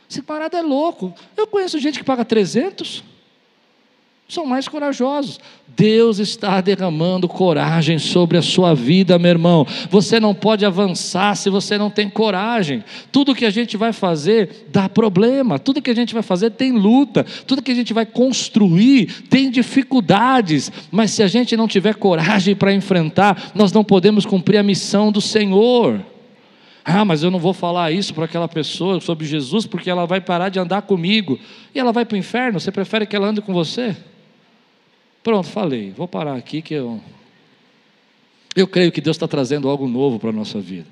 Esse 0.10 0.22
parado 0.22 0.56
é 0.56 0.62
louco. 0.62 1.14
Eu 1.38 1.48
conheço 1.48 1.80
gente 1.80 1.98
que 1.98 2.06
paga 2.06 2.26
300 2.26 3.04
são 4.28 4.46
mais 4.46 4.68
corajosos. 4.68 5.40
Deus 5.78 6.20
está 6.20 6.60
derramando 6.62 7.28
coragem 7.28 8.00
sobre 8.00 8.38
a 8.38 8.42
sua 8.42 8.74
vida, 8.74 9.20
meu 9.20 9.30
irmão. 9.30 9.68
Você 9.90 10.20
não 10.20 10.34
pode 10.34 10.66
avançar 10.66 11.36
se 11.36 11.50
você 11.50 11.78
não 11.78 11.92
tem 11.92 12.10
coragem. 12.10 12.84
Tudo 13.12 13.36
que 13.36 13.46
a 13.46 13.50
gente 13.52 13.78
vai 13.78 13.94
fazer 13.94 14.68
dá 14.72 14.90
problema, 14.90 15.60
tudo 15.60 15.82
que 15.82 15.92
a 15.92 15.96
gente 15.96 16.14
vai 16.14 16.24
fazer 16.24 16.52
tem 16.52 16.72
luta, 16.72 17.24
tudo 17.46 17.62
que 17.62 17.72
a 17.72 17.76
gente 17.76 17.94
vai 17.94 18.06
construir 18.06 19.26
tem 19.30 19.52
dificuldades, 19.52 20.72
mas 20.90 21.12
se 21.12 21.22
a 21.22 21.28
gente 21.28 21.56
não 21.56 21.68
tiver 21.68 21.96
coragem 21.96 22.56
para 22.56 22.74
enfrentar, 22.74 23.52
nós 23.54 23.72
não 23.72 23.84
podemos 23.84 24.26
cumprir 24.26 24.58
a 24.58 24.64
missão 24.64 25.12
do 25.12 25.22
Senhor. 25.22 26.02
Ah, 26.84 27.04
mas 27.04 27.22
eu 27.22 27.30
não 27.30 27.40
vou 27.40 27.54
falar 27.54 27.92
isso 27.92 28.14
para 28.14 28.26
aquela 28.26 28.48
pessoa 28.48 29.00
sobre 29.02 29.26
Jesus 29.26 29.66
porque 29.66 29.90
ela 29.90 30.06
vai 30.06 30.22
parar 30.22 30.50
de 30.50 30.60
andar 30.60 30.84
comigo 30.84 31.38
e 31.74 31.80
ela 31.80 31.92
vai 31.92 32.06
para 32.06 32.16
o 32.16 32.18
inferno. 32.18 32.60
Você 32.60 32.72
prefere 32.72 33.06
que 33.06 33.16
ela 33.16 33.28
ande 33.28 33.42
com 33.42 33.54
você? 33.54 33.96
Pronto, 35.26 35.48
falei. 35.48 35.90
Vou 35.90 36.08
parar 36.08 36.36
aqui 36.36 36.62
que 36.62 36.76
eu. 36.76 37.02
Eu 38.56 38.68
creio 38.68 38.92
que 38.92 39.02
Deus 39.02 39.18
está 39.18 39.28
trazendo 39.28 39.68
algo 39.68 39.88
novo 39.88 40.20
para 40.20 40.30
a 40.30 40.32
nossa 40.32 40.62
vida. 40.62 40.86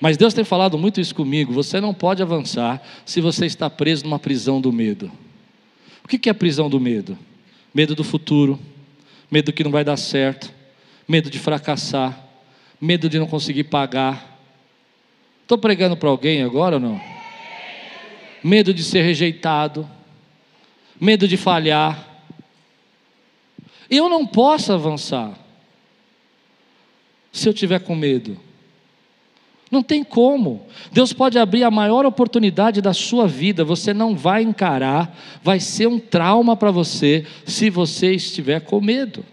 Mas 0.00 0.16
Deus 0.16 0.34
tem 0.34 0.42
falado 0.42 0.76
muito 0.76 1.00
isso 1.00 1.14
comigo. 1.14 1.52
Você 1.52 1.80
não 1.80 1.94
pode 1.94 2.20
avançar 2.20 2.82
se 3.06 3.20
você 3.20 3.46
está 3.46 3.70
preso 3.70 4.02
numa 4.02 4.18
prisão 4.18 4.60
do 4.60 4.72
medo. 4.72 5.12
O 6.04 6.08
que 6.08 6.28
é 6.28 6.32
a 6.32 6.34
prisão 6.34 6.68
do 6.68 6.80
medo? 6.80 7.16
Medo 7.72 7.94
do 7.94 8.02
futuro, 8.02 8.58
medo 9.30 9.52
que 9.52 9.62
não 9.62 9.70
vai 9.70 9.84
dar 9.84 9.96
certo, 9.96 10.52
medo 11.06 11.30
de 11.30 11.38
fracassar, 11.38 12.20
medo 12.80 13.08
de 13.08 13.16
não 13.16 13.28
conseguir 13.28 13.64
pagar. 13.64 14.40
Estou 15.42 15.56
pregando 15.56 15.96
para 15.96 16.08
alguém 16.08 16.42
agora 16.42 16.76
ou 16.76 16.80
não? 16.80 17.00
Medo 18.42 18.74
de 18.74 18.82
ser 18.82 19.02
rejeitado, 19.02 19.88
medo 21.00 21.28
de 21.28 21.36
falhar, 21.36 22.07
eu 23.90 24.08
não 24.08 24.26
posso 24.26 24.72
avançar 24.72 25.38
se 27.32 27.48
eu 27.48 27.54
tiver 27.54 27.80
com 27.80 27.94
medo. 27.94 28.38
Não 29.70 29.82
tem 29.82 30.02
como. 30.02 30.66
Deus 30.90 31.12
pode 31.12 31.38
abrir 31.38 31.62
a 31.62 31.70
maior 31.70 32.06
oportunidade 32.06 32.80
da 32.80 32.94
sua 32.94 33.26
vida, 33.28 33.64
você 33.64 33.92
não 33.92 34.16
vai 34.16 34.42
encarar, 34.42 35.14
vai 35.42 35.60
ser 35.60 35.86
um 35.86 35.98
trauma 35.98 36.56
para 36.56 36.70
você 36.70 37.26
se 37.46 37.68
você 37.68 38.14
estiver 38.14 38.60
com 38.60 38.80
medo. 38.80 39.24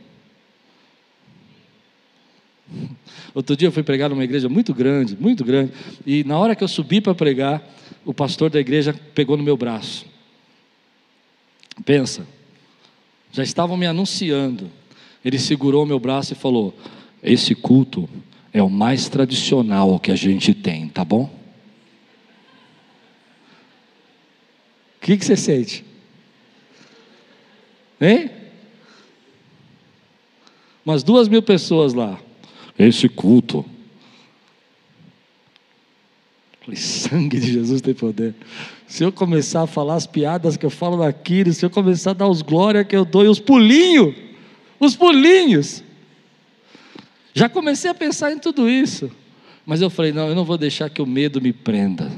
Outro 3.33 3.55
dia 3.55 3.67
eu 3.67 3.71
fui 3.71 3.83
pregar 3.83 4.09
numa 4.09 4.23
igreja 4.23 4.47
muito 4.47 4.73
grande, 4.73 5.17
muito 5.19 5.43
grande, 5.43 5.71
e 6.05 6.23
na 6.23 6.37
hora 6.37 6.55
que 6.55 6.63
eu 6.63 6.67
subi 6.67 7.01
para 7.01 7.13
pregar, 7.13 7.61
o 8.05 8.13
pastor 8.13 8.49
da 8.49 8.59
igreja 8.59 8.93
pegou 9.13 9.35
no 9.35 9.43
meu 9.43 9.57
braço. 9.57 10.05
Pensa, 11.83 12.25
já 13.35 13.43
estavam 13.43 13.75
me 13.75 13.85
anunciando. 13.85 14.71
Ele 15.23 15.37
segurou 15.37 15.85
meu 15.85 15.99
braço 15.99 16.31
e 16.31 16.35
falou: 16.35 16.73
Esse 17.21 17.53
culto 17.53 18.07
é 18.53 18.63
o 18.63 18.69
mais 18.69 19.09
tradicional 19.09 19.99
que 19.99 20.09
a 20.09 20.15
gente 20.15 20.53
tem, 20.53 20.87
tá 20.87 21.03
bom? 21.03 21.23
O 24.95 25.05
que, 25.05 25.17
que 25.17 25.25
você 25.25 25.35
sente? 25.35 25.83
Hein? 27.99 28.31
Umas 30.85 31.03
duas 31.03 31.27
mil 31.27 31.41
pessoas 31.41 31.93
lá. 31.93 32.17
Esse 32.79 33.09
culto. 33.09 33.65
Falei, 36.65 36.79
sangue 36.79 37.39
de 37.39 37.53
Jesus 37.53 37.79
tem 37.79 37.93
poder 37.93 38.33
se 38.87 39.03
eu 39.03 39.11
começar 39.11 39.63
a 39.63 39.67
falar 39.67 39.95
as 39.95 40.05
piadas 40.05 40.57
que 40.57 40.65
eu 40.65 40.69
falo 40.69 40.97
naquilo, 40.97 41.51
se 41.51 41.65
eu 41.65 41.69
começar 41.69 42.11
a 42.11 42.13
dar 42.13 42.27
os 42.27 42.41
glórias 42.41 42.85
que 42.85 42.95
eu 42.95 43.03
dou 43.03 43.25
e 43.25 43.27
os 43.27 43.39
pulinhos, 43.39 44.15
os 44.79 44.95
pulinhos. 44.95 45.83
Já 47.33 47.49
comecei 47.49 47.89
a 47.89 47.93
pensar 47.93 48.31
em 48.31 48.39
tudo 48.39 48.69
isso, 48.69 49.11
mas 49.65 49.81
eu 49.81 49.89
falei: 49.89 50.11
não, 50.11 50.27
eu 50.27 50.35
não 50.35 50.45
vou 50.45 50.57
deixar 50.57 50.89
que 50.89 51.01
o 51.01 51.05
medo 51.05 51.41
me 51.41 51.51
prenda. 51.51 52.11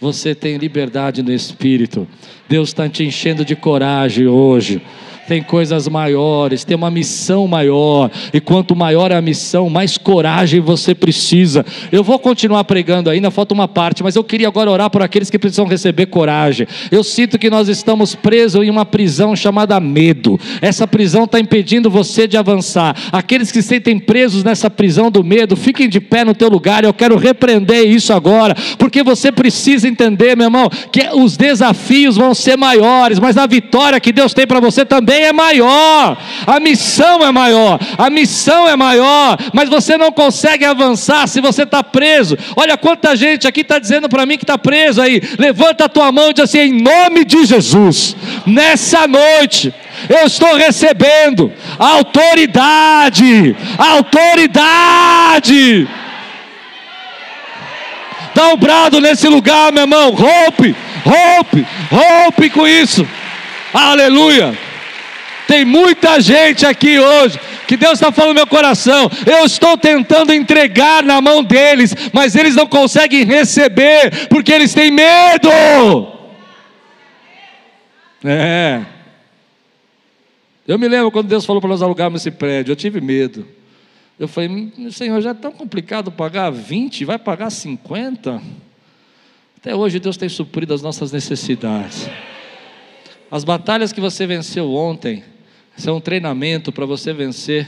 Você 0.00 0.34
tem 0.34 0.56
liberdade 0.56 1.22
no 1.22 1.32
espírito, 1.32 2.08
Deus 2.48 2.70
está 2.70 2.88
te 2.88 3.04
enchendo 3.04 3.44
de 3.44 3.54
coragem 3.54 4.26
hoje 4.26 4.82
tem 5.26 5.42
coisas 5.42 5.86
maiores, 5.88 6.64
tem 6.64 6.76
uma 6.76 6.90
missão 6.90 7.46
maior, 7.46 8.10
e 8.32 8.40
quanto 8.40 8.74
maior 8.74 9.10
é 9.10 9.16
a 9.16 9.22
missão, 9.22 9.68
mais 9.68 9.98
coragem 9.98 10.60
você 10.60 10.94
precisa. 10.94 11.64
Eu 11.92 12.02
vou 12.02 12.18
continuar 12.18 12.64
pregando 12.64 13.10
ainda, 13.10 13.30
falta 13.30 13.54
uma 13.54 13.68
parte, 13.68 14.02
mas 14.02 14.16
eu 14.16 14.24
queria 14.24 14.48
agora 14.48 14.70
orar 14.70 14.90
por 14.90 15.02
aqueles 15.02 15.30
que 15.30 15.38
precisam 15.38 15.66
receber 15.66 16.06
coragem. 16.06 16.66
Eu 16.90 17.04
sinto 17.04 17.38
que 17.38 17.50
nós 17.50 17.68
estamos 17.68 18.14
presos 18.14 18.62
em 18.64 18.70
uma 18.70 18.86
prisão 18.86 19.36
chamada 19.36 19.78
medo. 19.78 20.38
Essa 20.60 20.86
prisão 20.86 21.24
está 21.24 21.38
impedindo 21.38 21.90
você 21.90 22.26
de 22.26 22.36
avançar. 22.36 22.96
Aqueles 23.12 23.52
que 23.52 23.60
se 23.60 23.74
sentem 23.74 23.98
presos 23.98 24.44
nessa 24.44 24.70
prisão 24.70 25.10
do 25.10 25.24
medo, 25.24 25.56
fiquem 25.56 25.88
de 25.88 26.00
pé 26.00 26.24
no 26.24 26.34
teu 26.34 26.48
lugar. 26.48 26.84
Eu 26.84 26.94
quero 26.94 27.16
repreender 27.16 27.86
isso 27.86 28.12
agora, 28.12 28.54
porque 28.78 29.02
você 29.02 29.32
precisa 29.32 29.88
entender, 29.88 30.36
meu 30.36 30.46
irmão, 30.46 30.70
que 30.92 31.08
os 31.14 31.36
desafios 31.36 32.16
vão 32.16 32.34
ser 32.34 32.56
maiores, 32.56 33.18
mas 33.18 33.36
a 33.36 33.46
vitória 33.46 33.98
que 33.98 34.12
Deus 34.12 34.32
tem 34.32 34.46
para 34.46 34.60
você 34.60 34.84
também 34.84 35.13
também 35.14 35.24
é 35.24 35.32
maior, 35.32 36.16
a 36.46 36.58
missão 36.58 37.24
é 37.24 37.30
maior, 37.30 37.78
a 37.96 38.10
missão 38.10 38.68
é 38.68 38.74
maior, 38.74 39.38
mas 39.52 39.68
você 39.68 39.96
não 39.96 40.10
consegue 40.10 40.64
avançar 40.64 41.28
se 41.28 41.40
você 41.40 41.62
está 41.62 41.84
preso. 41.84 42.36
Olha 42.56 42.76
quanta 42.76 43.14
gente 43.14 43.46
aqui 43.46 43.60
está 43.60 43.78
dizendo 43.78 44.08
para 44.08 44.26
mim 44.26 44.36
que 44.36 44.42
está 44.42 44.58
preso 44.58 45.00
aí. 45.00 45.22
Levanta 45.38 45.84
a 45.84 45.88
tua 45.88 46.10
mão 46.10 46.30
e 46.30 46.34
diz 46.34 46.44
assim: 46.44 46.58
em 46.58 46.82
nome 46.82 47.24
de 47.24 47.44
Jesus, 47.44 48.16
nessa 48.44 49.06
noite. 49.06 49.72
Eu 50.08 50.26
estou 50.26 50.56
recebendo 50.56 51.52
autoridade, 51.78 53.54
autoridade. 53.78 55.88
Dá 58.34 58.48
um 58.48 58.56
brado 58.56 59.00
nesse 59.00 59.28
lugar, 59.28 59.70
meu 59.70 59.84
irmão. 59.84 60.10
Rompe, 60.10 60.74
rompe, 61.04 61.64
rompe 61.90 62.50
com 62.50 62.66
isso. 62.66 63.06
Aleluia. 63.72 64.73
Tem 65.46 65.64
muita 65.64 66.20
gente 66.20 66.64
aqui 66.64 66.98
hoje 66.98 67.38
que 67.66 67.76
Deus 67.76 67.94
está 67.94 68.10
falando 68.10 68.30
no 68.30 68.34
meu 68.34 68.46
coração. 68.46 69.10
Eu 69.26 69.44
estou 69.44 69.76
tentando 69.76 70.32
entregar 70.32 71.02
na 71.02 71.20
mão 71.20 71.42
deles, 71.42 71.94
mas 72.12 72.34
eles 72.34 72.54
não 72.54 72.66
conseguem 72.66 73.24
receber 73.24 74.28
porque 74.28 74.52
eles 74.52 74.72
têm 74.72 74.90
medo. 74.90 75.48
É. 78.24 78.84
Eu 80.66 80.78
me 80.78 80.88
lembro 80.88 81.10
quando 81.10 81.28
Deus 81.28 81.44
falou 81.44 81.60
para 81.60 81.68
nós 81.68 81.82
alugarmos 81.82 82.22
esse 82.22 82.30
prédio, 82.30 82.72
eu 82.72 82.76
tive 82.76 83.00
medo. 83.00 83.46
Eu 84.18 84.28
falei, 84.28 84.72
Senhor, 84.90 85.20
já 85.20 85.30
é 85.30 85.34
tão 85.34 85.52
complicado 85.52 86.10
pagar 86.10 86.50
20, 86.50 87.04
vai 87.04 87.18
pagar 87.18 87.50
50? 87.50 88.40
Até 89.58 89.74
hoje 89.74 89.98
Deus 89.98 90.16
tem 90.16 90.28
suprido 90.28 90.72
as 90.72 90.80
nossas 90.80 91.10
necessidades. 91.10 92.08
As 93.30 93.44
batalhas 93.44 93.92
que 93.92 94.00
você 94.00 94.26
venceu 94.26 94.72
ontem, 94.72 95.24
isso 95.76 95.90
é 95.90 95.92
um 95.92 96.00
treinamento 96.00 96.70
para 96.70 96.86
você 96.86 97.12
vencer 97.12 97.66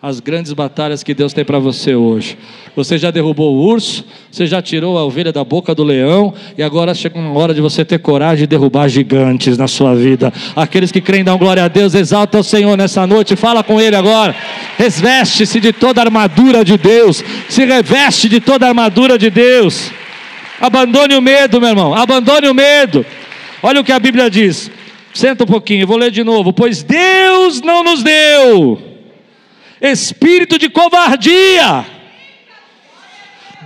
as 0.00 0.20
grandes 0.20 0.52
batalhas 0.52 1.02
que 1.02 1.12
Deus 1.12 1.32
tem 1.32 1.44
para 1.44 1.58
você 1.58 1.94
hoje. 1.94 2.38
Você 2.76 2.96
já 2.96 3.10
derrubou 3.10 3.56
o 3.56 3.66
urso, 3.66 4.04
você 4.30 4.46
já 4.46 4.62
tirou 4.62 4.96
a 4.96 5.04
ovelha 5.04 5.32
da 5.32 5.42
boca 5.42 5.74
do 5.74 5.82
leão, 5.82 6.32
e 6.56 6.62
agora 6.62 6.94
chega 6.94 7.18
uma 7.18 7.36
hora 7.36 7.52
de 7.52 7.60
você 7.60 7.84
ter 7.84 7.98
coragem 7.98 8.44
de 8.44 8.46
derrubar 8.46 8.88
gigantes 8.88 9.58
na 9.58 9.66
sua 9.66 9.96
vida. 9.96 10.32
Aqueles 10.54 10.92
que 10.92 11.00
creem, 11.00 11.24
dão 11.24 11.36
glória 11.36 11.64
a 11.64 11.68
Deus, 11.68 11.94
exalta 11.94 12.38
o 12.38 12.44
Senhor 12.44 12.76
nessa 12.76 13.08
noite, 13.08 13.34
fala 13.34 13.64
com 13.64 13.80
Ele 13.80 13.96
agora. 13.96 14.36
Reveste-se 14.76 15.58
de 15.58 15.72
toda 15.72 16.00
a 16.00 16.04
armadura 16.04 16.64
de 16.64 16.76
Deus, 16.76 17.24
se 17.48 17.64
reveste 17.64 18.28
de 18.28 18.38
toda 18.38 18.66
a 18.66 18.68
armadura 18.68 19.18
de 19.18 19.30
Deus. 19.30 19.90
Abandone 20.60 21.16
o 21.16 21.22
medo, 21.22 21.60
meu 21.60 21.70
irmão, 21.70 21.92
abandone 21.92 22.46
o 22.46 22.54
medo. 22.54 23.04
Olha 23.60 23.80
o 23.80 23.84
que 23.84 23.90
a 23.90 23.98
Bíblia 23.98 24.30
diz. 24.30 24.70
Senta 25.18 25.42
um 25.42 25.48
pouquinho, 25.48 25.84
vou 25.84 25.96
ler 25.96 26.12
de 26.12 26.22
novo. 26.22 26.52
Pois 26.52 26.84
Deus 26.84 27.60
não 27.60 27.82
nos 27.82 28.04
deu 28.04 28.80
espírito 29.80 30.56
de 30.56 30.68
covardia. 30.68 31.84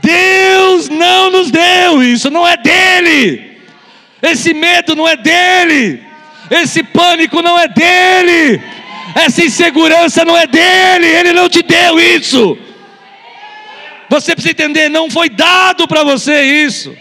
Deus 0.00 0.88
não 0.88 1.30
nos 1.30 1.50
deu 1.50 2.03
isso, 2.03 2.30
não 2.30 2.48
é 2.48 2.57
dele. 2.57 3.59
Esse 4.22 4.55
medo 4.55 4.96
não 4.96 5.07
é 5.07 5.14
dele. 5.14 6.03
Esse 6.50 6.82
pânico 6.82 7.42
não 7.42 7.59
é 7.59 7.68
dele. 7.68 8.59
Essa 9.14 9.44
insegurança 9.44 10.24
não 10.24 10.34
é 10.34 10.46
dele. 10.46 11.07
Ele 11.07 11.34
não 11.34 11.50
te 11.50 11.62
deu 11.62 12.00
isso. 12.00 12.57
Você 14.09 14.34
precisa 14.34 14.53
entender, 14.53 14.88
não 14.88 15.11
foi 15.11 15.28
dado 15.28 15.86
para 15.86 16.03
você 16.03 16.40
isso 16.64 16.96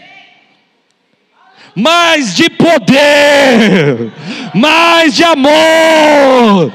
mais 1.74 2.34
de 2.34 2.50
poder, 2.50 4.12
mais 4.54 5.14
de 5.14 5.24
amor 5.24 6.72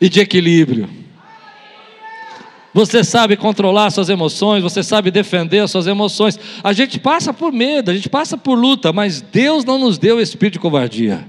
e 0.00 0.08
de 0.08 0.20
equilíbrio. 0.20 0.88
Você 2.72 3.02
sabe 3.02 3.36
controlar 3.36 3.90
suas 3.90 4.08
emoções, 4.08 4.62
você 4.62 4.82
sabe 4.82 5.10
defender 5.10 5.58
as 5.58 5.70
suas 5.70 5.88
emoções. 5.88 6.38
A 6.62 6.72
gente 6.72 7.00
passa 7.00 7.32
por 7.32 7.52
medo, 7.52 7.90
a 7.90 7.94
gente 7.94 8.08
passa 8.08 8.36
por 8.36 8.54
luta, 8.54 8.92
mas 8.92 9.20
Deus 9.20 9.64
não 9.64 9.78
nos 9.78 9.98
deu 9.98 10.20
espírito 10.20 10.54
de 10.54 10.60
covardia. 10.60 11.26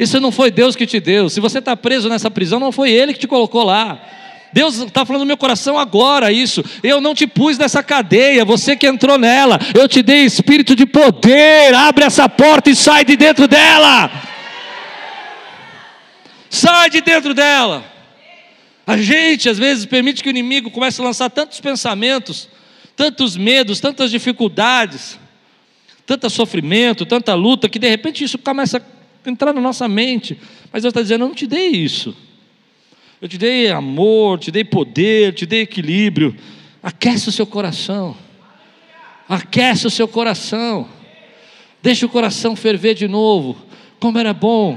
Isso 0.00 0.18
não 0.18 0.32
foi 0.32 0.50
Deus 0.50 0.74
que 0.74 0.84
te 0.84 0.98
deu. 0.98 1.28
Se 1.28 1.38
você 1.38 1.58
está 1.58 1.76
preso 1.76 2.08
nessa 2.08 2.28
prisão, 2.28 2.58
não 2.58 2.72
foi 2.72 2.90
Ele 2.90 3.12
que 3.12 3.20
te 3.20 3.28
colocou 3.28 3.62
lá. 3.62 4.00
Deus 4.52 4.78
está 4.78 5.04
falando 5.06 5.20
no 5.20 5.26
meu 5.26 5.36
coração 5.36 5.78
agora 5.78 6.30
isso. 6.30 6.62
Eu 6.82 7.00
não 7.00 7.14
te 7.14 7.26
pus 7.26 7.56
nessa 7.56 7.82
cadeia, 7.82 8.44
você 8.44 8.76
que 8.76 8.86
entrou 8.86 9.16
nela. 9.16 9.58
Eu 9.74 9.88
te 9.88 10.02
dei 10.02 10.24
espírito 10.24 10.76
de 10.76 10.84
poder. 10.84 11.74
Abre 11.74 12.04
essa 12.04 12.28
porta 12.28 12.70
e 12.70 12.76
sai 12.76 13.04
de 13.04 13.16
dentro 13.16 13.48
dela. 13.48 14.10
Sai 16.50 16.90
de 16.90 17.00
dentro 17.00 17.32
dela. 17.32 17.82
A 18.86 18.98
gente, 18.98 19.48
às 19.48 19.58
vezes, 19.58 19.86
permite 19.86 20.22
que 20.22 20.28
o 20.28 20.30
inimigo 20.30 20.70
comece 20.70 21.00
a 21.00 21.04
lançar 21.04 21.30
tantos 21.30 21.60
pensamentos, 21.60 22.48
tantos 22.94 23.36
medos, 23.36 23.80
tantas 23.80 24.10
dificuldades, 24.10 25.18
tanto 26.04 26.28
sofrimento, 26.28 27.06
tanta 27.06 27.32
luta, 27.34 27.68
que 27.68 27.78
de 27.78 27.88
repente 27.88 28.24
isso 28.24 28.36
começa 28.36 28.84
a 29.24 29.30
entrar 29.30 29.52
na 29.52 29.60
nossa 29.60 29.88
mente. 29.88 30.38
Mas 30.72 30.82
Deus 30.82 30.90
está 30.90 31.00
dizendo: 31.00 31.24
Eu 31.24 31.28
não 31.28 31.34
te 31.34 31.46
dei 31.46 31.68
isso. 31.68 32.14
Eu 33.22 33.28
te 33.28 33.38
dei 33.38 33.70
amor, 33.70 34.40
te 34.40 34.50
dei 34.50 34.64
poder, 34.64 35.32
te 35.32 35.46
dei 35.46 35.60
equilíbrio. 35.60 36.36
Aquece 36.82 37.28
o 37.28 37.32
seu 37.32 37.46
coração. 37.46 38.16
Aquece 39.28 39.86
o 39.86 39.90
seu 39.90 40.08
coração. 40.08 40.88
Deixa 41.80 42.04
o 42.04 42.08
coração 42.08 42.56
ferver 42.56 42.94
de 42.94 43.06
novo. 43.06 43.56
Como 44.00 44.18
era 44.18 44.34
bom 44.34 44.76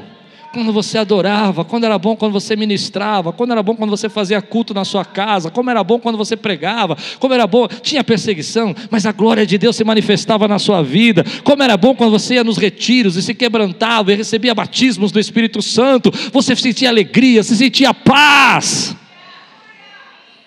quando 0.56 0.72
você 0.72 0.97
adorava, 0.97 1.66
quando 1.66 1.84
era 1.84 1.99
bom 1.99 2.16
quando 2.16 2.32
você 2.32 2.56
ministrava, 2.56 3.34
quando 3.34 3.51
era 3.51 3.62
bom 3.62 3.76
quando 3.76 3.89
você 3.89 4.08
fazia 4.08 4.41
culto 4.41 4.74
na 4.74 4.86
sua 4.86 5.03
casa, 5.03 5.51
como 5.51 5.70
era 5.70 5.84
bom 5.84 5.99
quando 5.99 6.18
você 6.18 6.38
pregava, 6.38 6.97
como 7.20 7.34
era 7.34 7.45
bom, 7.45 7.68
tinha 7.68 8.01
perseguição, 8.06 8.74
mas 8.89 9.06
a 9.06 9.12
glória 9.12 9.45
de 9.45 9.58
Deus 9.58 9.76
se 9.76 9.84
manifestava 9.84 10.47
na 10.47 10.58
sua 10.58 10.82
vida, 10.82 11.26
como 11.43 11.62
era 11.62 11.76
bom 11.76 11.93
quando 11.93 12.12
você 12.12 12.36
ia 12.36 12.43
nos 12.43 12.58
retiros 12.58 13.18
e 13.18 13.22
se 13.22 13.34
quebrantava 13.34 14.14
e 14.14 14.16
recebia 14.16 14.56
batismos 14.56 15.12
do 15.12 15.20
Espírito 15.20 15.62
Santo, 15.62 16.10
você 16.32 16.56
sentia 16.56 16.88
alegria, 16.88 17.43
se 17.43 17.58
sentia 17.58 17.93
paz. 17.93 18.95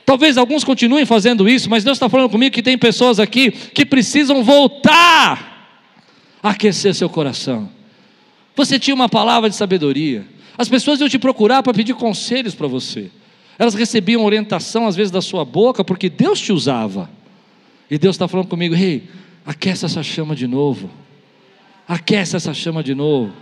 Talvez 0.07 0.39
alguns 0.39 0.65
continuem 0.65 1.05
fazendo 1.05 1.47
isso, 1.47 1.69
mas 1.69 1.85
Deus 1.85 1.97
está 1.97 2.09
falando 2.09 2.31
comigo 2.31 2.55
que 2.55 2.63
tem 2.63 2.79
pessoas 2.79 3.21
aqui 3.21 3.51
que 3.51 3.85
precisam 3.85 4.43
voltar 4.43 5.69
a 6.43 6.49
aquecer 6.49 6.95
seu 6.95 7.11
coração. 7.11 7.77
Você 8.59 8.77
tinha 8.77 8.93
uma 8.93 9.09
palavra 9.09 9.49
de 9.49 9.55
sabedoria. 9.55 10.27
As 10.59 10.69
pessoas 10.69 10.99
iam 10.99 11.09
te 11.09 11.17
procurar 11.17 11.63
para 11.63 11.73
pedir 11.73 11.95
conselhos 11.95 12.57
para 12.57 12.67
você. 12.67 13.09
Elas 13.57 13.73
recebiam 13.73 14.25
orientação, 14.25 14.89
às 14.89 14.97
vezes, 14.97 15.13
da 15.13 15.23
sua 15.23 15.45
boca, 15.45 15.85
porque 15.85 16.11
Deus 16.11 16.41
te 16.41 16.53
usava. 16.53 17.09
E 17.89 17.97
Deus 17.97 18.17
está 18.17 18.27
falando 18.27 18.49
comigo: 18.49 18.75
Ei, 18.75 18.83
hey, 18.83 19.03
aquece 19.47 19.85
essa 19.85 20.03
chama 20.03 20.35
de 20.35 20.49
novo. 20.49 20.91
Aquece 21.87 22.35
essa 22.35 22.53
chama 22.53 22.83
de 22.83 22.97
novo. 22.97 23.33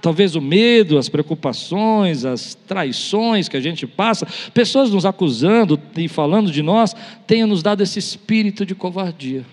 Talvez 0.00 0.34
o 0.34 0.40
medo, 0.40 0.96
as 0.96 1.10
preocupações, 1.10 2.24
as 2.24 2.54
traições 2.54 3.46
que 3.46 3.58
a 3.58 3.60
gente 3.60 3.86
passa, 3.86 4.26
pessoas 4.54 4.90
nos 4.90 5.04
acusando 5.04 5.78
e 5.94 6.08
falando 6.08 6.50
de 6.50 6.62
nós, 6.62 6.96
tenham 7.26 7.46
nos 7.46 7.62
dado 7.62 7.82
esse 7.82 7.98
espírito 7.98 8.64
de 8.64 8.74
covardia. 8.74 9.44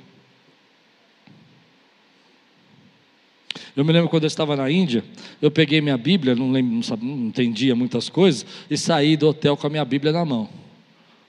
Eu 3.77 3.85
me 3.85 3.93
lembro 3.93 4.09
quando 4.09 4.23
eu 4.23 4.27
estava 4.27 4.55
na 4.55 4.71
Índia, 4.71 5.03
eu 5.39 5.51
peguei 5.51 5.79
minha 5.81 5.95
Bíblia, 5.99 6.33
não, 6.33 6.51
lembro, 6.51 6.73
não, 6.73 6.81
sabia, 6.81 7.07
não 7.07 7.27
entendia 7.27 7.75
muitas 7.75 8.09
coisas, 8.09 8.43
e 8.67 8.75
saí 8.75 9.15
do 9.15 9.29
hotel 9.29 9.55
com 9.55 9.67
a 9.67 9.69
minha 9.69 9.85
Bíblia 9.85 10.11
na 10.11 10.25
mão. 10.25 10.49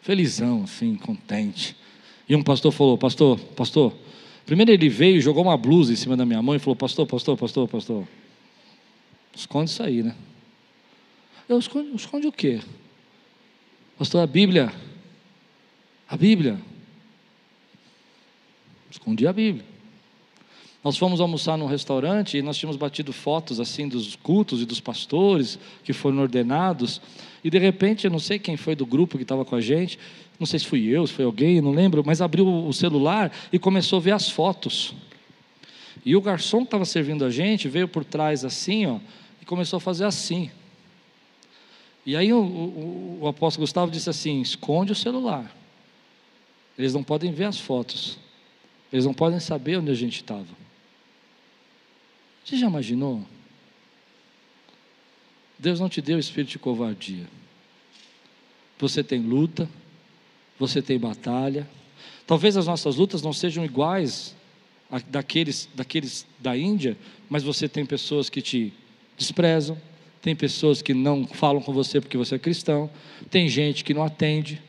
Felizão, 0.01 0.63
assim, 0.63 0.95
contente. 0.95 1.77
E 2.27 2.35
um 2.35 2.43
pastor 2.43 2.73
falou: 2.73 2.97
Pastor, 2.97 3.39
pastor. 3.55 3.95
Primeiro 4.47 4.71
ele 4.71 4.89
veio 4.89 5.21
jogou 5.21 5.43
uma 5.43 5.59
blusa 5.59 5.93
em 5.93 5.97
cima 5.97 6.17
da 6.17 6.25
minha 6.25 6.41
mão 6.41 6.55
e 6.55 6.59
falou: 6.59 6.75
Pastor, 6.75 7.07
pastor, 7.07 7.37
pastor, 7.37 7.69
pastor. 7.69 8.09
Esconde 9.37 9.69
isso 9.69 9.83
aí, 9.83 10.03
né? 10.03 10.17
Eu 11.47 11.59
esconde, 11.59 11.95
esconde 11.95 12.27
o 12.29 12.33
quê? 12.33 12.61
Pastor, 13.99 14.23
a 14.23 14.27
Bíblia. 14.27 14.73
A 16.09 16.17
Bíblia. 16.17 16.59
Escondi 18.91 19.27
a 19.27 19.35
Bíblia. 19.35 19.67
Nós 20.83 20.97
fomos 20.97 21.21
almoçar 21.21 21.59
num 21.59 21.67
restaurante 21.67 22.39
e 22.39 22.43
nós 22.43 22.57
tínhamos 22.57 22.77
batido 22.77 23.13
fotos 23.13 23.59
assim 23.59 23.89
dos 23.89 24.15
cultos 24.17 24.63
e 24.63 24.65
dos 24.65 24.81
pastores 24.81 25.59
que 25.83 25.93
foram 25.93 26.19
ordenados. 26.19 27.01
E 27.43 27.51
de 27.51 27.59
repente, 27.59 28.07
eu 28.07 28.11
não 28.11 28.19
sei 28.19 28.39
quem 28.39 28.57
foi 28.57 28.77
do 28.77 28.87
grupo 28.87 29.17
que 29.17 29.25
estava 29.25 29.45
com 29.45 29.57
a 29.57 29.61
gente, 29.61 29.99
não 30.39 30.47
sei 30.47 30.61
se 30.61 30.67
fui 30.67 30.87
eu, 30.87 31.07
se 31.07 31.13
foi 31.13 31.25
alguém, 31.25 31.61
não 31.61 31.73
lembro, 31.73 32.03
mas 32.07 32.21
abriu 32.21 32.47
o 32.47 32.73
celular 32.73 33.33
e 33.53 33.59
começou 33.59 33.99
a 33.99 34.01
ver 34.01 34.13
as 34.13 34.31
fotos. 34.31 34.95
E 36.05 36.15
o 36.15 36.21
garçom 36.21 36.59
que 36.59 36.67
estava 36.67 36.85
servindo 36.85 37.25
a 37.25 37.31
gente 37.31 37.69
veio 37.69 37.89
por 37.89 38.05
trás 38.05 38.45
assim, 38.45 38.87
ó, 38.87 38.99
e 39.43 39.45
começou 39.45 39.79
a 39.79 39.81
fazer 39.81 40.05
assim. 40.05 40.51
E 42.07 42.17
aí 42.17 42.33
o, 42.33 42.41
o, 42.41 43.19
o 43.23 43.29
apóstolo 43.29 43.65
Gustavo 43.65 43.91
disse 43.91 44.09
assim: 44.09 44.41
esconde 44.41 44.93
o 44.93 44.95
celular. 44.95 45.55
Eles 46.79 46.95
não 46.95 47.03
podem 47.03 47.33
ver 47.33 47.45
as 47.45 47.59
fotos. 47.59 48.17
Eles 48.93 49.05
não 49.05 49.13
podem 49.13 49.41
saber 49.41 49.77
onde 49.79 49.91
a 49.91 49.95
gente 49.95 50.17
estava. 50.17 50.47
Você 52.45 52.57
já 52.57 52.67
imaginou? 52.67 53.25
Deus 55.59 55.81
não 55.81 55.89
te 55.89 56.01
deu 56.01 56.19
espírito 56.19 56.51
de 56.53 56.59
covardia. 56.59 57.27
Você 58.79 59.03
tem 59.03 59.21
luta, 59.21 59.69
você 60.59 60.81
tem 60.81 60.99
batalha. 60.99 61.69
Talvez 62.27 62.57
as 62.57 62.67
nossas 62.67 62.97
lutas 62.97 63.23
não 63.23 63.33
sejam 63.33 63.65
iguais 63.65 64.37
daqueles, 65.09 65.69
daqueles 65.75 66.27
da 66.39 66.57
Índia, 66.57 66.97
mas 67.29 67.43
você 67.43 67.69
tem 67.69 67.85
pessoas 67.85 68.31
que 68.31 68.41
te 68.41 68.73
desprezam, 69.17 69.77
tem 70.23 70.35
pessoas 70.35 70.81
que 70.81 70.95
não 70.95 71.27
falam 71.27 71.61
com 71.61 71.73
você 71.73 72.01
porque 72.01 72.17
você 72.17 72.37
é 72.37 72.39
cristão, 72.39 72.91
tem 73.31 73.49
gente 73.49 73.85
que 73.85 73.93
não 73.93 74.05
atende. 74.05 74.63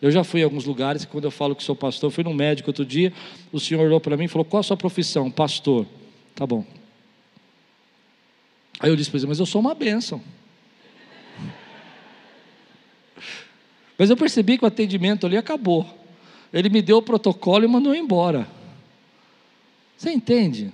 Eu 0.00 0.10
já 0.10 0.22
fui 0.22 0.40
em 0.40 0.44
alguns 0.44 0.64
lugares, 0.64 1.04
quando 1.04 1.24
eu 1.24 1.30
falo 1.30 1.56
que 1.56 1.62
sou 1.62 1.74
pastor, 1.74 2.10
fui 2.10 2.22
num 2.22 2.34
médico 2.34 2.70
outro 2.70 2.84
dia, 2.84 3.12
o 3.50 3.58
senhor 3.58 3.84
olhou 3.84 4.00
para 4.00 4.16
mim 4.16 4.24
e 4.24 4.28
falou: 4.28 4.44
Qual 4.44 4.60
a 4.60 4.62
sua 4.62 4.76
profissão? 4.76 5.30
Pastor. 5.30 5.86
Tá 6.36 6.46
bom, 6.46 6.64
Aí 8.80 8.90
eu 8.90 8.96
disse 8.96 9.10
para 9.10 9.18
ele, 9.18 9.26
mas 9.26 9.40
eu 9.40 9.46
sou 9.46 9.60
uma 9.60 9.74
bênção. 9.74 10.20
Mas 13.98 14.08
eu 14.08 14.16
percebi 14.16 14.56
que 14.56 14.64
o 14.64 14.68
atendimento 14.68 15.26
ali 15.26 15.36
acabou. 15.36 15.84
Ele 16.52 16.68
me 16.68 16.80
deu 16.80 16.98
o 16.98 17.02
protocolo 17.02 17.64
e 17.64 17.68
mandou 17.68 17.94
embora. 17.94 18.46
Você 19.96 20.12
entende? 20.12 20.72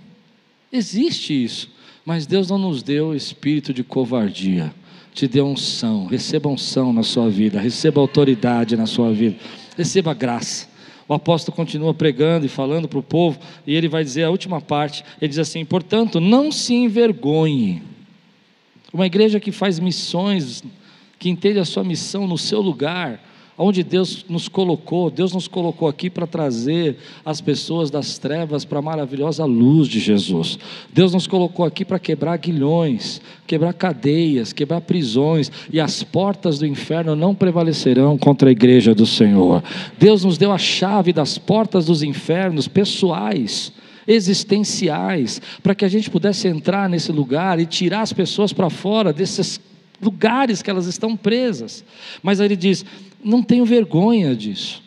Existe 0.71 1.33
isso. 1.33 1.71
Mas 2.05 2.27
Deus 2.27 2.51
não 2.51 2.59
nos 2.59 2.83
deu 2.83 3.15
espírito 3.15 3.73
de 3.73 3.83
covardia. 3.83 4.75
Te 5.15 5.27
deu 5.27 5.47
unção. 5.47 6.05
Receba 6.05 6.51
unção 6.51 6.93
na 6.93 7.03
sua 7.03 7.31
vida. 7.31 7.59
Receba 7.59 8.01
autoridade 8.01 8.77
na 8.77 8.85
sua 8.85 9.11
vida. 9.11 9.37
Receba 9.75 10.13
graça. 10.13 10.69
O 11.09 11.15
apóstolo 11.15 11.57
continua 11.57 11.95
pregando 11.95 12.45
e 12.45 12.49
falando 12.49 12.87
para 12.87 12.99
o 12.99 13.03
povo. 13.03 13.39
E 13.67 13.75
ele 13.75 13.89
vai 13.89 14.05
dizer 14.05 14.25
a 14.25 14.31
última 14.31 14.61
parte. 14.61 15.03
Ele 15.19 15.31
diz 15.31 15.39
assim: 15.39 15.65
portanto, 15.65 16.21
não 16.21 16.53
se 16.53 16.75
envergonhe 16.75 17.94
uma 18.95 19.07
igreja 19.07 19.41
que 19.41 19.51
faz 19.51 19.81
missões, 19.81 20.63
que 21.19 21.29
entende 21.29 21.59
a 21.59 21.65
sua 21.65 21.83
missão 21.83 22.29
no 22.29 22.39
seu 22.39 22.61
lugar, 22.61 23.21
onde 23.59 23.83
Deus 23.83 24.25
nos 24.29 24.47
colocou. 24.47 25.11
Deus 25.11 25.33
nos 25.33 25.49
colocou 25.49 25.89
aqui 25.89 26.09
para 26.09 26.29
trazer 26.29 26.97
as 27.25 27.41
pessoas 27.41 27.91
das 27.91 28.19
trevas 28.19 28.65
para 28.65 28.79
a 28.79 28.83
maravilhosa 28.83 29.45
luz 29.45 29.89
de 29.89 29.99
Jesus. 29.99 30.61
Deus 30.93 31.13
nos 31.13 31.27
colocou 31.27 31.67
aqui 31.67 31.85
para 31.85 31.99
quebrar 31.99 32.37
guilhões, 32.37 33.21
quebrar 33.49 33.73
cadeias, 33.73 34.53
quebrar 34.53 34.81
prisões, 34.81 35.51
e 35.73 35.81
as 35.81 36.05
portas 36.05 36.61
do 36.61 36.67
inferno 36.67 37.17
não 37.17 37.35
prevalecerão 37.35 38.17
contra 38.17 38.49
a 38.49 38.53
igreja 38.53 38.95
do 38.95 39.07
Senhor. 39.07 39.61
Deus 39.99 40.25
nos 40.25 40.39
deu 40.39 40.53
a 40.53 40.59
chave 40.59 41.13
das 41.13 41.37
portas 41.37 41.87
dos 41.87 42.01
infernos 42.01 42.69
pessoais 42.69 43.73
existenciais, 44.07 45.41
para 45.63 45.75
que 45.75 45.85
a 45.85 45.89
gente 45.89 46.11
pudesse 46.11 46.49
entrar 46.49 46.89
nesse 46.89 47.13
lugar 47.13 47.59
e 47.61 47.67
tirar 47.67 48.03
as 48.03 48.13
pessoas 48.13 48.53
para 48.53 48.71
fora 48.71 49.13
desses 49.13 49.61
lugares 50.01 50.63
que 50.63 50.71
elas 50.71 50.87
estão 50.87 51.17
presas. 51.17 51.85
Mas 52.23 52.41
aí 52.41 52.47
ele 52.47 52.57
diz: 52.57 52.85
não 53.23 53.43
tenho 53.43 53.65
vergonha 53.65 54.35
disso. 54.35 54.83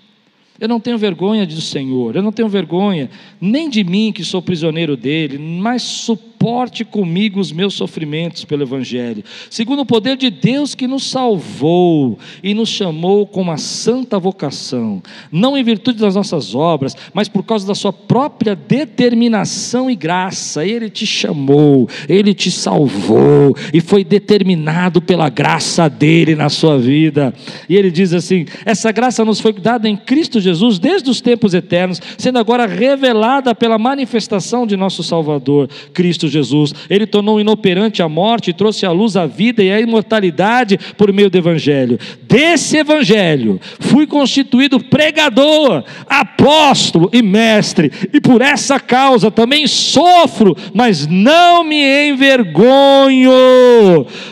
Eu 0.59 0.68
não 0.68 0.80
tenho 0.80 0.97
vergonha 0.97 1.45
do 1.45 1.61
Senhor, 1.61 2.15
eu 2.15 2.22
não 2.24 2.32
tenho 2.32 2.49
vergonha 2.49 3.11
nem 3.39 3.70
de 3.70 3.84
mim 3.84 4.11
que 4.11 4.24
sou 4.24 4.41
prisioneiro 4.41 4.97
dele, 4.97 5.38
mas 5.38 5.84
suporto 5.84 6.26
suporte 6.38 6.85
comigo 6.85 7.39
os 7.39 7.51
meus 7.51 7.73
sofrimentos 7.73 8.45
pelo 8.45 8.61
Evangelho, 8.61 9.23
segundo 9.49 9.81
o 9.81 9.85
poder 9.85 10.15
de 10.15 10.29
Deus 10.29 10.75
que 10.75 10.85
nos 10.85 11.09
salvou 11.09 12.19
e 12.43 12.53
nos 12.53 12.69
chamou 12.69 13.25
com 13.25 13.41
uma 13.41 13.57
santa 13.57 14.19
vocação, 14.19 15.01
não 15.31 15.57
em 15.57 15.63
virtude 15.63 15.97
das 15.97 16.13
nossas 16.13 16.53
obras, 16.53 16.95
mas 17.11 17.27
por 17.27 17.43
causa 17.43 17.65
da 17.65 17.73
Sua 17.73 17.91
própria 17.91 18.55
determinação 18.55 19.89
e 19.89 19.95
graça. 19.95 20.63
Ele 20.63 20.91
te 20.91 21.07
chamou, 21.07 21.89
Ele 22.07 22.33
te 22.35 22.51
salvou 22.51 23.55
e 23.73 23.81
foi 23.81 24.03
determinado 24.03 25.01
pela 25.01 25.29
graça 25.29 25.89
dele 25.89 26.35
na 26.35 26.49
sua 26.49 26.77
vida. 26.77 27.33
E 27.67 27.75
Ele 27.75 27.89
diz 27.89 28.13
assim: 28.13 28.45
essa 28.63 28.91
graça 28.91 29.25
nos 29.25 29.39
foi 29.39 29.53
dada 29.53 29.89
em 29.89 29.97
Cristo 29.97 30.39
Jesus 30.39 30.77
desde 30.77 31.09
os 31.09 31.19
tempos 31.19 31.55
eternos, 31.55 31.99
sendo 32.17 32.38
agora 32.38 32.67
revelada 32.67 33.55
pela 33.55 33.79
manifestação 33.79 34.67
de 34.67 34.77
nosso 34.77 35.01
Salvador, 35.01 35.67
Cristo 35.93 36.26
Jesus. 36.28 36.73
Ele 36.89 37.05
tornou 37.05 37.39
inoperante 37.39 38.01
a 38.01 38.09
morte 38.09 38.51
trouxe 38.57 38.86
à 38.86 38.91
luz 38.91 39.15
a 39.15 39.25
vida 39.25 39.63
e 39.63 39.71
a 39.71 39.80
imortalidade 39.80 40.78
por 40.97 41.13
meio 41.13 41.30
do 41.30 41.38
Evangelho. 41.38 41.99
Desse 42.23 42.78
Evangelho 42.78 43.61
fui 43.80 44.05
constituído 44.05 44.80
pregador, 44.80 45.84
apóstolo 46.07 47.09
e 47.13 47.21
mestre, 47.21 47.91
e 48.11 48.19
por 48.19 48.41
essa 48.41 48.80
causa 48.80 49.32
também 49.32 49.67
sofro, 49.67 50.57
mas 50.73 51.07
não 51.07 51.63
me 51.63 52.09
envergonho, 52.09 53.32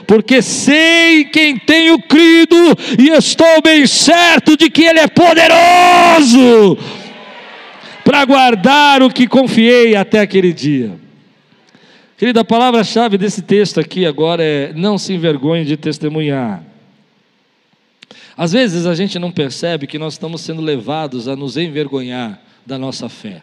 porque 0.08 0.42
sei 0.42 1.26
quem 1.26 1.58
tenho 1.58 2.00
crido 2.00 2.56
e 3.00 3.10
estou 3.10 3.62
bem 3.64 3.86
certo 3.88 4.58
de 4.58 4.70
que 4.70 4.84
Ele 4.84 5.00
é 5.00 5.08
poderoso 5.08 6.78
para 8.04 8.24
guardar 8.24 9.02
o 9.02 9.10
que 9.10 9.28
confiei 9.28 9.96
até 9.96 10.20
aquele 10.20 10.54
dia. 10.54 11.05
Querida, 12.18 12.40
a 12.40 12.46
palavra-chave 12.46 13.18
desse 13.18 13.42
texto 13.42 13.78
aqui 13.78 14.06
agora 14.06 14.42
é: 14.42 14.72
não 14.74 14.98
se 14.98 15.14
envergonhe 15.14 15.66
de 15.66 15.76
testemunhar. 15.76 16.64
Às 18.38 18.54
vezes 18.54 18.86
a 18.86 18.96
gente 18.96 19.20
não 19.20 19.32
percebe 19.32 19.86
que 19.86 20.00
nós 20.00 20.14
estamos 20.14 20.40
sendo 20.40 20.62
levados 20.62 21.28
a 21.28 21.36
nos 21.36 21.58
envergonhar 21.58 22.42
da 22.66 22.78
nossa 22.78 23.10
fé. 23.10 23.42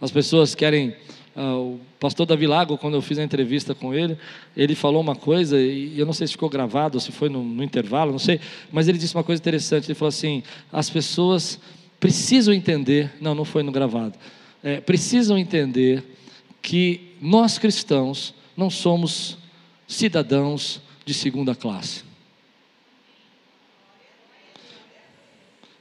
As 0.00 0.10
pessoas 0.10 0.54
querem. 0.54 0.96
Uh, 1.36 1.74
o 1.74 1.80
pastor 1.98 2.26
Davi 2.26 2.46
Lago, 2.46 2.78
quando 2.78 2.94
eu 2.94 3.02
fiz 3.02 3.18
a 3.18 3.24
entrevista 3.24 3.74
com 3.74 3.92
ele, 3.92 4.16
ele 4.56 4.74
falou 4.76 5.00
uma 5.00 5.16
coisa, 5.16 5.60
e 5.60 5.98
eu 5.98 6.06
não 6.06 6.12
sei 6.12 6.28
se 6.28 6.34
ficou 6.34 6.48
gravado, 6.48 7.00
se 7.00 7.10
foi 7.10 7.28
no, 7.28 7.42
no 7.42 7.64
intervalo, 7.64 8.12
não 8.12 8.20
sei, 8.20 8.40
mas 8.70 8.86
ele 8.86 8.98
disse 8.98 9.16
uma 9.16 9.24
coisa 9.24 9.40
interessante. 9.40 9.86
Ele 9.86 9.94
falou 9.94 10.10
assim: 10.10 10.42
as 10.72 10.90
pessoas 10.90 11.58
precisam 12.00 12.52
entender, 12.52 13.12
não, 13.20 13.34
não 13.34 13.44
foi 13.44 13.62
no 13.62 13.72
gravado, 13.72 14.14
é, 14.62 14.80
precisam 14.80 15.38
entender 15.38 16.04
que 16.64 17.12
nós 17.20 17.58
cristãos 17.58 18.32
não 18.56 18.70
somos 18.70 19.36
cidadãos 19.86 20.80
de 21.04 21.12
segunda 21.12 21.54
classe. 21.54 22.02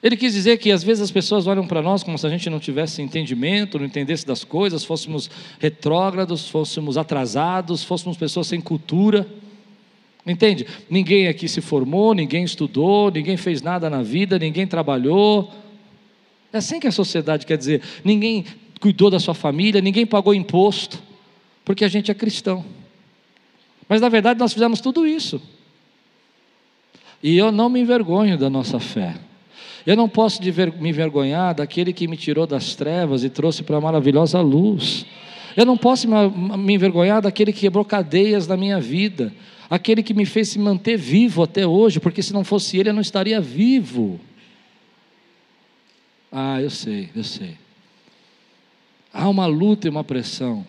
Ele 0.04 0.18
quis 0.18 0.34
dizer 0.34 0.58
que 0.58 0.70
às 0.70 0.84
vezes 0.84 1.02
as 1.02 1.10
pessoas 1.10 1.48
olham 1.48 1.66
para 1.66 1.82
nós 1.82 2.04
como 2.04 2.18
se 2.18 2.28
a 2.28 2.30
gente 2.30 2.50
não 2.50 2.60
tivesse 2.60 3.02
entendimento, 3.02 3.80
não 3.80 3.86
entendesse 3.86 4.28
das 4.28 4.44
coisas, 4.44 4.84
fôssemos 4.84 5.32
retrógrados, 5.58 6.50
fôssemos 6.50 6.98
atrasados, 6.98 7.82
fôssemos 7.86 8.18
pessoas 8.18 8.48
sem 8.48 8.60
cultura. 8.60 9.26
Entende? 10.28 10.68
Ninguém 10.90 11.30
aqui 11.30 11.48
se 11.48 11.62
formou, 11.62 12.14
ninguém 12.14 12.44
estudou, 12.44 13.10
ninguém 13.10 13.38
fez 13.38 13.62
nada 13.62 13.90
na 13.90 14.04
vida, 14.04 14.38
ninguém 14.38 14.68
trabalhou, 14.68 15.50
é 16.54 16.58
assim 16.58 16.80
que 16.80 16.88
a 16.88 16.92
sociedade 16.92 17.48
quer 17.48 17.58
dizer. 17.58 17.82
Ninguém 18.04 18.46
cuidou 18.84 19.10
da 19.10 19.18
sua 19.18 19.34
família, 19.34 19.80
ninguém 19.80 20.06
pagou 20.06 20.34
imposto, 20.34 21.02
porque 21.64 21.86
a 21.86 21.88
gente 21.88 22.12
é 22.12 22.14
cristão. 22.14 22.66
Mas 23.88 24.02
na 24.02 24.10
verdade 24.10 24.38
nós 24.38 24.52
fizemos 24.52 24.82
tudo 24.82 25.08
isso. 25.08 25.42
E 27.24 27.38
eu 27.38 27.50
não 27.50 27.70
me 27.70 27.80
envergonho 27.80 28.38
da 28.38 28.50
nossa 28.50 28.82
fé. 28.82 29.16
Eu 29.88 29.96
não 29.96 30.10
posso 30.10 30.42
me 30.44 30.90
envergonhar 30.90 31.56
daquele 31.56 31.94
que 31.94 32.10
me 32.10 32.18
tirou 32.18 32.46
das 32.46 32.76
trevas 32.76 33.24
e 33.24 33.30
trouxe 33.30 33.64
para 33.64 33.78
a 33.78 33.82
maravilhosa 33.82 34.42
luz. 34.42 35.06
Eu 35.56 35.66
não 35.66 35.78
posso 35.78 36.06
me 36.06 36.74
envergonhar 36.74 37.22
daquele 37.22 37.54
que 37.54 37.62
quebrou 37.62 37.86
cadeias 37.86 38.48
na 38.48 38.58
minha 38.58 38.82
vida, 38.82 39.34
aquele 39.70 40.04
que 40.04 40.14
me 40.14 40.26
fez 40.26 40.50
se 40.50 40.60
manter 40.60 40.98
vivo 40.98 41.42
até 41.42 41.66
hoje, 41.66 42.02
porque 42.02 42.22
se 42.22 42.34
não 42.34 42.44
fosse 42.44 42.78
ele 42.78 42.90
eu 42.90 42.94
não 42.94 43.02
estaria 43.02 43.40
vivo. 43.40 44.20
Ah, 46.30 46.62
eu 46.62 46.70
sei, 46.70 47.10
eu 47.16 47.24
sei. 47.24 47.63
Há 49.14 49.30
uma 49.30 49.46
luta 49.46 49.88
e 49.88 49.90
uma 49.92 50.04
pressão, 50.04 50.66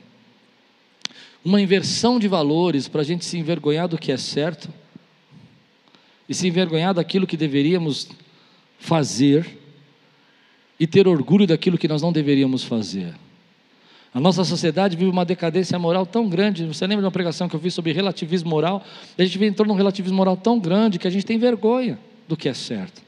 uma 1.43 1.61
inversão 1.61 2.19
de 2.19 2.29
valores 2.29 2.87
para 2.87 3.01
a 3.01 3.05
gente 3.05 3.25
se 3.25 3.39
envergonhar 3.39 3.89
do 3.89 3.97
que 3.97 4.13
é 4.13 4.19
certo 4.19 4.69
e 6.29 6.35
se 6.35 6.47
envergonhar 6.47 6.93
daquilo 6.93 7.27
que 7.27 7.37
deveríamos 7.39 8.09
fazer 8.79 9.59
e 10.79 10.87
ter 10.87 11.09
orgulho 11.09 11.47
daquilo 11.47 11.79
que 11.79 11.89
nós 11.89 12.03
não 12.03 12.13
deveríamos 12.13 12.65
fazer. 12.65 13.15
A 14.13 14.21
nossa 14.21 14.45
sociedade 14.45 14.97
vive 14.97 15.11
uma 15.11 15.25
decadência 15.25 15.77
moral 15.79 16.07
tão 16.07 16.29
grande. 16.29 16.65
Você 16.67 16.87
lembra 16.87 17.03
de 17.03 17.07
uma 17.07 17.11
pregação 17.11 17.49
que 17.49 17.57
eu 17.57 17.61
fiz 17.61 17.75
sobre 17.75 17.93
relativismo 17.93 18.49
moral? 18.49 18.85
A 19.19 19.25
gente 19.25 19.43
entrou 19.43 19.67
num 19.67 19.75
relativismo 19.75 20.17
moral 20.17 20.37
tão 20.37 20.61
grande 20.61 21.01
que 21.01 21.09
a 21.09 21.11
gente 21.11 21.27
tem 21.27 21.37
vergonha 21.37 21.99
do 22.29 22.37
que 22.37 22.49
é 22.49 22.55
certo. 22.55 23.03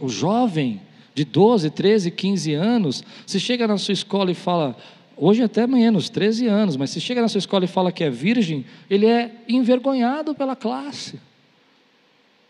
O 0.00 0.08
jovem 0.08 0.80
de 1.14 1.24
12, 1.24 1.70
13, 1.70 2.10
15 2.10 2.54
anos, 2.54 3.04
se 3.26 3.38
chega 3.38 3.66
na 3.68 3.78
sua 3.78 3.92
escola 3.92 4.30
e 4.30 4.34
fala, 4.34 4.76
hoje 5.16 5.42
até 5.42 5.66
menos, 5.66 6.08
13 6.10 6.48
anos, 6.48 6.76
mas 6.76 6.90
se 6.90 7.00
chega 7.00 7.22
na 7.22 7.28
sua 7.28 7.38
escola 7.38 7.64
e 7.64 7.68
fala 7.68 7.92
que 7.92 8.02
é 8.02 8.10
virgem, 8.10 8.64
ele 8.90 9.06
é 9.06 9.30
envergonhado 9.48 10.34
pela 10.34 10.56
classe. 10.56 11.20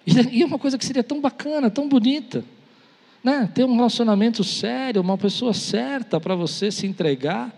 E 0.06 0.42
é 0.42 0.46
uma 0.46 0.58
coisa 0.58 0.76
que 0.76 0.84
seria 0.84 1.02
tão 1.02 1.20
bacana, 1.20 1.70
tão 1.70 1.88
bonita. 1.88 2.44
Né? 3.22 3.50
Ter 3.54 3.64
um 3.64 3.74
relacionamento 3.74 4.44
sério, 4.44 5.00
uma 5.00 5.16
pessoa 5.16 5.54
certa 5.54 6.20
para 6.20 6.34
você 6.34 6.70
se 6.70 6.86
entregar. 6.86 7.54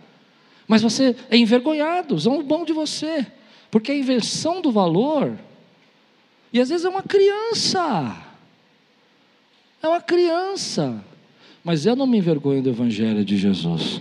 Mas 0.69 0.83
você 0.83 1.17
é 1.29 1.37
envergonhado, 1.37 2.17
o 2.17 2.43
bom 2.43 2.65
de 2.65 2.73
você. 2.73 3.27
Porque 3.71 3.91
a 3.91 3.97
inversão 3.97 4.61
do 4.61 4.71
valor, 4.71 5.37
e 6.53 6.61
às 6.61 6.69
vezes 6.69 6.85
é 6.85 6.89
uma 6.89 7.03
criança. 7.03 8.26
É 9.83 9.89
uma 9.89 10.01
criança. 10.01 11.05
Mas 11.63 11.85
eu 11.85 11.97
não 11.97 12.07
me 12.07 12.19
envergonho 12.19 12.63
do 12.63 12.71
Evangelho 12.71 13.25
de 13.25 13.37
Jesus. 13.37 14.01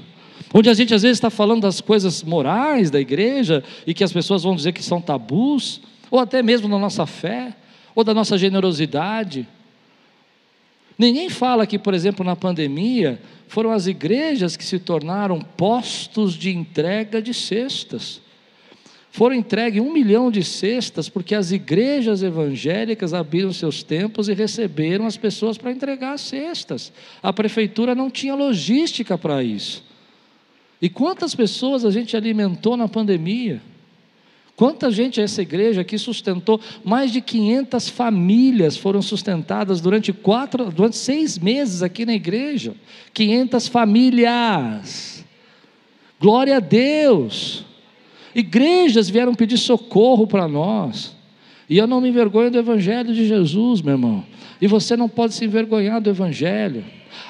Onde 0.54 0.70
a 0.70 0.74
gente 0.74 0.94
às 0.94 1.02
vezes 1.02 1.18
está 1.18 1.30
falando 1.30 1.64
das 1.64 1.82
coisas 1.82 2.24
morais 2.24 2.90
da 2.90 3.00
igreja 3.00 3.64
e 3.86 3.94
que 3.94 4.04
as 4.04 4.14
pessoas 4.14 4.44
vão 4.44 4.56
dizer 4.56 4.72
que 4.72 4.84
são 4.84 5.02
tabus, 5.02 5.82
ou 6.10 6.20
até 6.20 6.42
mesmo 6.42 6.70
da 6.70 6.78
nossa 6.78 7.06
fé, 7.06 7.56
ou 7.94 8.04
da 8.04 8.14
nossa 8.14 8.38
generosidade. 8.38 9.48
Ninguém 10.98 11.30
fala 11.30 11.68
que, 11.68 11.78
por 11.78 11.94
exemplo, 11.94 12.26
na 12.26 12.36
pandemia, 12.36 13.22
foram 13.48 13.72
as 13.72 13.88
igrejas 13.88 14.56
que 14.56 14.64
se 14.64 14.80
tornaram 14.80 15.40
postos 15.40 16.36
de 16.36 16.56
entrega 16.56 17.22
de 17.22 17.34
cestas 17.34 18.22
foram 19.16 19.34
entregues 19.34 19.82
um 19.82 19.94
milhão 19.94 20.30
de 20.30 20.44
cestas, 20.44 21.08
porque 21.08 21.34
as 21.34 21.50
igrejas 21.50 22.22
evangélicas 22.22 23.14
abriram 23.14 23.54
seus 23.54 23.82
tempos 23.82 24.28
e 24.28 24.34
receberam 24.34 25.06
as 25.06 25.16
pessoas 25.16 25.58
para 25.58 25.72
entregar 25.72 26.12
as 26.12 26.20
cestas. 26.20 26.92
A 27.24 27.32
prefeitura 27.32 27.96
não 27.96 28.12
tinha 28.12 28.36
logística 28.36 29.18
para 29.18 29.42
isso. 29.42 29.82
E 30.82 30.90
quantas 30.90 31.34
pessoas 31.34 31.86
a 31.86 31.92
gente 31.92 32.18
alimentou 32.18 32.76
na 32.76 32.90
pandemia? 32.90 33.62
Quanta 34.54 34.92
gente 34.92 35.22
essa 35.22 35.42
igreja 35.42 35.80
aqui 35.80 35.98
sustentou? 35.98 36.60
Mais 36.84 37.10
de 37.10 37.22
500 37.22 37.88
famílias 37.88 38.76
foram 38.76 39.02
sustentadas 39.02 39.80
durante 39.80 40.12
quatro, 40.12 40.70
durante 40.70 40.98
seis 40.98 41.40
meses 41.40 41.82
aqui 41.82 42.06
na 42.06 42.14
igreja. 42.14 42.76
500 43.14 43.70
famílias. 43.70 45.24
Glória 46.20 46.58
a 46.58 46.60
Deus. 46.60 47.64
Igrejas 48.36 49.10
vieram 49.10 49.34
pedir 49.34 49.58
socorro 49.58 50.28
para 50.28 50.48
nós. 50.48 51.16
E 51.70 51.78
eu 51.78 51.88
não 51.88 52.02
me 52.02 52.10
envergonho 52.10 52.52
do 52.52 52.60
Evangelho 52.60 53.14
de 53.14 53.26
Jesus, 53.26 53.82
meu 53.82 53.94
irmão. 53.94 54.24
E 54.62 54.68
você 54.68 54.98
não 54.98 55.08
pode 55.08 55.34
se 55.34 55.46
envergonhar 55.46 56.02
do 56.02 56.10
Evangelho. 56.10 56.84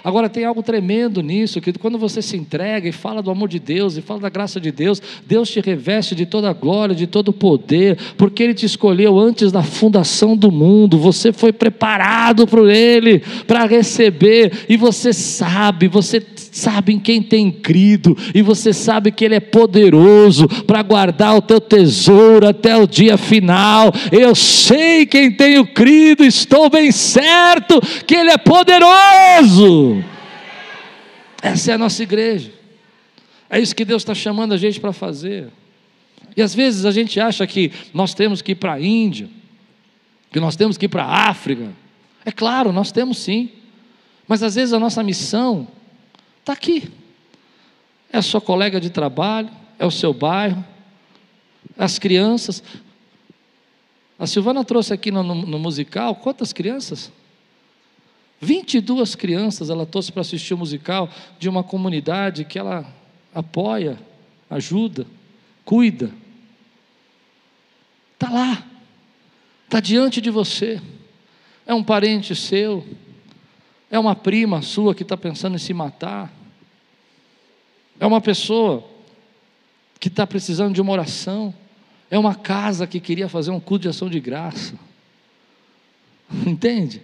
Agora 0.03 0.30
tem 0.30 0.45
algo 0.45 0.62
tremendo 0.62 1.22
nisso, 1.22 1.62
que 1.62 1.74
quando 1.74 1.97
você 1.97 2.22
se 2.22 2.38
entrega 2.38 2.88
e 2.88 2.91
fala 2.91 3.22
do 3.22 3.32
amor 3.32 3.49
de 3.49 3.60
Deus 3.60 3.97
e 3.97 4.01
fala 4.01 4.20
da 4.20 4.30
graça 4.30 4.60
de 4.60 4.72
Deus, 4.72 5.01
Deus 5.26 5.49
te 5.49 5.60
reveste 5.60 6.14
de 6.14 6.26
toda 6.26 6.49
a 6.49 6.53
glória, 6.53 6.95
de 6.95 7.08
todo 7.08 7.30
o 7.30 7.34
poder, 7.34 7.97
porque 8.18 8.43
Ele 8.43 8.53
te 8.53 8.66
escolheu 8.66 9.20
antes 9.20 9.51
da 9.51 9.64
fundação 9.64 10.36
do 10.36 10.51
mundo, 10.51 10.97
você 10.97 11.32
foi 11.34 11.51
preparado 11.51 12.45
por 12.45 12.70
Ele 12.70 13.20
para 13.47 13.66
receber, 13.66 14.66
e 14.70 14.78
você 14.78 15.12
sabe, 15.12 15.88
você 15.88 16.20
sabe 16.56 16.93
em 16.93 16.99
quem 16.99 17.22
tem 17.22 17.51
crido, 17.51 18.18
e 18.34 18.41
você 18.41 18.72
sabe 18.72 19.12
que 19.12 19.26
Ele 19.26 19.36
é 19.36 19.39
poderoso 19.41 20.47
para 20.64 20.82
guardar 20.82 21.36
o 21.36 21.41
teu 21.41 21.60
tesouro 21.60 22.47
até 22.47 22.78
o 22.78 22.88
dia 22.88 23.18
final. 23.18 23.91
Eu 24.10 24.34
sei 24.34 25.06
quem 25.06 25.30
tenho 25.30 25.68
crido, 25.68 26.24
estou 26.24 26.70
bem 26.70 26.93
certo 26.93 27.82
que 28.08 28.16
Ele 28.16 28.30
é 28.30 28.38
poderoso. 28.38 30.01
Essa 31.41 31.72
é 31.72 31.76
a 31.76 31.78
nossa 31.78 32.01
igreja. 32.01 32.53
É 33.49 33.60
isso 33.60 33.76
que 33.76 33.84
Deus 33.84 34.01
está 34.01 34.16
chamando 34.16 34.53
a 34.53 34.58
gente 34.58 34.80
para 34.80 34.93
fazer. 34.93 35.49
E 36.38 36.41
às 36.41 36.56
vezes 36.56 36.86
a 36.86 36.91
gente 36.91 37.20
acha 37.20 37.45
que 37.45 37.72
nós 37.93 38.14
temos 38.14 38.41
que 38.41 38.53
ir 38.53 38.56
para 38.56 38.74
a 38.74 38.82
Índia, 38.82 39.28
que 40.32 40.39
nós 40.39 40.56
temos 40.56 40.78
que 40.78 40.86
ir 40.86 40.89
para 40.89 41.03
a 41.03 41.30
África. 41.30 41.68
É 42.26 42.32
claro, 42.32 42.72
nós 42.72 42.93
temos 42.93 43.18
sim. 43.18 43.49
Mas 44.26 44.41
às 44.41 44.56
vezes 44.56 44.74
a 44.74 44.80
nossa 44.80 45.03
missão 45.03 45.68
está 46.46 46.54
aqui. 46.54 46.91
É 48.14 48.20
a 48.20 48.22
sua 48.22 48.39
colega 48.39 48.80
de 48.80 48.91
trabalho, 48.91 49.50
é 49.80 49.86
o 49.86 49.89
seu 49.89 50.14
bairro, 50.14 50.64
as 51.76 51.98
crianças. 51.98 52.64
A 54.18 54.28
Silvana 54.28 54.64
trouxe 54.64 54.93
aqui 54.93 55.10
no, 55.12 55.24
no, 55.24 55.34
no 55.34 55.58
musical 55.58 56.16
quantas 56.16 56.54
crianças? 56.54 57.12
22 58.39 59.16
crianças 59.16 59.72
ela 59.72 59.88
trouxe 59.88 60.12
para 60.12 60.22
assistir 60.22 60.54
o 60.54 60.58
musical 60.58 61.10
de 61.39 61.50
uma 61.50 61.64
comunidade 61.64 62.46
que 62.46 62.60
ela 62.60 62.86
apoia, 63.34 63.98
ajuda, 64.48 65.08
cuida. 65.66 66.12
Está 68.14 68.30
lá, 68.30 68.64
está 69.64 69.80
diante 69.80 70.22
de 70.22 70.30
você. 70.30 70.80
É 71.66 71.74
um 71.74 71.84
parente 71.84 72.36
seu, 72.36 72.86
é 73.90 74.00
uma 74.00 74.16
prima 74.16 74.62
sua 74.62 74.96
que 74.96 75.04
está 75.04 75.16
pensando 75.16 75.56
em 75.56 75.60
se 75.60 75.74
matar, 75.74 76.32
é 78.00 78.06
uma 78.06 78.20
pessoa 78.20 78.84
que 80.00 80.08
está 80.08 80.28
precisando 80.28 80.74
de 80.74 80.82
uma 80.82 80.92
oração, 80.92 81.54
é 82.10 82.20
uma 82.20 82.36
casa 82.36 82.86
que 82.86 83.00
queria 83.00 83.30
fazer 83.30 83.52
um 83.52 83.60
culto 83.60 83.84
de 83.84 83.90
ação 83.90 84.10
de 84.10 84.20
graça. 84.20 84.76
Entende? 86.46 87.02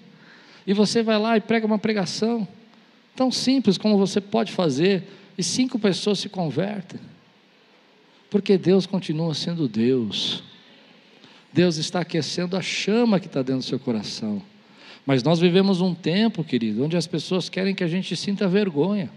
E 0.66 0.74
você 0.74 1.02
vai 1.02 1.18
lá 1.18 1.38
e 1.38 1.42
prega 1.42 1.66
uma 1.66 1.80
pregação, 1.80 2.48
tão 3.16 3.32
simples 3.32 3.78
como 3.78 3.98
você 3.98 4.22
pode 4.22 4.52
fazer, 4.52 5.04
e 5.38 5.44
cinco 5.44 5.80
pessoas 5.80 6.20
se 6.20 6.30
convertem. 6.30 7.00
Porque 8.30 8.58
Deus 8.58 8.86
continua 8.86 9.34
sendo 9.34 9.68
Deus. 9.68 10.44
Deus 11.52 11.78
está 11.78 12.02
aquecendo 12.02 12.56
a 12.56 12.62
chama 12.62 13.20
que 13.20 13.28
está 13.28 13.42
dentro 13.42 13.62
do 13.62 13.66
seu 13.66 13.80
coração. 13.80 14.42
Mas 15.06 15.24
nós 15.24 15.40
vivemos 15.40 15.82
um 15.82 15.94
tempo, 15.94 16.44
querido, 16.44 16.84
onde 16.84 16.96
as 16.96 17.08
pessoas 17.08 17.50
querem 17.50 17.74
que 17.74 17.84
a 17.84 17.88
gente 17.88 18.16
sinta 18.16 18.48
vergonha. 18.48 19.10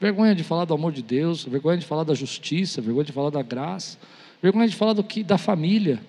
Vergonha 0.00 0.34
de 0.34 0.44
falar 0.44 0.64
do 0.64 0.74
amor 0.74 0.92
de 0.92 1.02
Deus, 1.02 1.44
vergonha 1.44 1.78
de 1.78 1.86
falar 1.86 2.04
da 2.04 2.14
justiça, 2.14 2.82
vergonha 2.82 3.06
de 3.06 3.12
falar 3.12 3.30
da 3.30 3.42
graça, 3.42 3.98
vergonha 4.42 4.68
de 4.68 4.76
falar 4.76 4.92
do 4.92 5.02
que 5.02 5.22
da 5.22 5.38
família. 5.38 6.00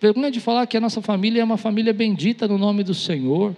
Vergonha 0.00 0.30
de 0.30 0.40
falar 0.40 0.66
que 0.66 0.76
a 0.76 0.80
nossa 0.80 1.00
família 1.00 1.40
é 1.40 1.44
uma 1.44 1.56
família 1.56 1.92
bendita 1.92 2.46
no 2.46 2.58
nome 2.58 2.82
do 2.82 2.92
Senhor, 2.92 3.56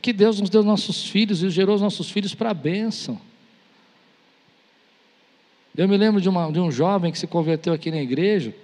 que 0.00 0.12
Deus 0.12 0.40
nos 0.40 0.48
deu 0.48 0.62
nossos 0.62 1.08
filhos 1.08 1.42
e 1.42 1.50
gerou 1.50 1.74
os 1.74 1.82
nossos 1.82 2.10
filhos 2.10 2.34
para 2.34 2.50
a 2.50 2.54
bênção. 2.54 3.20
Eu 5.76 5.88
me 5.88 5.96
lembro 5.96 6.20
de, 6.20 6.28
uma, 6.28 6.50
de 6.52 6.60
um 6.60 6.70
jovem 6.70 7.10
que 7.10 7.18
se 7.18 7.26
converteu 7.26 7.72
aqui 7.72 7.90
na 7.90 8.00
igreja, 8.00 8.54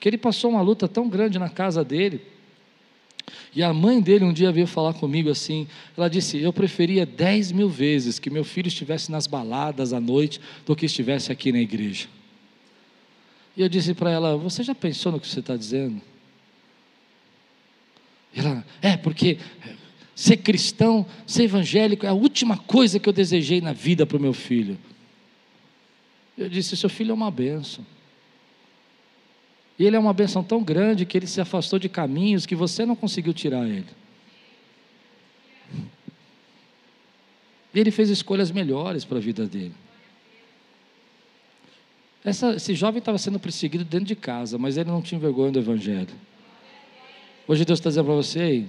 que 0.00 0.08
ele 0.08 0.16
passou 0.16 0.50
uma 0.50 0.62
luta 0.62 0.88
tão 0.88 1.08
grande 1.08 1.38
na 1.38 1.48
casa 1.48 1.84
dele. 1.84 2.20
E 3.54 3.62
a 3.62 3.72
mãe 3.72 4.00
dele 4.00 4.24
um 4.24 4.32
dia 4.32 4.52
veio 4.52 4.66
falar 4.66 4.94
comigo 4.94 5.30
assim. 5.30 5.66
Ela 5.96 6.08
disse: 6.08 6.38
Eu 6.38 6.52
preferia 6.52 7.04
dez 7.04 7.50
mil 7.50 7.68
vezes 7.68 8.18
que 8.18 8.30
meu 8.30 8.44
filho 8.44 8.68
estivesse 8.68 9.10
nas 9.10 9.26
baladas 9.26 9.92
à 9.92 10.00
noite 10.00 10.40
do 10.64 10.76
que 10.76 10.86
estivesse 10.86 11.32
aqui 11.32 11.50
na 11.50 11.58
igreja. 11.58 12.06
E 13.56 13.62
eu 13.62 13.68
disse 13.68 13.94
para 13.94 14.10
ela: 14.10 14.36
Você 14.36 14.62
já 14.62 14.74
pensou 14.74 15.10
no 15.10 15.18
que 15.18 15.26
você 15.26 15.40
está 15.40 15.56
dizendo? 15.56 16.00
Ela, 18.34 18.64
é, 18.82 18.96
porque 18.96 19.38
ser 20.14 20.36
cristão, 20.36 21.06
ser 21.26 21.44
evangélico 21.44 22.04
é 22.04 22.10
a 22.10 22.14
última 22.14 22.56
coisa 22.56 23.00
que 23.00 23.08
eu 23.08 23.12
desejei 23.12 23.60
na 23.60 23.72
vida 23.72 24.04
para 24.06 24.18
o 24.18 24.20
meu 24.20 24.34
filho. 24.34 24.78
Eu 26.36 26.48
disse: 26.48 26.76
Seu 26.76 26.90
filho 26.90 27.10
é 27.10 27.14
uma 27.14 27.30
benção. 27.30 27.84
E 29.78 29.84
ele 29.84 29.96
é 29.96 29.98
uma 29.98 30.12
benção 30.12 30.42
tão 30.42 30.62
grande 30.62 31.04
que 31.04 31.18
ele 31.18 31.26
se 31.26 31.40
afastou 31.40 31.78
de 31.78 31.88
caminhos 31.88 32.46
que 32.46 32.54
você 32.54 32.86
não 32.86 32.96
conseguiu 32.96 33.34
tirar 33.34 33.66
ele. 33.66 33.86
E 37.74 37.78
ele 37.78 37.90
fez 37.90 38.08
escolhas 38.08 38.50
melhores 38.50 39.04
para 39.04 39.18
a 39.18 39.20
vida 39.20 39.46
dele. 39.46 39.74
Essa, 42.24 42.56
esse 42.56 42.74
jovem 42.74 42.98
estava 42.98 43.18
sendo 43.18 43.38
perseguido 43.38 43.84
dentro 43.84 44.06
de 44.06 44.16
casa, 44.16 44.56
mas 44.56 44.76
ele 44.76 44.90
não 44.90 45.02
tinha 45.02 45.20
vergonha 45.20 45.52
do 45.52 45.58
Evangelho. 45.58 46.08
Hoje 47.46 47.64
Deus 47.64 47.78
está 47.78 47.90
dizendo 47.90 48.06
para 48.06 48.14
você: 48.14 48.66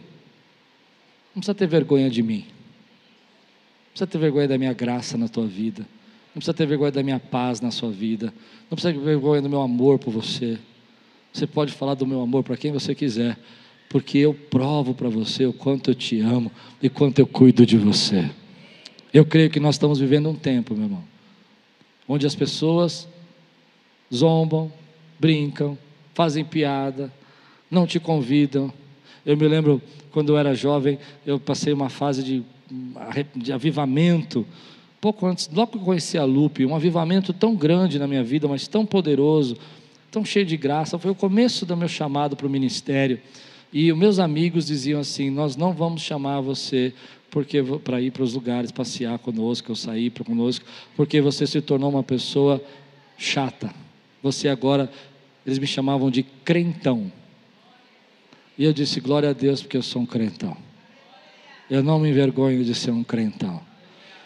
não 1.33 1.41
precisa 1.41 1.55
ter 1.55 1.67
vergonha 1.67 2.09
de 2.09 2.21
mim, 2.21 2.41
não 2.41 3.91
precisa 3.91 4.07
ter 4.07 4.17
vergonha 4.19 4.47
da 4.47 4.57
minha 4.57 4.73
graça 4.73 5.17
na 5.17 5.27
tua 5.27 5.47
vida, 5.47 5.81
não 6.27 6.33
precisa 6.33 6.53
ter 6.53 6.67
vergonha 6.67 6.91
da 6.91 7.01
minha 7.01 7.19
paz 7.19 7.61
na 7.61 7.71
sua 7.71 7.89
vida, 7.89 8.31
não 8.69 8.75
precisa 8.75 8.93
ter 8.93 8.99
vergonha 8.99 9.41
do 9.41 9.49
meu 9.49 9.61
amor 9.61 9.97
por 9.97 10.11
você. 10.11 10.59
Você 11.37 11.45
pode 11.45 11.71
falar 11.71 11.93
do 11.93 12.07
meu 12.07 12.19
amor 12.19 12.43
para 12.43 12.57
quem 12.57 12.71
você 12.71 12.95
quiser, 12.95 13.37
porque 13.87 14.17
eu 14.17 14.33
provo 14.33 14.95
para 14.95 15.07
você 15.07 15.45
o 15.45 15.53
quanto 15.53 15.91
eu 15.91 15.93
te 15.93 16.19
amo 16.19 16.51
e 16.81 16.89
quanto 16.89 17.19
eu 17.19 17.27
cuido 17.27 17.63
de 17.63 17.77
você. 17.77 18.27
Eu 19.13 19.23
creio 19.23 19.47
que 19.47 19.59
nós 19.59 19.75
estamos 19.75 19.99
vivendo 19.99 20.27
um 20.29 20.33
tempo, 20.33 20.73
meu 20.73 20.85
irmão, 20.85 21.03
onde 22.07 22.25
as 22.25 22.33
pessoas 22.33 23.07
zombam, 24.11 24.73
brincam, 25.19 25.77
fazem 26.15 26.43
piada, 26.43 27.13
não 27.69 27.85
te 27.85 27.99
convidam. 27.99 28.73
Eu 29.23 29.37
me 29.37 29.47
lembro 29.47 29.79
quando 30.09 30.29
eu 30.29 30.39
era 30.39 30.55
jovem, 30.55 30.97
eu 31.23 31.39
passei 31.39 31.71
uma 31.71 31.87
fase 31.87 32.23
de, 32.23 32.43
de 33.35 33.53
avivamento, 33.53 34.43
pouco 34.99 35.27
antes, 35.27 35.47
logo 35.53 35.73
que 35.73 35.77
eu 35.77 35.81
conheci 35.81 36.17
a 36.17 36.25
Lupe, 36.25 36.65
um 36.65 36.75
avivamento 36.75 37.31
tão 37.31 37.55
grande 37.55 37.99
na 37.99 38.07
minha 38.07 38.23
vida, 38.23 38.47
mas 38.47 38.67
tão 38.67 38.83
poderoso 38.83 39.55
tão 40.17 40.25
cheio 40.25 40.45
de 40.45 40.57
graça. 40.57 40.97
Foi 40.97 41.11
o 41.11 41.15
começo 41.15 41.65
do 41.65 41.77
meu 41.77 41.87
chamado 41.87 42.35
para 42.35 42.47
o 42.47 42.49
ministério. 42.49 43.21
E 43.71 43.91
os 43.91 43.97
meus 43.97 44.17
amigos 44.17 44.65
diziam 44.65 44.99
assim: 44.99 45.29
Nós 45.29 45.55
não 45.55 45.71
vamos 45.73 46.01
chamar 46.01 46.41
você 46.41 46.93
porque 47.29 47.61
para 47.83 48.01
ir 48.01 48.11
para 48.11 48.23
os 48.23 48.33
lugares 48.33 48.71
passear 48.71 49.19
conosco, 49.19 49.71
ou 49.71 49.75
sair 49.75 50.09
para 50.09 50.23
conosco, 50.23 50.65
porque 50.95 51.21
você 51.21 51.45
se 51.45 51.61
tornou 51.61 51.89
uma 51.89 52.01
pessoa 52.01 52.63
chata. 53.17 53.71
Você 54.23 54.47
agora, 54.47 54.89
eles 55.45 55.59
me 55.59 55.67
chamavam 55.67 56.09
de 56.09 56.23
crentão. 56.23 57.11
E 58.57 58.63
eu 58.63 58.73
disse: 58.73 58.99
Glória 58.99 59.29
a 59.29 59.33
Deus, 59.33 59.61
porque 59.61 59.77
eu 59.77 59.83
sou 59.83 60.01
um 60.01 60.05
crentão. 60.05 60.57
Eu 61.69 61.83
não 61.83 61.99
me 61.99 62.09
envergonho 62.09 62.63
de 62.63 62.73
ser 62.73 62.91
um 62.91 63.03
crentão. 63.03 63.61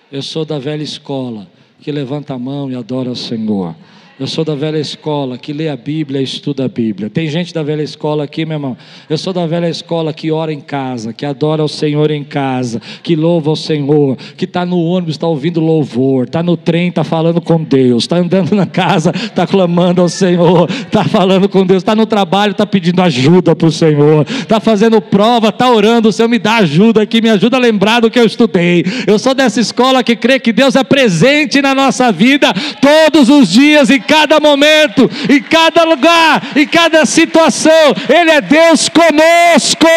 Eu 0.10 0.22
sou 0.22 0.46
da 0.46 0.58
velha 0.58 0.84
escola 0.84 1.50
que 1.82 1.92
levanta 1.92 2.34
a 2.34 2.40
mão 2.40 2.72
e 2.72 2.76
adora 2.76 3.10
o 3.10 3.16
Senhor. 3.16 3.76
Eu 4.22 4.28
sou 4.28 4.46
da 4.46 4.54
velha 4.54 4.78
escola 4.78 5.36
que 5.36 5.52
lê 5.52 5.68
a 5.68 5.76
Bíblia 5.76 6.22
e 6.22 6.24
estuda 6.24 6.66
a 6.66 6.68
Bíblia. 6.68 7.10
Tem 7.10 7.28
gente 7.28 7.52
da 7.52 7.64
velha 7.64 7.82
escola 7.82 8.24
aqui, 8.24 8.46
meu 8.46 8.58
irmão. 8.58 8.78
Eu 9.10 9.18
sou 9.18 9.34
da 9.34 9.48
velha 9.48 9.68
escola 9.68 10.14
que 10.14 10.32
ora 10.32 10.54
em 10.54 10.62
casa, 10.62 11.12
que 11.12 11.26
adora 11.26 11.64
o 11.64 11.68
Senhor 11.68 12.12
em 12.12 12.24
casa, 12.24 12.80
que 13.02 13.16
louva 13.16 13.50
o 13.50 13.56
Senhor, 13.56 14.16
que 14.38 14.46
está 14.46 14.64
no 14.64 14.78
ônibus, 14.78 15.16
está 15.16 15.26
ouvindo 15.26 15.60
louvor, 15.60 16.26
está 16.26 16.44
no 16.44 16.56
trem, 16.56 16.90
está 16.90 17.04
falando 17.04 17.42
com 17.42 17.64
Deus, 17.64 18.04
está 18.04 18.18
andando 18.18 18.56
na 18.56 18.68
casa, 18.68 19.10
está 19.10 19.48
clamando 19.48 20.04
ao 20.04 20.08
Senhor, 20.08 20.70
está 20.70 21.04
falando 21.04 21.50
com 21.50 21.66
Deus, 21.66 21.82
está 21.82 21.96
no 21.96 22.06
trabalho, 22.06 22.52
está 22.52 22.68
pedindo 22.68 23.02
ajuda 23.02 23.56
para 23.56 23.70
o 23.70 23.72
Senhor, 23.72 24.28
está 24.30 24.60
fazendo 24.60 25.02
prova, 25.02 25.50
está 25.50 25.68
orando, 25.68 26.10
o 26.10 26.14
Senhor 26.14 26.30
me 26.30 26.38
dá 26.38 26.58
ajuda 26.58 27.02
aqui, 27.02 27.24
me 27.24 27.30
ajuda 27.32 27.58
a 27.58 27.60
lembrar 27.60 28.02
do 28.02 28.12
que 28.12 28.20
eu 28.20 28.26
estudei. 28.28 28.86
Eu 29.08 29.18
sou 29.18 29.34
dessa 29.34 29.60
escola 29.60 30.04
que 30.04 30.16
crê 30.16 30.40
que 30.40 30.54
Deus 30.54 30.76
é 30.76 30.84
presente 30.84 31.60
na 31.60 31.74
nossa 31.74 32.12
vida 32.12 32.54
todos 32.80 33.28
os 33.28 33.50
dias 33.50 33.90
e 33.90 34.11
cada 34.12 34.42
momento, 34.42 35.10
em 35.30 35.42
cada 35.42 35.86
lugar, 35.86 36.58
em 36.58 36.68
cada 36.68 37.06
situação. 37.06 37.72
Ele 38.10 38.30
é 38.30 38.42
Deus 38.42 38.90
conosco. 38.90 39.88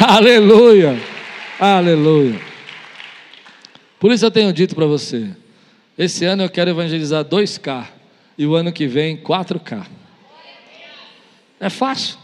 Aleluia. 0.00 0.96
Aleluia. 1.58 2.40
Por 3.98 4.12
isso 4.12 4.24
eu 4.24 4.30
tenho 4.30 4.52
dito 4.52 4.76
para 4.76 4.86
você: 4.86 5.30
esse 5.98 6.24
ano 6.24 6.44
eu 6.44 6.48
quero 6.48 6.70
evangelizar 6.70 7.24
2K 7.24 7.88
e 8.38 8.46
o 8.46 8.54
ano 8.54 8.72
que 8.72 8.86
vem 8.86 9.16
4K. 9.16 9.84
É 11.58 11.68
fácil. 11.68 12.16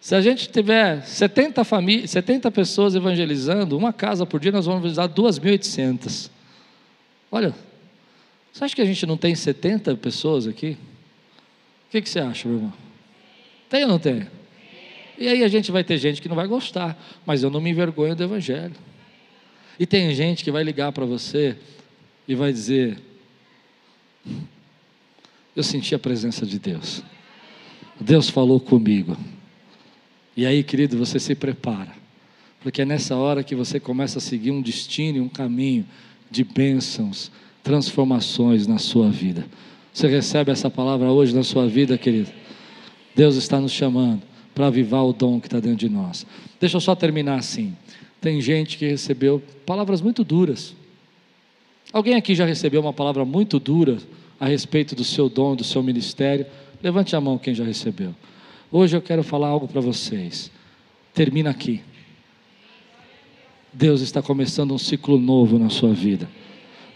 Se 0.00 0.14
a 0.14 0.22
gente 0.22 0.48
tiver 0.48 1.02
70, 1.02 1.62
famí 1.64 2.08
70 2.08 2.50
pessoas 2.50 2.94
evangelizando, 2.94 3.76
uma 3.76 3.92
casa 3.92 4.24
por 4.24 4.40
dia, 4.40 4.50
nós 4.50 4.64
vamos 4.64 4.80
evangelizar 4.80 5.08
2.800. 5.08 6.30
Olha, 7.30 7.54
você 8.52 8.64
acha 8.64 8.76
que 8.76 8.82
a 8.82 8.84
gente 8.84 9.06
não 9.06 9.16
tem 9.16 9.34
70 9.34 9.96
pessoas 9.96 10.46
aqui? 10.46 10.76
O 11.88 11.90
que, 11.90 12.02
que 12.02 12.08
você 12.08 12.20
acha, 12.20 12.46
meu 12.46 12.58
irmão? 12.58 12.72
Tem 13.68 13.84
ou 13.84 13.88
não 13.88 13.98
tem? 13.98 14.26
E 15.18 15.28
aí 15.28 15.42
a 15.42 15.48
gente 15.48 15.72
vai 15.72 15.82
ter 15.82 15.96
gente 15.98 16.20
que 16.20 16.28
não 16.28 16.36
vai 16.36 16.46
gostar, 16.46 17.00
mas 17.24 17.42
eu 17.42 17.50
não 17.50 17.60
me 17.60 17.70
envergonho 17.70 18.14
do 18.14 18.22
Evangelho. 18.22 18.74
E 19.78 19.86
tem 19.86 20.14
gente 20.14 20.44
que 20.44 20.50
vai 20.50 20.62
ligar 20.62 20.92
para 20.92 21.06
você 21.06 21.56
e 22.28 22.34
vai 22.34 22.52
dizer: 22.52 22.98
Eu 25.56 25.62
senti 25.62 25.94
a 25.94 25.98
presença 25.98 26.44
de 26.44 26.58
Deus. 26.58 27.02
Deus 27.98 28.28
falou 28.28 28.60
comigo. 28.60 29.16
E 30.36 30.46
aí, 30.46 30.62
querido, 30.62 30.98
você 30.98 31.18
se 31.18 31.34
prepara, 31.34 31.92
porque 32.62 32.82
é 32.82 32.84
nessa 32.84 33.16
hora 33.16 33.44
que 33.44 33.54
você 33.54 33.78
começa 33.78 34.18
a 34.18 34.20
seguir 34.20 34.50
um 34.50 34.62
destino, 34.62 35.22
um 35.22 35.28
caminho 35.28 35.86
de 36.30 36.42
bênçãos, 36.42 37.30
transformações 37.62 38.66
na 38.66 38.78
sua 38.78 39.10
vida. 39.10 39.46
Você 39.92 40.08
recebe 40.08 40.50
essa 40.50 40.70
palavra 40.70 41.10
hoje 41.10 41.34
na 41.34 41.42
sua 41.42 41.66
vida, 41.66 41.96
querido? 41.98 42.30
Deus 43.14 43.36
está 43.36 43.60
nos 43.60 43.72
chamando 43.72 44.22
para 44.54 44.66
avivar 44.66 45.04
o 45.04 45.12
dom 45.12 45.40
que 45.40 45.46
está 45.46 45.60
dentro 45.60 45.78
de 45.78 45.88
nós. 45.88 46.26
Deixa 46.58 46.76
eu 46.76 46.80
só 46.80 46.94
terminar 46.94 47.36
assim. 47.36 47.76
Tem 48.20 48.40
gente 48.40 48.78
que 48.78 48.86
recebeu 48.86 49.42
palavras 49.66 50.00
muito 50.00 50.24
duras. 50.24 50.74
Alguém 51.92 52.14
aqui 52.14 52.34
já 52.34 52.46
recebeu 52.46 52.80
uma 52.80 52.92
palavra 52.92 53.24
muito 53.24 53.58
dura 53.58 53.98
a 54.40 54.46
respeito 54.46 54.94
do 54.94 55.04
seu 55.04 55.28
dom, 55.28 55.54
do 55.54 55.64
seu 55.64 55.82
ministério? 55.82 56.46
Levante 56.82 57.14
a 57.14 57.20
mão 57.20 57.38
quem 57.38 57.54
já 57.54 57.64
recebeu. 57.64 58.14
Hoje 58.70 58.96
eu 58.96 59.02
quero 59.02 59.22
falar 59.22 59.48
algo 59.48 59.68
para 59.68 59.80
vocês. 59.80 60.50
Termina 61.12 61.50
aqui. 61.50 61.82
Deus 63.72 64.00
está 64.00 64.22
começando 64.22 64.72
um 64.72 64.78
ciclo 64.78 65.18
novo 65.18 65.58
na 65.58 65.68
sua 65.68 65.92
vida. 65.92 66.28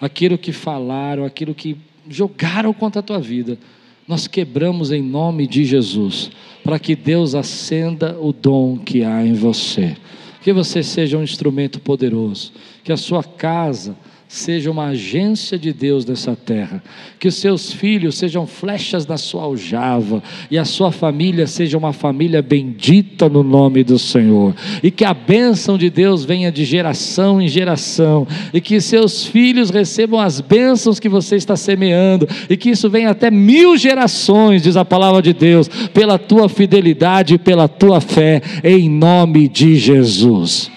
Aquilo 0.01 0.37
que 0.37 0.53
falaram, 0.53 1.25
aquilo 1.25 1.55
que 1.55 1.77
jogaram 2.09 2.73
contra 2.73 3.01
a 3.01 3.03
tua 3.03 3.19
vida, 3.19 3.59
nós 4.07 4.27
quebramos 4.27 4.93
em 4.93 5.03
nome 5.03 5.47
de 5.47 5.65
Jesus, 5.65 6.31
para 6.63 6.79
que 6.79 6.95
Deus 6.95 7.35
acenda 7.35 8.17
o 8.21 8.33
dom 8.33 8.79
que 8.79 9.03
há 9.03 9.25
em 9.25 9.33
você. 9.33 9.97
Que 10.43 10.53
você 10.53 10.83
seja 10.83 11.19
um 11.19 11.23
instrumento 11.23 11.81
poderoso, 11.81 12.53
que 12.85 12.93
a 12.93 12.97
sua 12.97 13.23
casa 13.25 13.97
seja 14.29 14.71
uma 14.71 14.87
agência 14.87 15.59
de 15.59 15.73
Deus 15.73 16.05
nessa 16.05 16.35
terra, 16.35 16.83
que 17.19 17.29
os 17.29 17.37
seus 17.37 17.73
filhos 17.73 18.17
sejam 18.17 18.47
flechas 18.47 19.07
na 19.07 19.17
sua 19.17 19.45
aljava 19.45 20.23
e 20.51 20.59
a 20.59 20.65
sua 20.65 20.91
família 20.91 21.47
seja 21.47 21.79
uma 21.79 21.93
família 21.93 22.43
bendita 22.43 23.29
no 23.29 23.43
nome 23.43 23.85
do 23.85 23.99
Senhor, 23.99 24.55
e 24.83 24.91
que 24.91 25.05
a 25.05 25.15
bênção 25.15 25.79
de 25.79 25.89
Deus 25.89 26.25
venha 26.25 26.51
de 26.51 26.65
geração 26.65 27.41
em 27.41 27.49
geração, 27.49 28.27
e 28.53 28.61
que 28.61 28.81
seus 28.81 29.25
filhos 29.25 29.71
recebam 29.71 30.21
as 30.21 30.41
bênçãos 30.41 30.99
que 30.99 31.09
você 31.09 31.37
está 31.37 31.57
semeando, 31.57 32.29
e 32.51 32.57
que 32.57 32.71
isso 32.71 32.91
venha 32.91 33.11
até 33.11 33.31
mil 33.31 33.77
gerações, 33.77 34.63
diz 34.63 34.77
a 34.77 34.85
palavra 34.85 35.23
de 35.23 35.33
Deus, 35.33 35.69
pela 35.95 36.19
tua 36.19 36.49
fidelidade 36.49 37.35
e 37.35 37.39
pela 37.39 37.69
tua 37.69 38.01
fé, 38.01 38.43
em 38.65 38.89
nome 38.89 39.49
de 39.49 39.77
Jesus. 39.77 40.71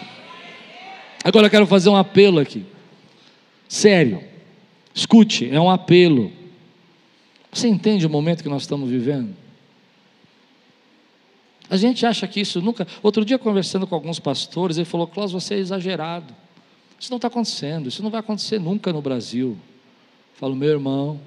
Agora 1.24 1.48
eu 1.48 1.52
quero 1.52 1.68
fazer 1.68 1.90
um 1.90 1.96
apelo 1.96 2.40
aqui. 2.40 2.64
Sério, 3.70 4.24
escute, 4.96 5.48
é 5.48 5.62
um 5.62 5.70
apelo. 5.70 6.32
Você 7.54 7.68
entende 7.68 8.06
o 8.08 8.10
momento 8.10 8.42
que 8.42 8.50
nós 8.50 8.64
estamos 8.64 8.90
vivendo? 8.90 9.36
A 11.70 11.78
gente 11.78 12.04
acha 12.04 12.28
que 12.28 12.40
isso 12.40 12.60
nunca. 12.62 12.88
Outro 13.04 13.24
dia, 13.24 13.38
conversando 13.38 13.86
com 13.86 13.94
alguns 13.94 14.20
pastores, 14.20 14.78
ele 14.78 14.86
falou: 14.86 15.06
Cláudio, 15.06 15.40
você 15.40 15.54
é 15.54 15.60
exagerado. 15.60 16.34
Isso 17.00 17.12
não 17.12 17.18
está 17.18 17.28
acontecendo, 17.28 17.88
isso 17.88 18.02
não 18.02 18.10
vai 18.10 18.20
acontecer 18.20 18.60
nunca 18.60 18.92
no 18.92 19.04
Brasil. 19.04 19.50
Eu 19.50 20.40
falo, 20.40 20.56
meu 20.56 20.70
irmão, 20.70 21.20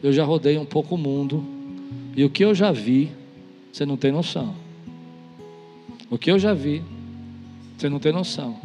eu 0.00 0.12
já 0.12 0.24
rodei 0.24 0.56
um 0.56 0.64
pouco 0.64 0.94
o 0.94 0.98
mundo, 0.98 1.44
e 2.16 2.24
o 2.24 2.30
que 2.30 2.44
eu 2.44 2.54
já 2.54 2.70
vi, 2.70 3.10
você 3.72 3.84
não 3.84 3.96
tem 3.96 4.12
noção. 4.12 4.54
O 6.08 6.16
que 6.16 6.30
eu 6.30 6.38
já 6.38 6.54
vi, 6.54 6.82
você 7.76 7.88
não 7.88 7.98
tem 7.98 8.12
noção. 8.12 8.56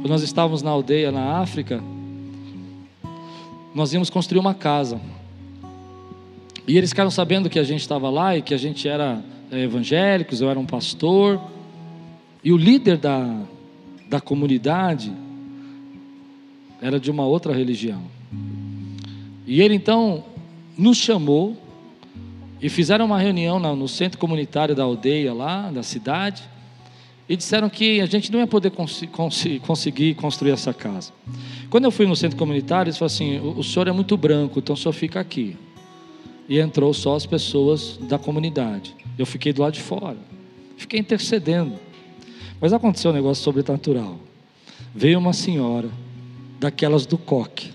Quando 0.00 0.08
nós 0.08 0.22
estávamos 0.22 0.62
na 0.62 0.70
aldeia 0.70 1.12
na 1.12 1.38
África, 1.38 1.82
nós 3.74 3.92
íamos 3.92 4.10
construir 4.10 4.38
uma 4.38 4.54
casa. 4.54 5.00
E 6.66 6.76
eles 6.76 6.90
ficaram 6.90 7.10
sabendo 7.10 7.50
que 7.50 7.58
a 7.58 7.64
gente 7.64 7.80
estava 7.80 8.08
lá 8.08 8.36
e 8.36 8.42
que 8.42 8.54
a 8.54 8.58
gente 8.58 8.86
era 8.88 9.22
é, 9.50 9.60
evangélicos, 9.60 10.40
eu 10.40 10.50
era 10.50 10.58
um 10.58 10.66
pastor. 10.66 11.40
E 12.44 12.52
o 12.52 12.56
líder 12.56 12.98
da, 12.98 13.42
da 14.08 14.20
comunidade 14.20 15.12
era 16.80 16.98
de 16.98 17.10
uma 17.10 17.24
outra 17.24 17.52
religião. 17.52 18.02
E 19.46 19.60
ele 19.60 19.74
então 19.74 20.24
nos 20.76 20.96
chamou 20.96 21.56
e 22.60 22.68
fizeram 22.68 23.04
uma 23.06 23.18
reunião 23.18 23.58
no 23.58 23.88
centro 23.88 24.18
comunitário 24.18 24.74
da 24.74 24.84
aldeia 24.84 25.34
lá, 25.34 25.70
da 25.70 25.82
cidade, 25.82 26.44
e 27.28 27.36
disseram 27.36 27.68
que 27.68 28.00
a 28.00 28.06
gente 28.06 28.30
não 28.30 28.38
ia 28.38 28.46
poder 28.46 28.70
cons 28.70 29.02
cons 29.10 29.44
conseguir 29.66 30.14
construir 30.14 30.52
essa 30.52 30.72
casa. 30.72 31.12
Quando 31.72 31.84
eu 31.84 31.90
fui 31.90 32.04
no 32.04 32.14
centro 32.14 32.36
comunitário, 32.36 32.90
eles 32.90 32.98
falaram 32.98 33.14
assim: 33.14 33.38
o, 33.38 33.60
o 33.60 33.64
senhor 33.64 33.88
é 33.88 33.92
muito 33.92 34.14
branco, 34.14 34.58
então 34.58 34.74
o 34.74 34.76
senhor 34.76 34.92
fica 34.92 35.18
aqui. 35.18 35.56
E 36.46 36.58
entrou 36.58 36.92
só 36.92 37.16
as 37.16 37.24
pessoas 37.24 37.96
da 37.96 38.18
comunidade. 38.18 38.94
Eu 39.18 39.24
fiquei 39.24 39.54
do 39.54 39.62
lado 39.62 39.72
de 39.72 39.80
fora, 39.80 40.18
fiquei 40.76 41.00
intercedendo. 41.00 41.72
Mas 42.60 42.74
aconteceu 42.74 43.10
um 43.10 43.14
negócio 43.14 43.42
sobrenatural. 43.42 44.20
Veio 44.94 45.18
uma 45.18 45.32
senhora, 45.32 45.88
daquelas 46.60 47.06
do 47.06 47.16
coque, 47.16 47.72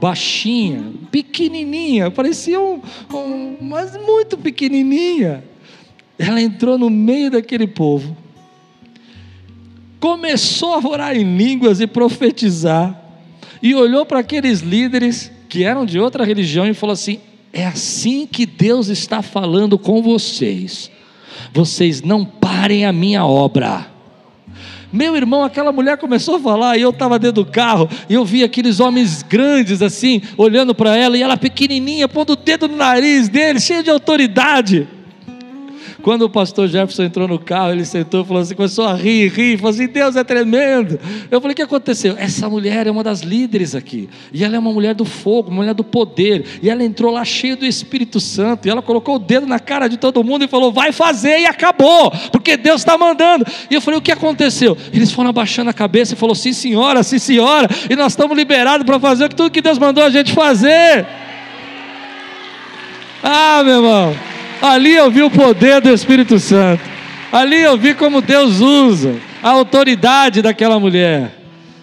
baixinha, 0.00 0.82
pequenininha, 1.10 2.10
parecia 2.10 2.58
um, 2.58 2.80
um, 3.12 3.58
mas 3.60 3.98
muito 3.98 4.38
pequenininha. 4.38 5.44
Ela 6.18 6.40
entrou 6.40 6.78
no 6.78 6.88
meio 6.88 7.30
daquele 7.30 7.66
povo, 7.66 8.16
começou 10.00 10.72
a 10.72 10.88
orar 10.88 11.14
em 11.14 11.36
línguas 11.36 11.82
e 11.82 11.86
profetizar 11.86 13.09
e 13.62 13.74
olhou 13.74 14.06
para 14.06 14.20
aqueles 14.20 14.60
líderes 14.60 15.30
que 15.48 15.64
eram 15.64 15.84
de 15.84 15.98
outra 15.98 16.24
religião 16.24 16.66
e 16.66 16.74
falou 16.74 16.92
assim: 16.92 17.20
é 17.52 17.66
assim 17.66 18.26
que 18.26 18.46
Deus 18.46 18.88
está 18.88 19.22
falando 19.22 19.78
com 19.78 20.02
vocês. 20.02 20.90
Vocês 21.52 22.02
não 22.02 22.24
parem 22.24 22.86
a 22.86 22.92
minha 22.92 23.24
obra. 23.24 23.88
Meu 24.92 25.16
irmão, 25.16 25.44
aquela 25.44 25.70
mulher 25.70 25.96
começou 25.98 26.36
a 26.36 26.40
falar, 26.40 26.76
e 26.76 26.82
eu 26.82 26.90
estava 26.90 27.18
dentro 27.18 27.44
do 27.44 27.50
carro, 27.50 27.88
e 28.08 28.14
eu 28.14 28.24
vi 28.24 28.42
aqueles 28.42 28.80
homens 28.80 29.22
grandes 29.22 29.82
assim, 29.82 30.20
olhando 30.36 30.74
para 30.74 30.96
ela, 30.96 31.16
e 31.16 31.22
ela 31.22 31.36
pequenininha, 31.36 32.08
pondo 32.08 32.32
o 32.32 32.36
dedo 32.36 32.66
no 32.66 32.76
nariz 32.76 33.28
dele, 33.28 33.60
cheia 33.60 33.84
de 33.84 33.90
autoridade. 33.90 34.88
Quando 36.02 36.22
o 36.22 36.30
pastor 36.30 36.68
Jefferson 36.68 37.04
entrou 37.04 37.28
no 37.28 37.38
carro, 37.38 37.72
ele 37.72 37.84
sentou 37.84 38.22
e 38.22 38.24
falou 38.26 38.42
assim, 38.42 38.54
começou 38.54 38.86
a 38.86 38.94
rir, 38.94 39.28
rir, 39.28 39.56
falou 39.56 39.70
assim, 39.70 39.86
Deus 39.86 40.16
é 40.16 40.24
tremendo. 40.24 40.98
Eu 41.30 41.40
falei, 41.40 41.52
o 41.52 41.56
que 41.56 41.62
aconteceu? 41.62 42.14
Essa 42.18 42.48
mulher 42.48 42.86
é 42.86 42.90
uma 42.90 43.04
das 43.04 43.20
líderes 43.20 43.74
aqui, 43.74 44.08
e 44.32 44.44
ela 44.44 44.56
é 44.56 44.58
uma 44.58 44.72
mulher 44.72 44.94
do 44.94 45.04
fogo, 45.04 45.50
uma 45.50 45.58
mulher 45.58 45.74
do 45.74 45.84
poder, 45.84 46.44
e 46.62 46.70
ela 46.70 46.82
entrou 46.82 47.12
lá 47.12 47.24
cheia 47.24 47.56
do 47.56 47.66
Espírito 47.66 48.18
Santo, 48.20 48.66
e 48.66 48.70
ela 48.70 48.82
colocou 48.82 49.16
o 49.16 49.18
dedo 49.18 49.46
na 49.46 49.58
cara 49.58 49.88
de 49.88 49.96
todo 49.96 50.22
mundo 50.24 50.44
e 50.44 50.48
falou, 50.48 50.72
vai 50.72 50.92
fazer, 50.92 51.40
e 51.40 51.46
acabou, 51.46 52.10
porque 52.32 52.56
Deus 52.56 52.80
está 52.80 52.96
mandando. 52.96 53.44
E 53.70 53.74
eu 53.74 53.80
falei, 53.80 53.98
o 53.98 54.02
que 54.02 54.12
aconteceu? 54.12 54.76
Eles 54.92 55.12
foram 55.12 55.30
abaixando 55.30 55.70
a 55.70 55.74
cabeça 55.74 56.14
e 56.14 56.16
falou, 56.16 56.34
sim 56.34 56.52
senhora, 56.52 57.02
sim 57.02 57.18
senhora, 57.18 57.68
e 57.88 57.96
nós 57.96 58.12
estamos 58.12 58.36
liberados 58.36 58.86
para 58.86 58.98
fazer 58.98 59.28
tudo 59.32 59.50
que 59.50 59.60
Deus 59.60 59.78
mandou 59.78 60.02
a 60.02 60.10
gente 60.10 60.32
fazer. 60.32 61.06
Ah, 63.22 63.62
meu 63.62 63.76
irmão. 63.76 64.16
Ali 64.62 64.94
eu 64.94 65.10
vi 65.10 65.22
o 65.22 65.30
poder 65.30 65.80
do 65.80 65.88
Espírito 65.88 66.38
Santo. 66.38 66.82
Ali 67.32 67.62
eu 67.62 67.78
vi 67.78 67.94
como 67.94 68.20
Deus 68.20 68.60
usa 68.60 69.16
a 69.42 69.50
autoridade 69.50 70.42
daquela 70.42 70.78
mulher. 70.78 71.34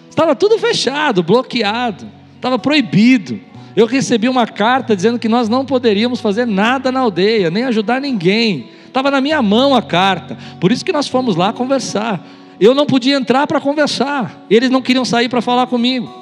Estava 0.08 0.34
tudo 0.34 0.58
fechado, 0.58 1.22
bloqueado, 1.22 2.06
estava 2.36 2.58
proibido. 2.58 3.40
Eu 3.74 3.86
recebi 3.86 4.28
uma 4.28 4.46
carta 4.46 4.94
dizendo 4.94 5.18
que 5.18 5.28
nós 5.28 5.48
não 5.48 5.64
poderíamos 5.64 6.20
fazer 6.20 6.46
nada 6.46 6.92
na 6.92 7.00
aldeia, 7.00 7.50
nem 7.50 7.64
ajudar 7.64 8.00
ninguém. 8.00 8.70
Estava 8.86 9.10
na 9.10 9.20
minha 9.20 9.40
mão 9.42 9.74
a 9.74 9.82
carta. 9.82 10.36
Por 10.60 10.72
isso 10.72 10.84
que 10.84 10.92
nós 10.92 11.08
fomos 11.08 11.36
lá 11.36 11.52
conversar. 11.52 12.24
Eu 12.60 12.74
não 12.74 12.86
podia 12.86 13.16
entrar 13.16 13.46
para 13.46 13.60
conversar. 13.60 14.44
Eles 14.50 14.70
não 14.70 14.82
queriam 14.82 15.04
sair 15.04 15.28
para 15.28 15.40
falar 15.40 15.66
comigo. 15.66 16.12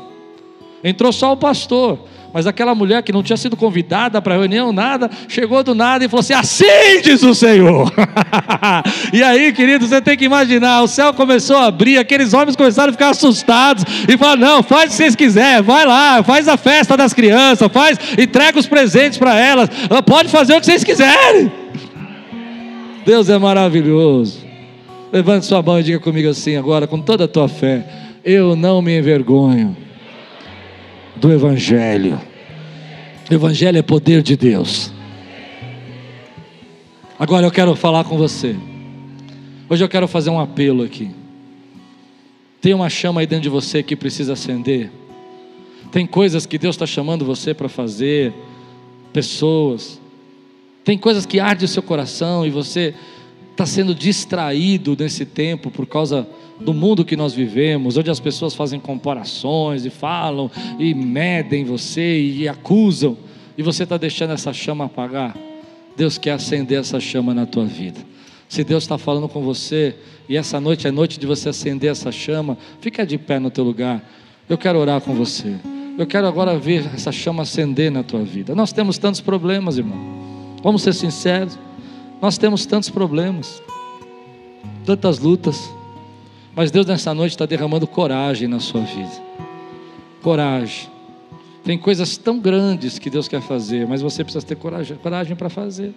Entrou 0.85 1.13
só 1.13 1.33
o 1.33 1.37
pastor. 1.37 1.99
Mas 2.37 2.47
aquela 2.47 2.75
mulher 2.75 3.03
que 3.03 3.13
não 3.13 3.23
tinha 3.23 3.37
sido 3.39 3.57
convidada 3.57 4.21
para 4.21 4.35
reunião, 4.35 4.71
nada, 4.71 5.11
chegou 5.27 5.65
do 5.65 5.75
nada 5.75 6.05
e 6.05 6.09
falou 6.09 6.21
assim: 6.21 6.35
Assim 6.35 7.01
diz 7.03 7.23
o 7.23 7.35
Senhor. 7.35 7.91
e 9.11 9.23
aí, 9.23 9.55
querido, 9.55 9.87
você 9.87 10.03
tem 10.03 10.19
que 10.19 10.27
imaginar: 10.27 10.83
o 10.83 10.87
céu 10.87 11.15
começou 11.15 11.57
a 11.57 11.65
abrir, 11.65 11.97
aqueles 11.97 12.35
homens 12.35 12.55
começaram 12.55 12.91
a 12.91 12.93
ficar 12.93 13.09
assustados 13.09 13.85
e 14.07 14.19
falaram: 14.19 14.41
Não, 14.43 14.63
faz 14.63 14.85
o 14.85 14.89
que 14.89 14.97
vocês 14.97 15.17
quiserem, 15.17 15.63
vai 15.63 15.87
lá, 15.87 16.23
faz 16.23 16.47
a 16.47 16.59
festa 16.59 16.95
das 16.95 17.15
crianças, 17.15 17.73
faz, 17.73 17.99
entrega 18.19 18.59
os 18.59 18.67
presentes 18.67 19.17
para 19.17 19.35
elas, 19.35 19.71
pode 20.05 20.29
fazer 20.29 20.57
o 20.57 20.61
que 20.61 20.67
vocês 20.67 20.85
quiserem. 20.85 21.51
Deus 23.07 23.31
é 23.31 23.39
maravilhoso. 23.39 24.45
Levante 25.11 25.47
sua 25.47 25.63
mão 25.63 25.81
e 25.81 25.83
diga 25.83 26.01
comigo 26.01 26.29
assim 26.29 26.55
agora, 26.55 26.87
com 26.87 27.01
toda 27.01 27.25
a 27.25 27.29
tua 27.29 27.49
fé: 27.49 27.83
Eu 28.23 28.55
não 28.55 28.83
me 28.83 28.99
envergonho 28.99 29.87
do 31.17 31.33
Evangelho. 31.33 32.21
O 33.31 33.35
Evangelho 33.35 33.79
é 33.79 33.83
poder 33.83 34.23
de 34.23 34.37
Deus. 34.37 34.93
Agora 37.19 37.47
eu 37.47 37.51
quero 37.51 37.75
falar 37.75 38.05
com 38.05 38.17
você. 38.17 38.55
Hoje 39.69 39.83
eu 39.83 39.89
quero 39.89 40.07
fazer 40.07 40.31
um 40.31 40.39
apelo 40.39 40.85
aqui. 40.85 41.11
Tem 42.61 42.75
uma 42.75 42.91
chama 42.91 43.21
aí 43.21 43.27
dentro 43.27 43.45
de 43.45 43.49
você 43.49 43.83
que 43.83 43.97
precisa 43.97 44.35
acender. 44.35 44.91
Tem 45.91 46.07
coisas 46.07 46.47
que 46.47 46.59
Deus 46.59 46.75
está 46.75 46.87
chamando 46.87 47.25
você 47.25 47.55
para 47.55 47.69
fazer, 47.69 48.33
pessoas. 49.13 50.01
Tem 50.85 50.99
coisas 50.99 51.25
que 51.25 51.41
ardem 51.41 51.65
o 51.65 51.69
seu 51.69 51.83
coração 51.83 52.47
e 52.47 52.51
você 52.51 52.95
está 53.51 53.65
sendo 53.65 53.95
distraído 53.95 54.95
nesse 54.99 55.25
tempo 55.25 55.71
por 55.71 55.87
causa 55.87 56.29
do 56.61 56.73
mundo 56.73 57.05
que 57.05 57.17
nós 57.17 57.35
vivemos, 57.35 57.97
onde 57.97 58.11
as 58.11 58.21
pessoas 58.21 58.55
fazem 58.55 58.81
comparações 58.81 59.85
e 59.85 59.91
falam 59.91 60.51
e 60.79 60.95
medem 60.95 61.65
você 61.65 62.21
e 62.21 62.49
acusam, 62.49 63.17
e 63.57 63.63
você 63.63 63.85
está 63.85 63.97
deixando 63.97 64.33
essa 64.33 64.53
chama 64.53 64.85
apagar, 64.85 65.37
Deus 65.97 66.19
quer 66.19 66.33
acender 66.33 66.79
essa 66.79 67.01
chama 67.01 67.33
na 67.33 67.47
tua 67.47 67.65
vida. 67.65 68.01
Se 68.49 68.63
Deus 68.63 68.85
está 68.85 68.97
falando 68.97 69.29
com 69.29 69.43
você 69.43 69.97
e 70.29 70.37
essa 70.37 70.61
noite 70.61 70.87
é 70.87 70.91
noite 70.91 71.19
de 71.19 71.27
você 71.27 71.49
acender 71.49 71.91
essa 71.91 72.13
chama, 72.13 72.57
fica 72.81 73.05
de 73.05 73.19
pé 73.19 73.39
no 73.39 73.51
teu 73.51 73.65
lugar. 73.65 74.03
Eu 74.49 74.57
quero 74.57 74.79
orar 74.79 75.01
com 75.01 75.15
você. 75.15 75.57
Eu 75.99 76.07
quero 76.07 76.27
agora 76.27 76.59
ver 76.59 76.87
essa 76.95 77.11
chama 77.11 77.43
acender 77.43 77.91
na 77.91 78.03
tua 78.03 78.23
vida. 78.23 78.55
Nós 78.55 78.73
temos 78.73 78.99
tantos 78.99 79.21
problemas, 79.21 79.79
irmão. 79.79 79.99
Vamos 80.63 80.83
ser 80.83 80.93
sinceros. 80.93 81.59
Nós 82.21 82.39
temos 82.39 82.67
tantos 82.67 82.91
problemas, 82.91 83.63
tantas 84.85 85.19
lutas. 85.19 85.69
Mas 86.57 86.71
Deus 86.71 86.87
nessa 86.87 87.13
noite 87.13 87.33
está 87.33 87.45
derramando 87.45 87.87
coragem 87.87 88.49
na 88.49 88.59
sua 88.59 88.81
vida. 88.81 89.13
Coragem. 90.23 90.89
Tem 91.63 91.77
coisas 91.77 92.17
tão 92.17 92.39
grandes 92.39 92.99
que 92.99 93.11
Deus 93.11 93.29
quer 93.29 93.43
fazer, 93.43 93.87
mas 93.87 94.01
você 94.01 94.25
precisa 94.25 94.45
ter 94.45 94.57
coragem, 94.57 94.97
coragem 94.97 95.37
para 95.37 95.51
fazer. 95.51 95.93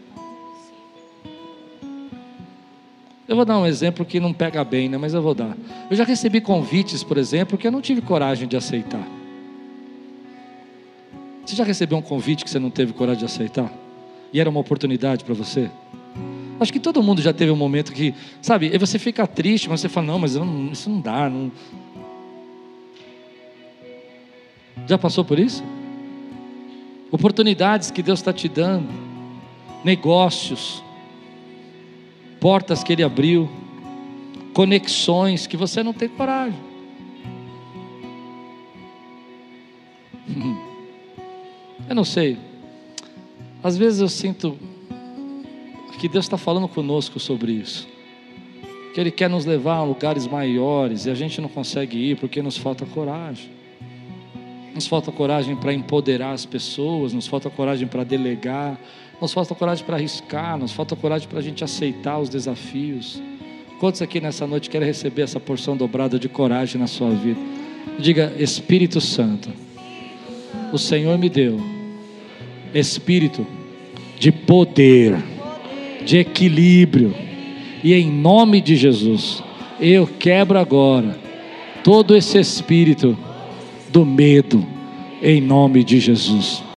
Eu 3.26 3.38
vou 3.38 3.46
dar 3.46 3.58
um 3.58 3.66
exemplo 3.66 4.04
que 4.04 4.20
não 4.20 4.34
pega 4.34 4.62
bem, 4.66 4.90
né? 4.90 4.98
mas 4.98 5.14
eu 5.14 5.22
vou 5.22 5.34
dar. 5.34 5.56
Eu 5.90 5.96
já 5.96 6.04
recebi 6.04 6.42
convites, 6.42 7.06
por 7.06 7.18
exemplo, 7.18 7.58
que 7.58 7.66
eu 7.66 7.72
não 7.72 7.80
tive 7.80 8.02
coragem 8.02 8.46
de 8.46 8.58
aceitar. 8.58 9.08
Você 11.46 11.56
já 11.56 11.64
recebeu 11.64 11.98
um 11.98 12.02
convite 12.02 12.44
que 12.44 12.50
você 12.50 12.60
não 12.60 12.70
teve 12.70 12.92
coragem 12.92 13.20
de 13.20 13.26
aceitar? 13.26 13.72
E 14.34 14.42
era 14.42 14.50
uma 14.50 14.60
oportunidade 14.60 15.24
para 15.24 15.34
você? 15.34 15.72
Acho 16.60 16.74
que 16.74 16.80
todo 16.80 17.02
mundo 17.02 17.22
já 17.22 17.32
teve 17.32 17.52
um 17.52 17.56
momento 17.56 17.94
que, 17.94 18.14
sabe, 18.42 18.70
aí 18.72 18.78
você 18.78 19.00
fica 19.00 19.26
triste, 19.26 19.70
mas 19.70 19.80
você 19.80 19.88
fala, 19.88 20.08
não, 20.08 20.20
mas 20.20 20.36
isso 20.72 20.90
não 20.90 21.00
dá. 21.00 21.30
Não... 21.30 21.52
Já 24.86 24.98
passou 24.98 25.24
por 25.24 25.40
isso? 25.40 25.64
Oportunidades 27.12 27.90
que 27.90 28.04
Deus 28.04 28.20
está 28.20 28.34
te 28.34 28.50
dando, 28.50 28.90
negócios, 29.84 30.84
portas 32.40 32.84
que 32.84 32.94
Ele 32.94 33.04
abriu, 33.04 33.50
conexões 34.54 35.48
que 35.48 35.56
você 35.56 35.82
não 35.82 35.94
tem 35.94 36.10
coragem. 36.10 36.60
Eu 41.88 41.96
não 41.96 42.04
sei. 42.04 42.38
Às 43.64 43.76
vezes 43.76 44.00
eu 44.00 44.08
sinto 44.08 44.58
que 46.00 46.08
Deus 46.08 46.26
está 46.26 46.38
falando 46.38 46.68
conosco 46.68 47.20
sobre 47.20 47.52
isso. 47.52 47.88
Que 48.94 49.00
Ele 49.00 49.12
quer 49.12 49.30
nos 49.30 49.46
levar 49.46 49.76
a 49.76 49.84
lugares 49.84 50.26
maiores 50.26 51.06
e 51.06 51.12
a 51.12 51.16
gente 51.16 51.40
não 51.40 51.50
consegue 51.50 51.98
ir 51.98 52.18
porque 52.18 52.42
nos 52.42 52.58
falta 52.58 52.86
coragem. 52.86 53.50
Nos 54.74 54.88
falta 54.88 55.12
coragem 55.12 55.56
para 55.56 55.74
empoderar 55.74 56.32
as 56.32 56.46
pessoas, 56.46 57.14
nos 57.14 57.28
falta 57.28 57.50
coragem 57.50 57.88
para 57.88 58.04
delegar, 58.04 58.80
nos 59.22 59.34
falta 59.34 59.54
coragem 59.54 59.86
para 59.86 59.98
arriscar, 59.98 60.58
nos 60.58 60.72
falta 60.72 60.96
coragem 60.96 61.28
para 61.28 61.40
a 61.40 61.42
gente 61.44 61.64
aceitar 61.64 62.18
os 62.18 62.30
desafios. 62.30 63.22
Quantos 63.80 64.02
aqui 64.02 64.20
nessa 64.22 64.48
noite 64.48 64.70
querem 64.70 64.88
receber 64.88 65.24
essa 65.24 65.40
porção 65.40 65.76
dobrada 65.76 66.18
de 66.18 66.30
coragem 66.30 66.80
na 66.80 66.88
sua 66.88 67.12
vida? 67.12 67.40
Diga, 68.00 68.34
Espírito 68.38 69.02
Santo, 69.02 69.50
o 70.72 70.78
Senhor 70.78 71.18
me 71.18 71.30
deu 71.30 71.60
espírito 72.74 73.46
de 74.20 74.32
poder, 74.32 75.18
de 76.10 76.18
equilíbrio, 76.18 77.14
e 77.84 77.94
em 77.94 78.10
nome 78.10 78.62
de 78.62 78.76
Jesus, 78.76 79.44
eu 79.80 80.08
quebro 80.08 80.58
agora 80.58 81.16
todo 81.84 82.16
esse 82.16 82.40
espírito 82.40 83.16
do 83.92 84.04
medo, 84.04 84.66
em 85.22 85.40
nome 85.40 85.84
de 85.84 86.00
Jesus. 86.00 86.64